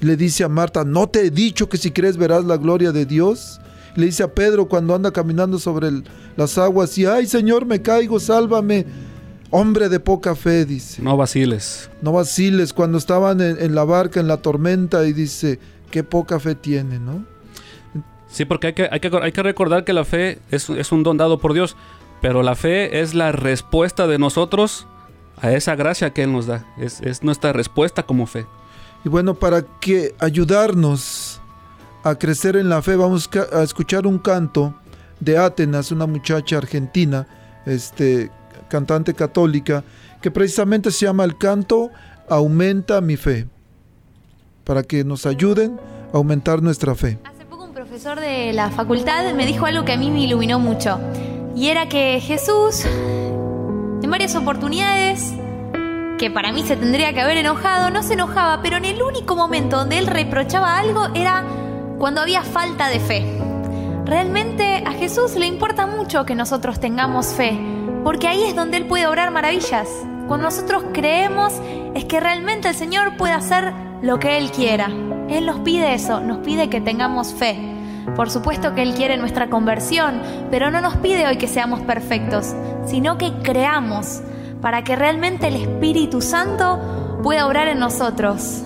le 0.00 0.16
dice 0.16 0.44
a 0.44 0.48
Marta, 0.48 0.84
¿no 0.84 1.08
te 1.08 1.26
he 1.26 1.30
dicho 1.30 1.68
que 1.68 1.76
si 1.76 1.90
crees 1.90 2.16
verás 2.16 2.44
la 2.44 2.56
gloria 2.56 2.92
de 2.92 3.06
Dios? 3.06 3.60
Le 3.96 4.06
dice 4.06 4.22
a 4.22 4.32
Pedro 4.34 4.66
cuando 4.68 4.94
anda 4.94 5.10
caminando 5.12 5.58
sobre 5.58 5.88
el- 5.88 6.04
las 6.36 6.58
aguas 6.58 6.96
y, 6.98 7.06
ay 7.06 7.26
Señor, 7.26 7.64
me 7.66 7.80
caigo, 7.82 8.18
sálvame. 8.18 8.86
Hombre 9.50 9.88
de 9.88 10.00
poca 10.00 10.34
fe, 10.34 10.64
dice. 10.64 11.00
No 11.00 11.16
vaciles. 11.16 11.88
No 12.02 12.12
vaciles 12.12 12.72
cuando 12.72 12.98
estaban 12.98 13.40
en, 13.40 13.56
en 13.62 13.74
la 13.74 13.84
barca, 13.84 14.18
en 14.18 14.26
la 14.26 14.38
tormenta, 14.38 15.06
y 15.06 15.12
dice, 15.12 15.60
qué 15.92 16.02
poca 16.02 16.40
fe 16.40 16.56
tiene, 16.56 16.98
¿no? 16.98 17.24
Sí, 18.34 18.44
porque 18.44 18.66
hay 18.66 18.72
que, 18.72 18.88
hay 18.90 18.98
que, 18.98 19.16
hay 19.22 19.30
que 19.30 19.42
recordar 19.44 19.84
que 19.84 19.92
la 19.92 20.04
fe 20.04 20.40
es, 20.50 20.68
es 20.68 20.90
un 20.90 21.04
don 21.04 21.16
dado 21.16 21.38
por 21.38 21.54
Dios, 21.54 21.76
pero 22.20 22.42
la 22.42 22.56
fe 22.56 23.00
es 23.00 23.14
la 23.14 23.30
respuesta 23.30 24.08
de 24.08 24.18
nosotros 24.18 24.88
a 25.40 25.52
esa 25.52 25.76
gracia 25.76 26.10
que 26.10 26.24
Él 26.24 26.32
nos 26.32 26.48
da. 26.48 26.66
Es, 26.76 27.00
es 27.00 27.22
nuestra 27.22 27.52
respuesta 27.52 28.02
como 28.02 28.26
fe. 28.26 28.44
Y 29.04 29.08
bueno, 29.08 29.34
para 29.34 29.62
que 29.62 30.16
ayudarnos 30.18 31.40
a 32.02 32.16
crecer 32.16 32.56
en 32.56 32.68
la 32.68 32.82
fe, 32.82 32.96
vamos 32.96 33.30
a 33.52 33.62
escuchar 33.62 34.04
un 34.04 34.18
canto 34.18 34.74
de 35.20 35.38
Atenas, 35.38 35.92
una 35.92 36.06
muchacha 36.06 36.58
argentina, 36.58 37.28
este, 37.66 38.32
cantante 38.68 39.14
católica, 39.14 39.84
que 40.20 40.32
precisamente 40.32 40.90
se 40.90 41.06
llama 41.06 41.22
el 41.22 41.38
canto 41.38 41.90
Aumenta 42.28 43.00
mi 43.00 43.16
fe, 43.16 43.46
para 44.64 44.82
que 44.82 45.04
nos 45.04 45.24
ayuden 45.24 45.78
a 46.12 46.16
aumentar 46.16 46.62
nuestra 46.62 46.96
fe. 46.96 47.16
Profesor 47.94 48.18
de 48.18 48.52
la 48.52 48.70
facultad 48.70 49.32
me 49.34 49.46
dijo 49.46 49.66
algo 49.66 49.84
que 49.84 49.92
a 49.92 49.96
mí 49.96 50.10
me 50.10 50.18
iluminó 50.18 50.58
mucho. 50.58 50.98
Y 51.54 51.68
era 51.68 51.88
que 51.88 52.20
Jesús, 52.20 52.84
en 52.84 54.10
varias 54.10 54.34
oportunidades, 54.34 55.32
que 56.18 56.28
para 56.28 56.50
mí 56.50 56.64
se 56.64 56.74
tendría 56.74 57.12
que 57.12 57.20
haber 57.20 57.36
enojado, 57.36 57.90
no 57.90 58.02
se 58.02 58.14
enojaba, 58.14 58.62
pero 58.62 58.78
en 58.78 58.84
el 58.84 59.00
único 59.00 59.36
momento 59.36 59.76
donde 59.76 59.98
él 59.98 60.08
reprochaba 60.08 60.76
algo 60.76 61.06
era 61.14 61.44
cuando 61.96 62.20
había 62.20 62.42
falta 62.42 62.88
de 62.88 62.98
fe. 62.98 63.24
Realmente 64.04 64.82
a 64.84 64.90
Jesús 64.94 65.36
le 65.36 65.46
importa 65.46 65.86
mucho 65.86 66.26
que 66.26 66.34
nosotros 66.34 66.80
tengamos 66.80 67.28
fe, 67.28 67.56
porque 68.02 68.26
ahí 68.26 68.42
es 68.42 68.56
donde 68.56 68.78
Él 68.78 68.86
puede 68.86 69.06
obrar 69.06 69.30
maravillas. 69.30 69.86
Cuando 70.26 70.46
nosotros 70.46 70.82
creemos 70.92 71.52
es 71.94 72.04
que 72.06 72.18
realmente 72.18 72.66
el 72.66 72.74
Señor 72.74 73.16
puede 73.16 73.34
hacer 73.34 73.72
lo 74.02 74.18
que 74.18 74.36
Él 74.36 74.50
quiera. 74.50 74.88
Él 75.28 75.46
nos 75.46 75.60
pide 75.60 75.94
eso, 75.94 76.18
nos 76.18 76.38
pide 76.38 76.68
que 76.68 76.80
tengamos 76.80 77.32
fe. 77.32 77.73
Por 78.16 78.30
supuesto 78.30 78.74
que 78.74 78.82
Él 78.82 78.94
quiere 78.94 79.16
nuestra 79.16 79.48
conversión, 79.48 80.20
pero 80.50 80.70
no 80.70 80.80
nos 80.80 80.96
pide 80.96 81.26
hoy 81.26 81.36
que 81.36 81.48
seamos 81.48 81.80
perfectos, 81.80 82.54
sino 82.86 83.18
que 83.18 83.32
creamos 83.42 84.22
para 84.60 84.84
que 84.84 84.96
realmente 84.96 85.48
el 85.48 85.56
Espíritu 85.56 86.20
Santo 86.20 87.20
pueda 87.22 87.46
obrar 87.46 87.68
en 87.68 87.78
nosotros. 87.78 88.62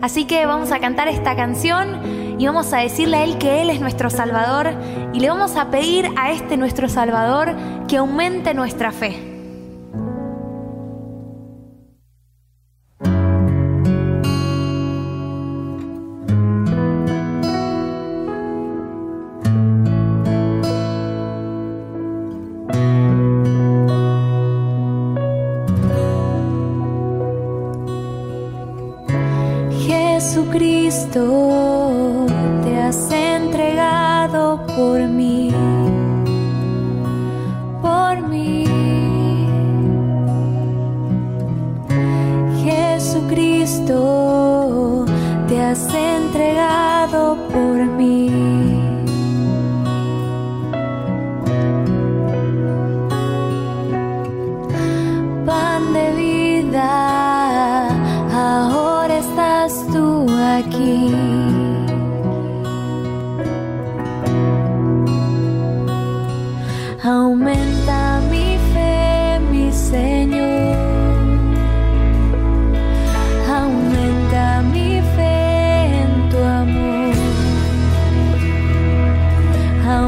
Así 0.00 0.24
que 0.24 0.46
vamos 0.46 0.72
a 0.72 0.80
cantar 0.80 1.08
esta 1.08 1.34
canción 1.36 2.36
y 2.38 2.46
vamos 2.46 2.72
a 2.72 2.78
decirle 2.78 3.16
a 3.16 3.24
Él 3.24 3.38
que 3.38 3.62
Él 3.62 3.70
es 3.70 3.80
nuestro 3.80 4.10
Salvador 4.10 4.70
y 5.12 5.20
le 5.20 5.28
vamos 5.28 5.56
a 5.56 5.70
pedir 5.70 6.10
a 6.16 6.30
este 6.30 6.56
nuestro 6.56 6.88
Salvador 6.88 7.54
que 7.88 7.96
aumente 7.96 8.54
nuestra 8.54 8.92
fe. 8.92 9.33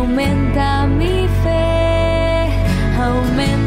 Aumenta 0.06 0.86
mi 0.86 1.26
fe, 1.42 2.48
aumenta 2.96 3.65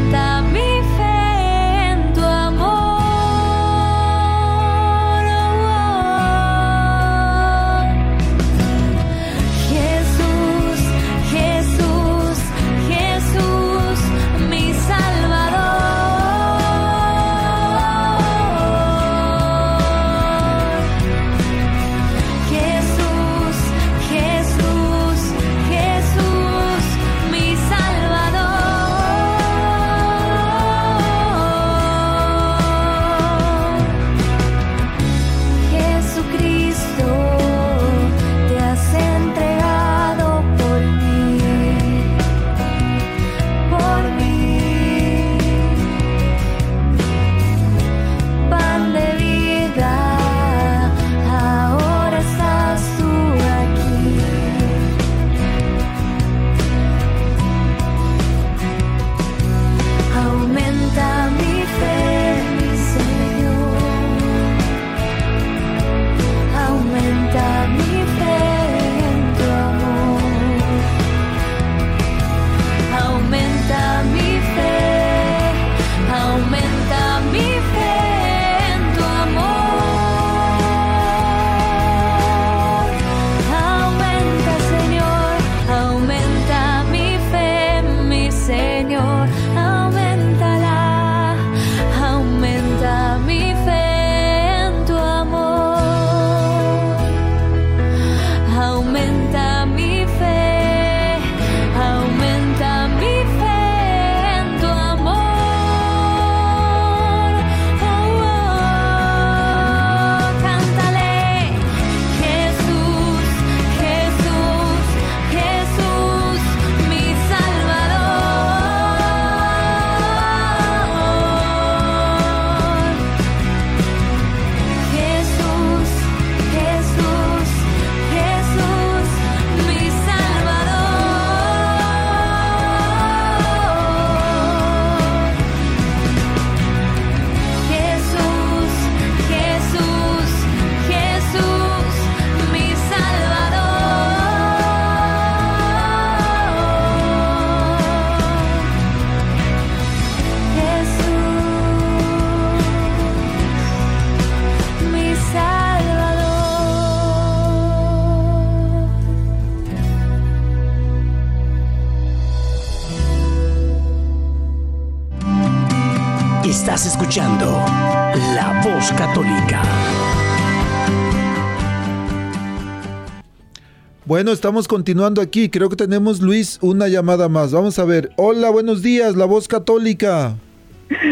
Bueno, 174.20 174.32
estamos 174.32 174.68
continuando 174.68 175.22
aquí. 175.22 175.48
Creo 175.48 175.70
que 175.70 175.76
tenemos, 175.76 176.20
Luis, 176.20 176.58
una 176.60 176.88
llamada 176.88 177.30
más. 177.30 177.54
Vamos 177.54 177.78
a 177.78 177.86
ver. 177.86 178.10
Hola, 178.16 178.50
buenos 178.50 178.82
días, 178.82 179.16
la 179.16 179.24
voz 179.24 179.48
católica. 179.48 180.34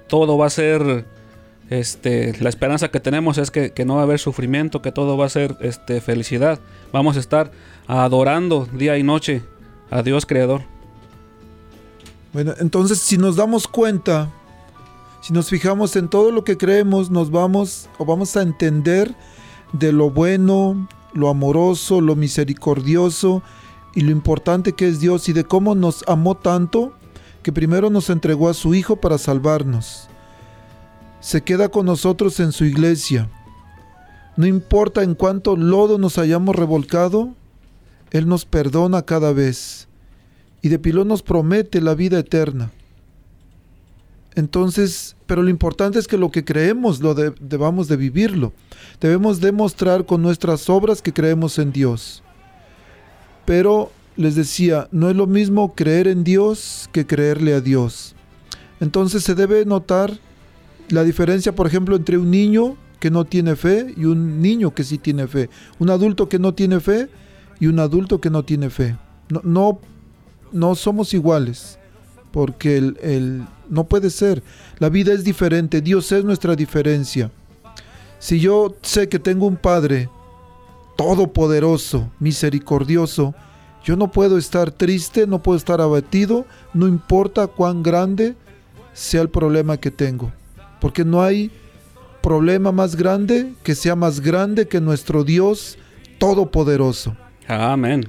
todo 0.08 0.38
va 0.38 0.46
a 0.46 0.50
ser 0.50 1.04
este, 1.70 2.34
la 2.40 2.48
esperanza 2.48 2.88
que 2.88 3.00
tenemos 3.00 3.36
es 3.36 3.50
que, 3.50 3.72
que 3.72 3.84
no 3.84 3.96
va 3.96 4.00
a 4.00 4.04
haber 4.04 4.18
sufrimiento, 4.18 4.80
que 4.80 4.92
todo 4.92 5.16
va 5.16 5.26
a 5.26 5.30
ser 5.30 5.56
este, 5.60 6.00
felicidad. 6.00 6.58
Vamos 6.92 7.16
a 7.16 7.20
estar 7.20 7.50
adorando 7.86 8.66
día 8.72 8.96
y 8.96 9.02
noche 9.02 9.42
a 9.90 10.02
Dios 10.02 10.24
Creador. 10.24 10.62
Bueno, 12.32 12.54
entonces 12.58 12.98
si 12.98 13.18
nos 13.18 13.36
damos 13.36 13.68
cuenta, 13.68 14.30
si 15.22 15.32
nos 15.32 15.48
fijamos 15.48 15.96
en 15.96 16.08
todo 16.08 16.30
lo 16.30 16.44
que 16.44 16.56
creemos, 16.56 17.10
nos 17.10 17.30
vamos 17.30 17.88
o 17.98 18.04
vamos 18.04 18.36
a 18.36 18.42
entender 18.42 19.14
de 19.72 19.92
lo 19.92 20.10
bueno, 20.10 20.88
lo 21.12 21.28
amoroso, 21.28 22.00
lo 22.00 22.16
misericordioso 22.16 23.42
y 23.94 24.02
lo 24.02 24.10
importante 24.10 24.72
que 24.72 24.88
es 24.88 25.00
Dios 25.00 25.28
y 25.28 25.32
de 25.32 25.44
cómo 25.44 25.74
nos 25.74 26.04
amó 26.06 26.36
tanto 26.36 26.92
que 27.42 27.52
primero 27.52 27.90
nos 27.90 28.10
entregó 28.10 28.48
a 28.48 28.54
su 28.54 28.74
Hijo 28.74 28.96
para 28.96 29.18
salvarnos. 29.18 30.08
Se 31.20 31.42
queda 31.42 31.68
con 31.68 31.86
nosotros 31.86 32.38
en 32.40 32.52
su 32.52 32.64
iglesia. 32.64 33.28
No 34.36 34.46
importa 34.46 35.02
en 35.02 35.14
cuánto 35.14 35.56
lodo 35.56 35.98
nos 35.98 36.18
hayamos 36.18 36.54
revolcado, 36.54 37.34
Él 38.10 38.28
nos 38.28 38.44
perdona 38.44 39.02
cada 39.02 39.32
vez 39.32 39.88
y 40.62 40.68
de 40.68 40.78
pilón 40.78 41.08
nos 41.08 41.22
promete 41.22 41.80
la 41.80 41.94
vida 41.94 42.18
eterna. 42.18 42.70
Entonces, 44.38 45.16
pero 45.26 45.42
lo 45.42 45.50
importante 45.50 45.98
es 45.98 46.06
que 46.06 46.16
lo 46.16 46.30
que 46.30 46.44
creemos 46.44 47.00
lo 47.00 47.12
de- 47.14 47.34
debamos 47.40 47.88
de 47.88 47.96
vivirlo. 47.96 48.52
Debemos 49.00 49.40
demostrar 49.40 50.06
con 50.06 50.22
nuestras 50.22 50.70
obras 50.70 51.02
que 51.02 51.12
creemos 51.12 51.58
en 51.58 51.72
Dios. 51.72 52.22
Pero 53.44 53.90
les 54.16 54.36
decía, 54.36 54.86
no 54.92 55.10
es 55.10 55.16
lo 55.16 55.26
mismo 55.26 55.74
creer 55.74 56.06
en 56.06 56.22
Dios 56.22 56.88
que 56.92 57.04
creerle 57.04 57.52
a 57.52 57.60
Dios. 57.60 58.14
Entonces 58.78 59.24
se 59.24 59.34
debe 59.34 59.64
notar 59.64 60.16
la 60.88 61.02
diferencia, 61.02 61.52
por 61.52 61.66
ejemplo, 61.66 61.96
entre 61.96 62.16
un 62.16 62.30
niño 62.30 62.76
que 63.00 63.10
no 63.10 63.24
tiene 63.24 63.56
fe 63.56 63.92
y 63.96 64.04
un 64.04 64.40
niño 64.40 64.72
que 64.72 64.84
sí 64.84 64.98
tiene 64.98 65.26
fe. 65.26 65.50
Un 65.80 65.90
adulto 65.90 66.28
que 66.28 66.38
no 66.38 66.54
tiene 66.54 66.78
fe 66.78 67.08
y 67.58 67.66
un 67.66 67.80
adulto 67.80 68.20
que 68.20 68.30
no 68.30 68.44
tiene 68.44 68.70
fe. 68.70 68.96
No, 69.42 69.80
no, 70.52 70.74
somos 70.76 71.12
iguales, 71.12 71.80
porque 72.30 72.76
el- 72.76 73.44
no 73.68 73.84
puede 73.84 74.10
ser. 74.10 74.42
La 74.78 74.88
vida 74.88 75.12
es 75.12 75.24
diferente, 75.24 75.80
Dios 75.80 76.10
es 76.12 76.24
nuestra 76.24 76.56
diferencia. 76.56 77.30
Si 78.18 78.40
yo 78.40 78.74
sé 78.82 79.08
que 79.08 79.18
tengo 79.18 79.46
un 79.46 79.56
Padre 79.56 80.08
todopoderoso, 80.96 82.10
misericordioso, 82.18 83.34
yo 83.84 83.96
no 83.96 84.10
puedo 84.10 84.36
estar 84.36 84.70
triste, 84.70 85.26
no 85.26 85.42
puedo 85.42 85.56
estar 85.56 85.80
abatido, 85.80 86.44
no 86.74 86.88
importa 86.88 87.46
cuán 87.46 87.82
grande 87.82 88.34
sea 88.92 89.22
el 89.22 89.28
problema 89.28 89.76
que 89.76 89.90
tengo, 89.90 90.32
porque 90.80 91.04
no 91.04 91.22
hay 91.22 91.52
problema 92.20 92.72
más 92.72 92.96
grande 92.96 93.54
que 93.62 93.74
sea 93.74 93.94
más 93.94 94.20
grande 94.20 94.66
que 94.66 94.80
nuestro 94.80 95.22
Dios 95.22 95.78
todopoderoso. 96.18 97.16
Amén. 97.46 98.08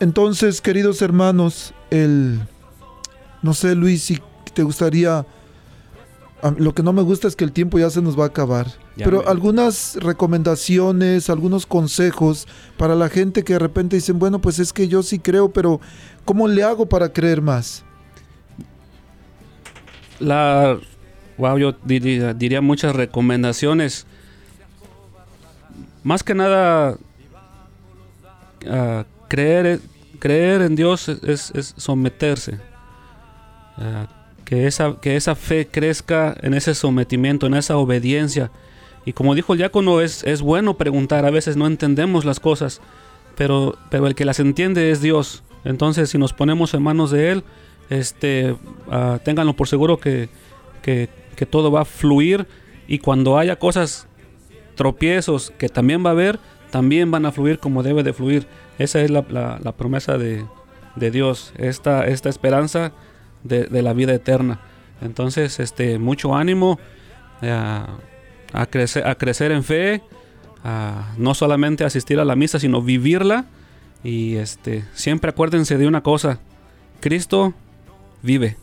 Entonces, 0.00 0.60
queridos 0.60 1.00
hermanos, 1.02 1.72
el 1.90 2.40
no 3.46 3.54
sé, 3.54 3.74
Luis, 3.74 4.02
si 4.02 4.18
te 4.54 4.62
gustaría 4.62 5.24
lo 6.58 6.74
que 6.74 6.82
no 6.82 6.92
me 6.92 7.02
gusta 7.02 7.26
es 7.26 7.34
que 7.34 7.44
el 7.44 7.50
tiempo 7.52 7.78
ya 7.78 7.88
se 7.90 8.02
nos 8.02 8.16
va 8.18 8.24
a 8.24 8.26
acabar. 8.28 8.66
Ya 8.96 9.04
Pero 9.04 9.22
me- 9.22 9.28
algunas 9.28 9.96
recomendaciones, 10.00 11.28
algunos 11.30 11.64
consejos 11.66 12.46
para 12.76 12.94
la 12.94 13.08
gente 13.08 13.42
que 13.42 13.54
de 13.54 13.58
repente 13.58 13.96
dicen, 13.96 14.18
bueno, 14.18 14.38
pues 14.40 14.58
es 14.58 14.72
que 14.72 14.86
yo 14.86 15.02
sí 15.02 15.18
creo, 15.18 15.50
pero 15.50 15.80
¿cómo 16.24 16.46
le 16.46 16.62
hago 16.62 16.86
para 16.86 17.12
creer 17.12 17.40
más? 17.42 17.84
la, 20.18 20.78
wow, 21.36 21.58
yo 21.58 21.72
diría, 21.84 22.32
diría 22.32 22.60
muchas 22.60 22.94
recomendaciones. 22.96 24.06
Más 26.02 26.22
que 26.22 26.34
nada, 26.34 26.96
ah, 28.70 29.04
creer, 29.28 29.80
creer 30.18 30.62
en 30.62 30.76
Dios 30.76 31.08
es, 31.08 31.50
es 31.54 31.74
someterse. 31.76 32.58
Que, 34.44 34.66
esa, 34.66 34.96
que 35.00 35.16
esa 35.16 35.34
fe 35.34 35.66
crezca 35.66 36.36
en 36.40 36.54
ese 36.54 36.74
sometimiento, 36.74 37.46
en 37.46 37.54
esa 37.54 37.76
obediencia. 37.76 38.50
Y 39.04 39.12
como 39.12 39.34
dijo 39.34 39.52
el 39.52 39.58
diácono, 39.58 40.00
es, 40.00 40.22
es 40.24 40.40
bueno 40.40 40.76
preguntar. 40.76 41.24
A 41.26 41.30
veces 41.30 41.56
no 41.56 41.66
entendemos 41.66 42.24
las 42.24 42.38
cosas, 42.40 42.80
pero, 43.36 43.76
pero 43.90 44.06
el 44.06 44.14
que 44.14 44.24
las 44.24 44.38
entiende 44.40 44.90
es 44.90 45.00
Dios. 45.00 45.42
Entonces, 45.64 46.10
si 46.10 46.18
nos 46.18 46.32
ponemos 46.32 46.74
en 46.74 46.82
manos 46.82 47.10
de 47.10 47.32
Él, 47.32 47.44
este, 47.90 48.56
ténganlo 49.24 49.54
por 49.54 49.66
seguro 49.68 49.98
que, 49.98 50.28
que, 50.82 51.08
que 51.34 51.46
todo 51.46 51.70
va 51.72 51.80
a 51.82 51.84
fluir. 51.84 52.46
Y 52.88 52.98
cuando 53.00 53.38
haya 53.38 53.58
cosas, 53.58 54.06
tropiezos 54.76 55.52
que 55.58 55.68
también 55.68 56.04
va 56.04 56.10
a 56.10 56.12
haber, 56.12 56.38
también 56.70 57.10
van 57.10 57.26
a 57.26 57.32
fluir 57.32 57.58
como 57.58 57.82
debe 57.82 58.02
de 58.04 58.12
fluir. 58.12 58.46
Esa 58.78 59.00
es 59.00 59.10
la, 59.10 59.24
la- 59.28 59.58
la 59.62 59.72
promesa 59.72 60.18
de, 60.18 60.44
de 60.94 61.10
Dios, 61.10 61.52
esta, 61.58 62.06
esta 62.06 62.28
esperanza 62.28 62.92
de, 63.46 63.82
la 63.82 63.92
vida 63.92 64.14
eterna. 64.14 64.60
Entonces, 65.00 65.60
este, 65.60 65.98
mucho 65.98 66.34
ánimo 66.34 66.78
eh, 67.42 67.50
a, 68.52 68.66
crecer, 68.66 69.06
a 69.06 69.14
crecer 69.16 69.52
en 69.52 69.64
fe, 69.64 70.02
no 71.16 71.34
solamente 71.34 71.84
asistir 71.84 72.18
a 72.18 72.24
la 72.24 72.34
misa, 72.34 72.58
sino 72.58 72.82
vivirla. 72.82 73.46
Y 74.02 74.36
este, 74.36 74.84
siempre 74.94 75.30
acuérdense 75.30 75.78
de 75.78 75.86
una 75.86 76.02
cosa, 76.02 76.38
Cristo 77.00 77.54
vive. 78.22 78.56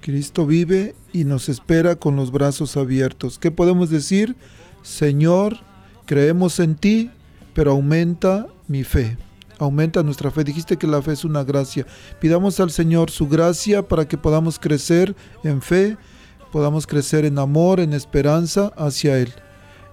Cristo 0.00 0.46
vive 0.46 0.94
y 1.12 1.24
nos 1.24 1.48
espera 1.48 1.96
con 1.96 2.16
los 2.16 2.32
brazos 2.32 2.76
abiertos. 2.76 3.38
¿Qué 3.38 3.50
podemos 3.50 3.90
decir? 3.90 4.36
Señor, 4.82 5.58
creemos 6.06 6.60
en 6.60 6.76
ti, 6.76 7.10
pero 7.52 7.72
aumenta 7.72 8.46
mi 8.68 8.84
fe. 8.84 9.18
Aumenta 9.58 10.02
nuestra 10.02 10.30
fe. 10.30 10.44
Dijiste 10.44 10.76
que 10.76 10.86
la 10.86 11.02
fe 11.02 11.12
es 11.12 11.24
una 11.24 11.44
gracia. 11.44 11.86
Pidamos 12.20 12.60
al 12.60 12.70
Señor 12.70 13.10
su 13.10 13.28
gracia 13.28 13.86
para 13.86 14.06
que 14.06 14.16
podamos 14.16 14.58
crecer 14.58 15.16
en 15.42 15.62
fe, 15.62 15.96
podamos 16.52 16.86
crecer 16.86 17.24
en 17.24 17.38
amor, 17.38 17.80
en 17.80 17.92
esperanza 17.92 18.72
hacia 18.76 19.18
Él. 19.18 19.32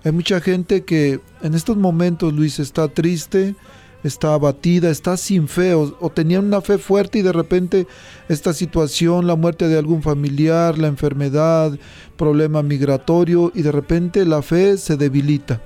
Hay 0.03 0.11
mucha 0.11 0.39
gente 0.39 0.83
que 0.83 1.19
en 1.41 1.55
estos 1.55 1.77
momentos, 1.77 2.31
Luis, 2.31 2.59
está 2.59 2.87
triste, 2.87 3.55
está 4.03 4.35
abatida, 4.35 4.91
está 4.91 5.17
sin 5.17 5.47
fe 5.47 5.73
o, 5.73 5.97
o 5.99 6.09
tenía 6.11 6.39
una 6.39 6.61
fe 6.61 6.77
fuerte 6.77 7.19
y 7.19 7.21
de 7.23 7.33
repente 7.33 7.87
esta 8.29 8.53
situación, 8.53 9.25
la 9.25 9.35
muerte 9.35 9.67
de 9.67 9.79
algún 9.79 10.03
familiar, 10.03 10.77
la 10.77 10.87
enfermedad, 10.87 11.77
problema 12.17 12.61
migratorio 12.61 13.51
y 13.55 13.63
de 13.63 13.71
repente 13.71 14.25
la 14.25 14.43
fe 14.43 14.77
se 14.77 14.95
debilita. 14.95 15.61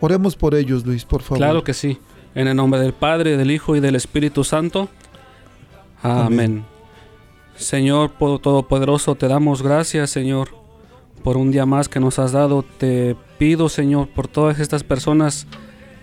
Oremos 0.00 0.36
por 0.36 0.54
ellos, 0.54 0.84
Luis, 0.84 1.04
por 1.04 1.22
favor. 1.22 1.38
Claro 1.38 1.64
que 1.64 1.74
sí. 1.74 1.98
En 2.34 2.48
el 2.48 2.56
nombre 2.56 2.80
del 2.80 2.92
Padre, 2.92 3.36
del 3.36 3.50
Hijo 3.50 3.76
y 3.76 3.80
del 3.80 3.94
Espíritu 3.96 4.44
Santo. 4.44 4.88
Amén. 6.02 6.26
Amén. 6.26 6.64
Señor 7.56 8.10
po- 8.12 8.38
Todopoderoso, 8.40 9.14
te 9.14 9.28
damos 9.28 9.62
gracias, 9.62 10.10
Señor, 10.10 10.48
por 11.22 11.36
un 11.36 11.50
día 11.52 11.66
más 11.66 11.88
que 11.88 12.00
nos 12.00 12.18
has 12.18 12.32
dado. 12.32 12.64
Te 12.64 13.14
pido, 13.38 13.68
Señor, 13.68 14.08
por 14.08 14.26
todas 14.26 14.58
estas 14.58 14.82
personas 14.82 15.46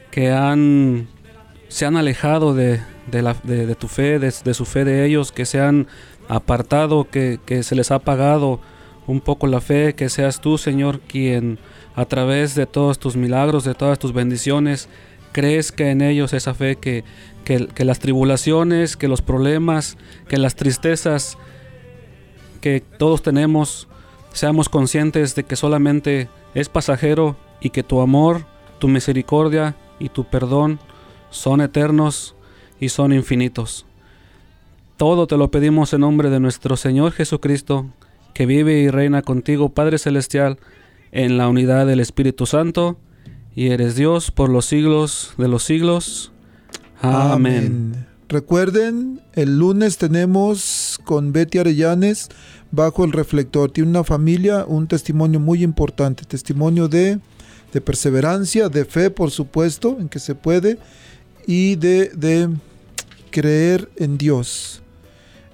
que 0.09 0.31
han 0.31 1.07
se 1.67 1.85
han 1.85 1.95
alejado 1.95 2.53
de, 2.53 2.81
de 3.09 3.21
la, 3.21 3.35
de, 3.43 3.65
de 3.65 3.75
tu 3.75 3.87
fe, 3.87 4.19
de, 4.19 4.33
de 4.43 4.53
su 4.53 4.65
fe 4.65 4.83
de 4.83 5.05
ellos, 5.05 5.31
que 5.31 5.45
se 5.45 5.61
han 5.61 5.87
apartado, 6.27 7.09
que, 7.09 7.39
que 7.45 7.63
se 7.63 7.75
les 7.75 7.91
ha 7.91 7.95
apagado 7.95 8.59
un 9.07 9.21
poco 9.21 9.47
la 9.47 9.61
fe, 9.61 9.93
que 9.95 10.09
seas 10.09 10.41
tú, 10.41 10.57
Señor, 10.57 10.99
quien 11.01 11.59
a 11.95 12.05
través 12.05 12.55
de 12.55 12.65
todos 12.65 12.99
tus 12.99 13.15
milagros, 13.15 13.63
de 13.63 13.73
todas 13.73 13.99
tus 13.99 14.11
bendiciones, 14.13 14.89
crezca 15.31 15.89
en 15.89 16.01
ellos 16.01 16.33
esa 16.33 16.53
fe 16.53 16.75
que, 16.75 17.03
que, 17.43 17.67
que 17.67 17.85
las 17.85 17.99
tribulaciones, 17.99 18.97
que 18.97 19.07
los 19.07 19.21
problemas, 19.21 19.97
que 20.27 20.37
las 20.37 20.55
tristezas 20.55 21.37
que 22.61 22.79
todos 22.79 23.21
tenemos, 23.21 23.87
seamos 24.33 24.69
conscientes 24.69 25.35
de 25.35 25.43
que 25.43 25.55
solamente 25.55 26.29
es 26.53 26.69
pasajero 26.69 27.35
y 27.59 27.71
que 27.71 27.83
tu 27.83 28.01
amor, 28.01 28.45
tu 28.79 28.87
misericordia 28.87 29.75
y 29.99 30.09
tu 30.09 30.23
perdón 30.25 30.79
son 31.29 31.61
eternos 31.61 32.35
y 32.79 32.89
son 32.89 33.13
infinitos. 33.13 33.85
Todo 34.97 35.27
te 35.27 35.37
lo 35.37 35.49
pedimos 35.49 35.93
en 35.93 36.01
nombre 36.01 36.29
de 36.29 36.39
nuestro 36.39 36.77
Señor 36.77 37.11
Jesucristo, 37.11 37.87
que 38.33 38.45
vive 38.45 38.79
y 38.79 38.89
reina 38.89 39.21
contigo, 39.23 39.69
Padre 39.69 39.97
Celestial, 39.97 40.59
en 41.11 41.37
la 41.37 41.47
unidad 41.47 41.87
del 41.87 41.99
Espíritu 41.99 42.45
Santo, 42.45 42.97
y 43.55 43.67
eres 43.67 43.95
Dios 43.95 44.31
por 44.31 44.49
los 44.49 44.65
siglos 44.65 45.33
de 45.37 45.47
los 45.47 45.63
siglos. 45.63 46.31
Amén. 47.01 48.07
Recuerden, 48.29 49.21
el 49.33 49.57
lunes 49.57 49.97
tenemos 49.97 50.99
con 51.03 51.33
Betty 51.33 51.57
Arellanes 51.57 52.29
bajo 52.71 53.03
el 53.03 53.11
reflector. 53.11 53.71
Tiene 53.71 53.89
una 53.89 54.03
familia, 54.05 54.65
un 54.65 54.87
testimonio 54.87 55.39
muy 55.39 55.63
importante, 55.63 56.23
testimonio 56.23 56.87
de, 56.87 57.19
de 57.73 57.81
perseverancia, 57.81 58.69
de 58.69 58.85
fe, 58.85 59.09
por 59.09 59.31
supuesto, 59.31 59.97
en 59.99 60.07
que 60.07 60.19
se 60.19 60.33
puede, 60.33 60.77
y 61.45 61.75
de, 61.75 62.09
de 62.09 62.47
creer 63.31 63.89
en 63.97 64.17
Dios. 64.17 64.81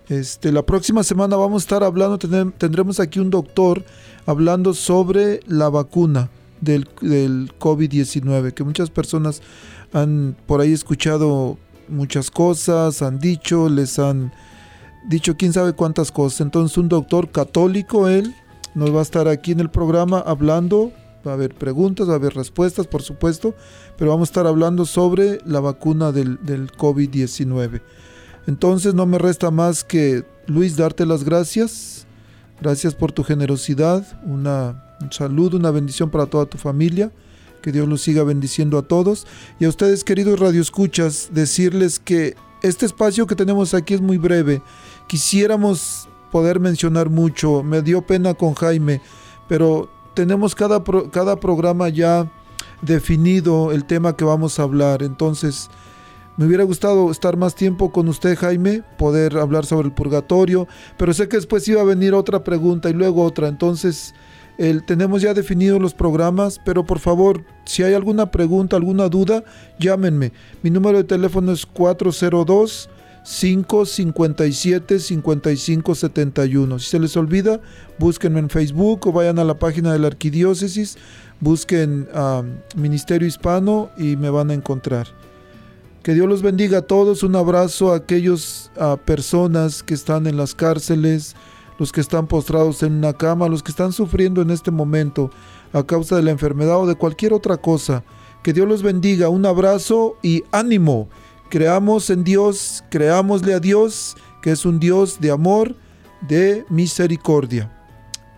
Este, 0.07 0.51
la 0.51 0.61
próxima 0.61 1.03
semana 1.03 1.35
vamos 1.35 1.63
a 1.63 1.65
estar 1.65 1.83
hablando, 1.83 2.19
tendremos 2.19 2.99
aquí 2.99 3.19
un 3.19 3.31
doctor 3.31 3.83
hablando 4.27 4.75
sobre 4.75 5.39
la 5.47 5.69
vacuna 5.69 6.29
del, 6.61 6.87
del 7.01 7.51
COVID-19, 7.59 8.53
que 8.53 8.63
muchas 8.63 8.89
personas 8.89 9.41
han 9.93 10.35
por 10.45 10.61
ahí 10.61 10.73
escuchado 10.73 11.57
muchas 11.87 12.31
cosas, 12.31 13.01
han 13.01 13.19
dicho, 13.19 13.69
les 13.69 13.99
han 13.99 14.33
dicho 15.07 15.37
quién 15.37 15.53
sabe 15.53 15.73
cuántas 15.73 16.11
cosas. 16.11 16.41
Entonces 16.41 16.77
un 16.77 16.89
doctor 16.89 17.31
católico, 17.31 18.07
él, 18.07 18.35
nos 18.75 18.93
va 18.93 18.99
a 18.99 19.03
estar 19.03 19.27
aquí 19.27 19.51
en 19.51 19.59
el 19.59 19.69
programa 19.69 20.19
hablando, 20.19 20.91
va 21.25 21.31
a 21.31 21.35
haber 21.35 21.55
preguntas, 21.55 22.07
va 22.07 22.13
a 22.13 22.17
haber 22.17 22.33
respuestas, 22.35 22.87
por 22.87 23.01
supuesto, 23.01 23.55
pero 23.97 24.11
vamos 24.11 24.29
a 24.29 24.31
estar 24.31 24.47
hablando 24.47 24.85
sobre 24.85 25.39
la 25.45 25.59
vacuna 25.59 26.11
del, 26.11 26.43
del 26.43 26.71
COVID-19. 26.71 27.81
Entonces 28.45 28.93
no 28.93 29.05
me 29.05 29.17
resta 29.17 29.51
más 29.51 29.83
que, 29.83 30.23
Luis, 30.45 30.77
darte 30.77 31.05
las 31.05 31.23
gracias. 31.23 32.05
Gracias 32.61 32.95
por 32.95 33.11
tu 33.11 33.23
generosidad, 33.23 34.19
una, 34.25 34.86
un 35.01 35.11
saludo, 35.11 35.57
una 35.57 35.71
bendición 35.71 36.09
para 36.09 36.25
toda 36.25 36.45
tu 36.45 36.57
familia. 36.57 37.11
Que 37.61 37.71
Dios 37.71 37.87
los 37.87 38.01
siga 38.01 38.23
bendiciendo 38.23 38.77
a 38.77 38.83
todos. 38.83 39.25
Y 39.59 39.65
a 39.65 39.69
ustedes, 39.69 40.03
queridos 40.03 40.39
radioescuchas, 40.39 41.29
decirles 41.33 41.99
que 41.99 42.35
este 42.61 42.85
espacio 42.85 43.27
que 43.27 43.35
tenemos 43.35 43.73
aquí 43.73 43.93
es 43.93 44.01
muy 44.01 44.17
breve. 44.17 44.61
Quisiéramos 45.07 46.07
poder 46.31 46.59
mencionar 46.59 47.09
mucho. 47.09 47.63
Me 47.63 47.81
dio 47.81 48.03
pena 48.03 48.33
con 48.33 48.53
Jaime, 48.53 49.01
pero 49.47 49.89
tenemos 50.13 50.55
cada, 50.55 50.83
cada 51.11 51.39
programa 51.39 51.89
ya 51.89 52.31
definido 52.81 53.71
el 53.71 53.85
tema 53.85 54.15
que 54.15 54.25
vamos 54.25 54.59
a 54.59 54.63
hablar. 54.63 55.03
Entonces, 55.03 55.69
me 56.37 56.45
hubiera 56.45 56.63
gustado 56.63 57.09
estar 57.09 57.35
más 57.37 57.55
tiempo 57.55 57.91
con 57.91 58.07
usted, 58.07 58.37
Jaime, 58.37 58.83
poder 58.97 59.37
hablar 59.37 59.65
sobre 59.65 59.87
el 59.87 59.93
purgatorio, 59.93 60.67
pero 60.95 61.11
sé 61.13 61.27
que 61.27 61.37
después 61.37 61.67
iba 61.67 61.81
a 61.81 61.85
venir 61.85 62.13
otra 62.13 62.43
pregunta 62.43 62.89
y 62.89 62.93
luego 62.93 63.23
otra. 63.23 63.47
Entonces, 63.47 64.13
tenemos 64.85 65.21
ya 65.21 65.33
definidos 65.33 65.81
los 65.81 65.93
programas, 65.93 66.59
pero 66.63 66.85
por 66.85 66.99
favor, 66.99 67.43
si 67.65 67.83
hay 67.83 67.93
alguna 67.93 68.31
pregunta, 68.31 68.75
alguna 68.75 69.07
duda, 69.07 69.43
llámenme. 69.79 70.31
Mi 70.63 70.69
número 70.69 70.97
de 70.97 71.03
teléfono 71.03 71.51
es 71.51 71.65
402 71.65 72.89
557 73.23 74.99
5571. 74.99 76.79
Si 76.79 76.89
se 76.89 76.99
les 76.99 77.17
olvida, 77.17 77.59
búsquenme 77.99 78.39
en 78.39 78.49
Facebook 78.49 79.05
o 79.07 79.11
vayan 79.11 79.37
a 79.37 79.43
la 79.43 79.59
página 79.59 79.91
de 79.91 79.99
la 79.99 80.07
arquidiócesis, 80.07 80.97
busquen 81.41 82.07
ah, 82.13 82.41
Ministerio 82.75 83.27
Hispano 83.27 83.89
y 83.97 84.15
me 84.15 84.29
van 84.29 84.49
a 84.49 84.53
encontrar. 84.53 85.07
Que 86.03 86.13
Dios 86.13 86.29
los 86.29 86.41
bendiga 86.41 86.77
a 86.77 86.81
todos. 86.83 87.21
Un 87.21 87.35
abrazo 87.35 87.91
a 87.91 87.97
aquellas 87.97 88.71
personas 89.03 89.83
que 89.83 89.93
están 89.93 90.25
en 90.25 90.37
las 90.37 90.55
cárceles, 90.55 91.35
los 91.77 91.91
que 91.91 92.01
están 92.01 92.27
postrados 92.27 92.83
en 92.83 92.93
una 92.93 93.13
cama, 93.13 93.47
los 93.47 93.63
que 93.63 93.71
están 93.71 93.91
sufriendo 93.93 94.41
en 94.41 94.51
este 94.51 94.71
momento 94.71 95.29
a 95.73 95.83
causa 95.83 96.15
de 96.15 96.23
la 96.23 96.31
enfermedad 96.31 96.77
o 96.77 96.87
de 96.87 96.95
cualquier 96.95 97.33
otra 97.33 97.57
cosa. 97.57 98.03
Que 98.43 98.53
Dios 98.53 98.67
los 98.67 98.83
bendiga. 98.83 99.29
Un 99.29 99.45
abrazo 99.45 100.17
y 100.21 100.43
ánimo. 100.51 101.09
Creamos 101.49 102.09
en 102.09 102.23
Dios, 102.23 102.83
creámosle 102.89 103.53
a 103.53 103.59
Dios, 103.59 104.15
que 104.41 104.51
es 104.51 104.65
un 104.65 104.79
Dios 104.79 105.19
de 105.19 105.31
amor, 105.31 105.75
de 106.21 106.65
misericordia. 106.69 107.73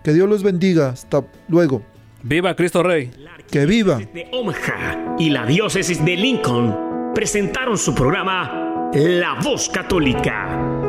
Que 0.04 0.14
Dios 0.14 0.30
los 0.30 0.44
bendiga. 0.44 0.90
Hasta 0.90 1.26
luego. 1.48 1.82
¡Viva 2.24 2.56
Cristo 2.56 2.84
Rey! 2.84 3.12
Que 3.50 3.66
viva. 3.66 3.98
de 3.98 4.30
Omaha 4.32 5.16
y 5.18 5.30
la 5.30 5.46
diócesis 5.46 6.04
de 6.04 6.16
Lincoln 6.16 7.12
presentaron 7.16 7.78
su 7.78 7.96
programa 7.96 8.92
La 8.94 9.40
Voz 9.42 9.70
Católica 9.70 10.89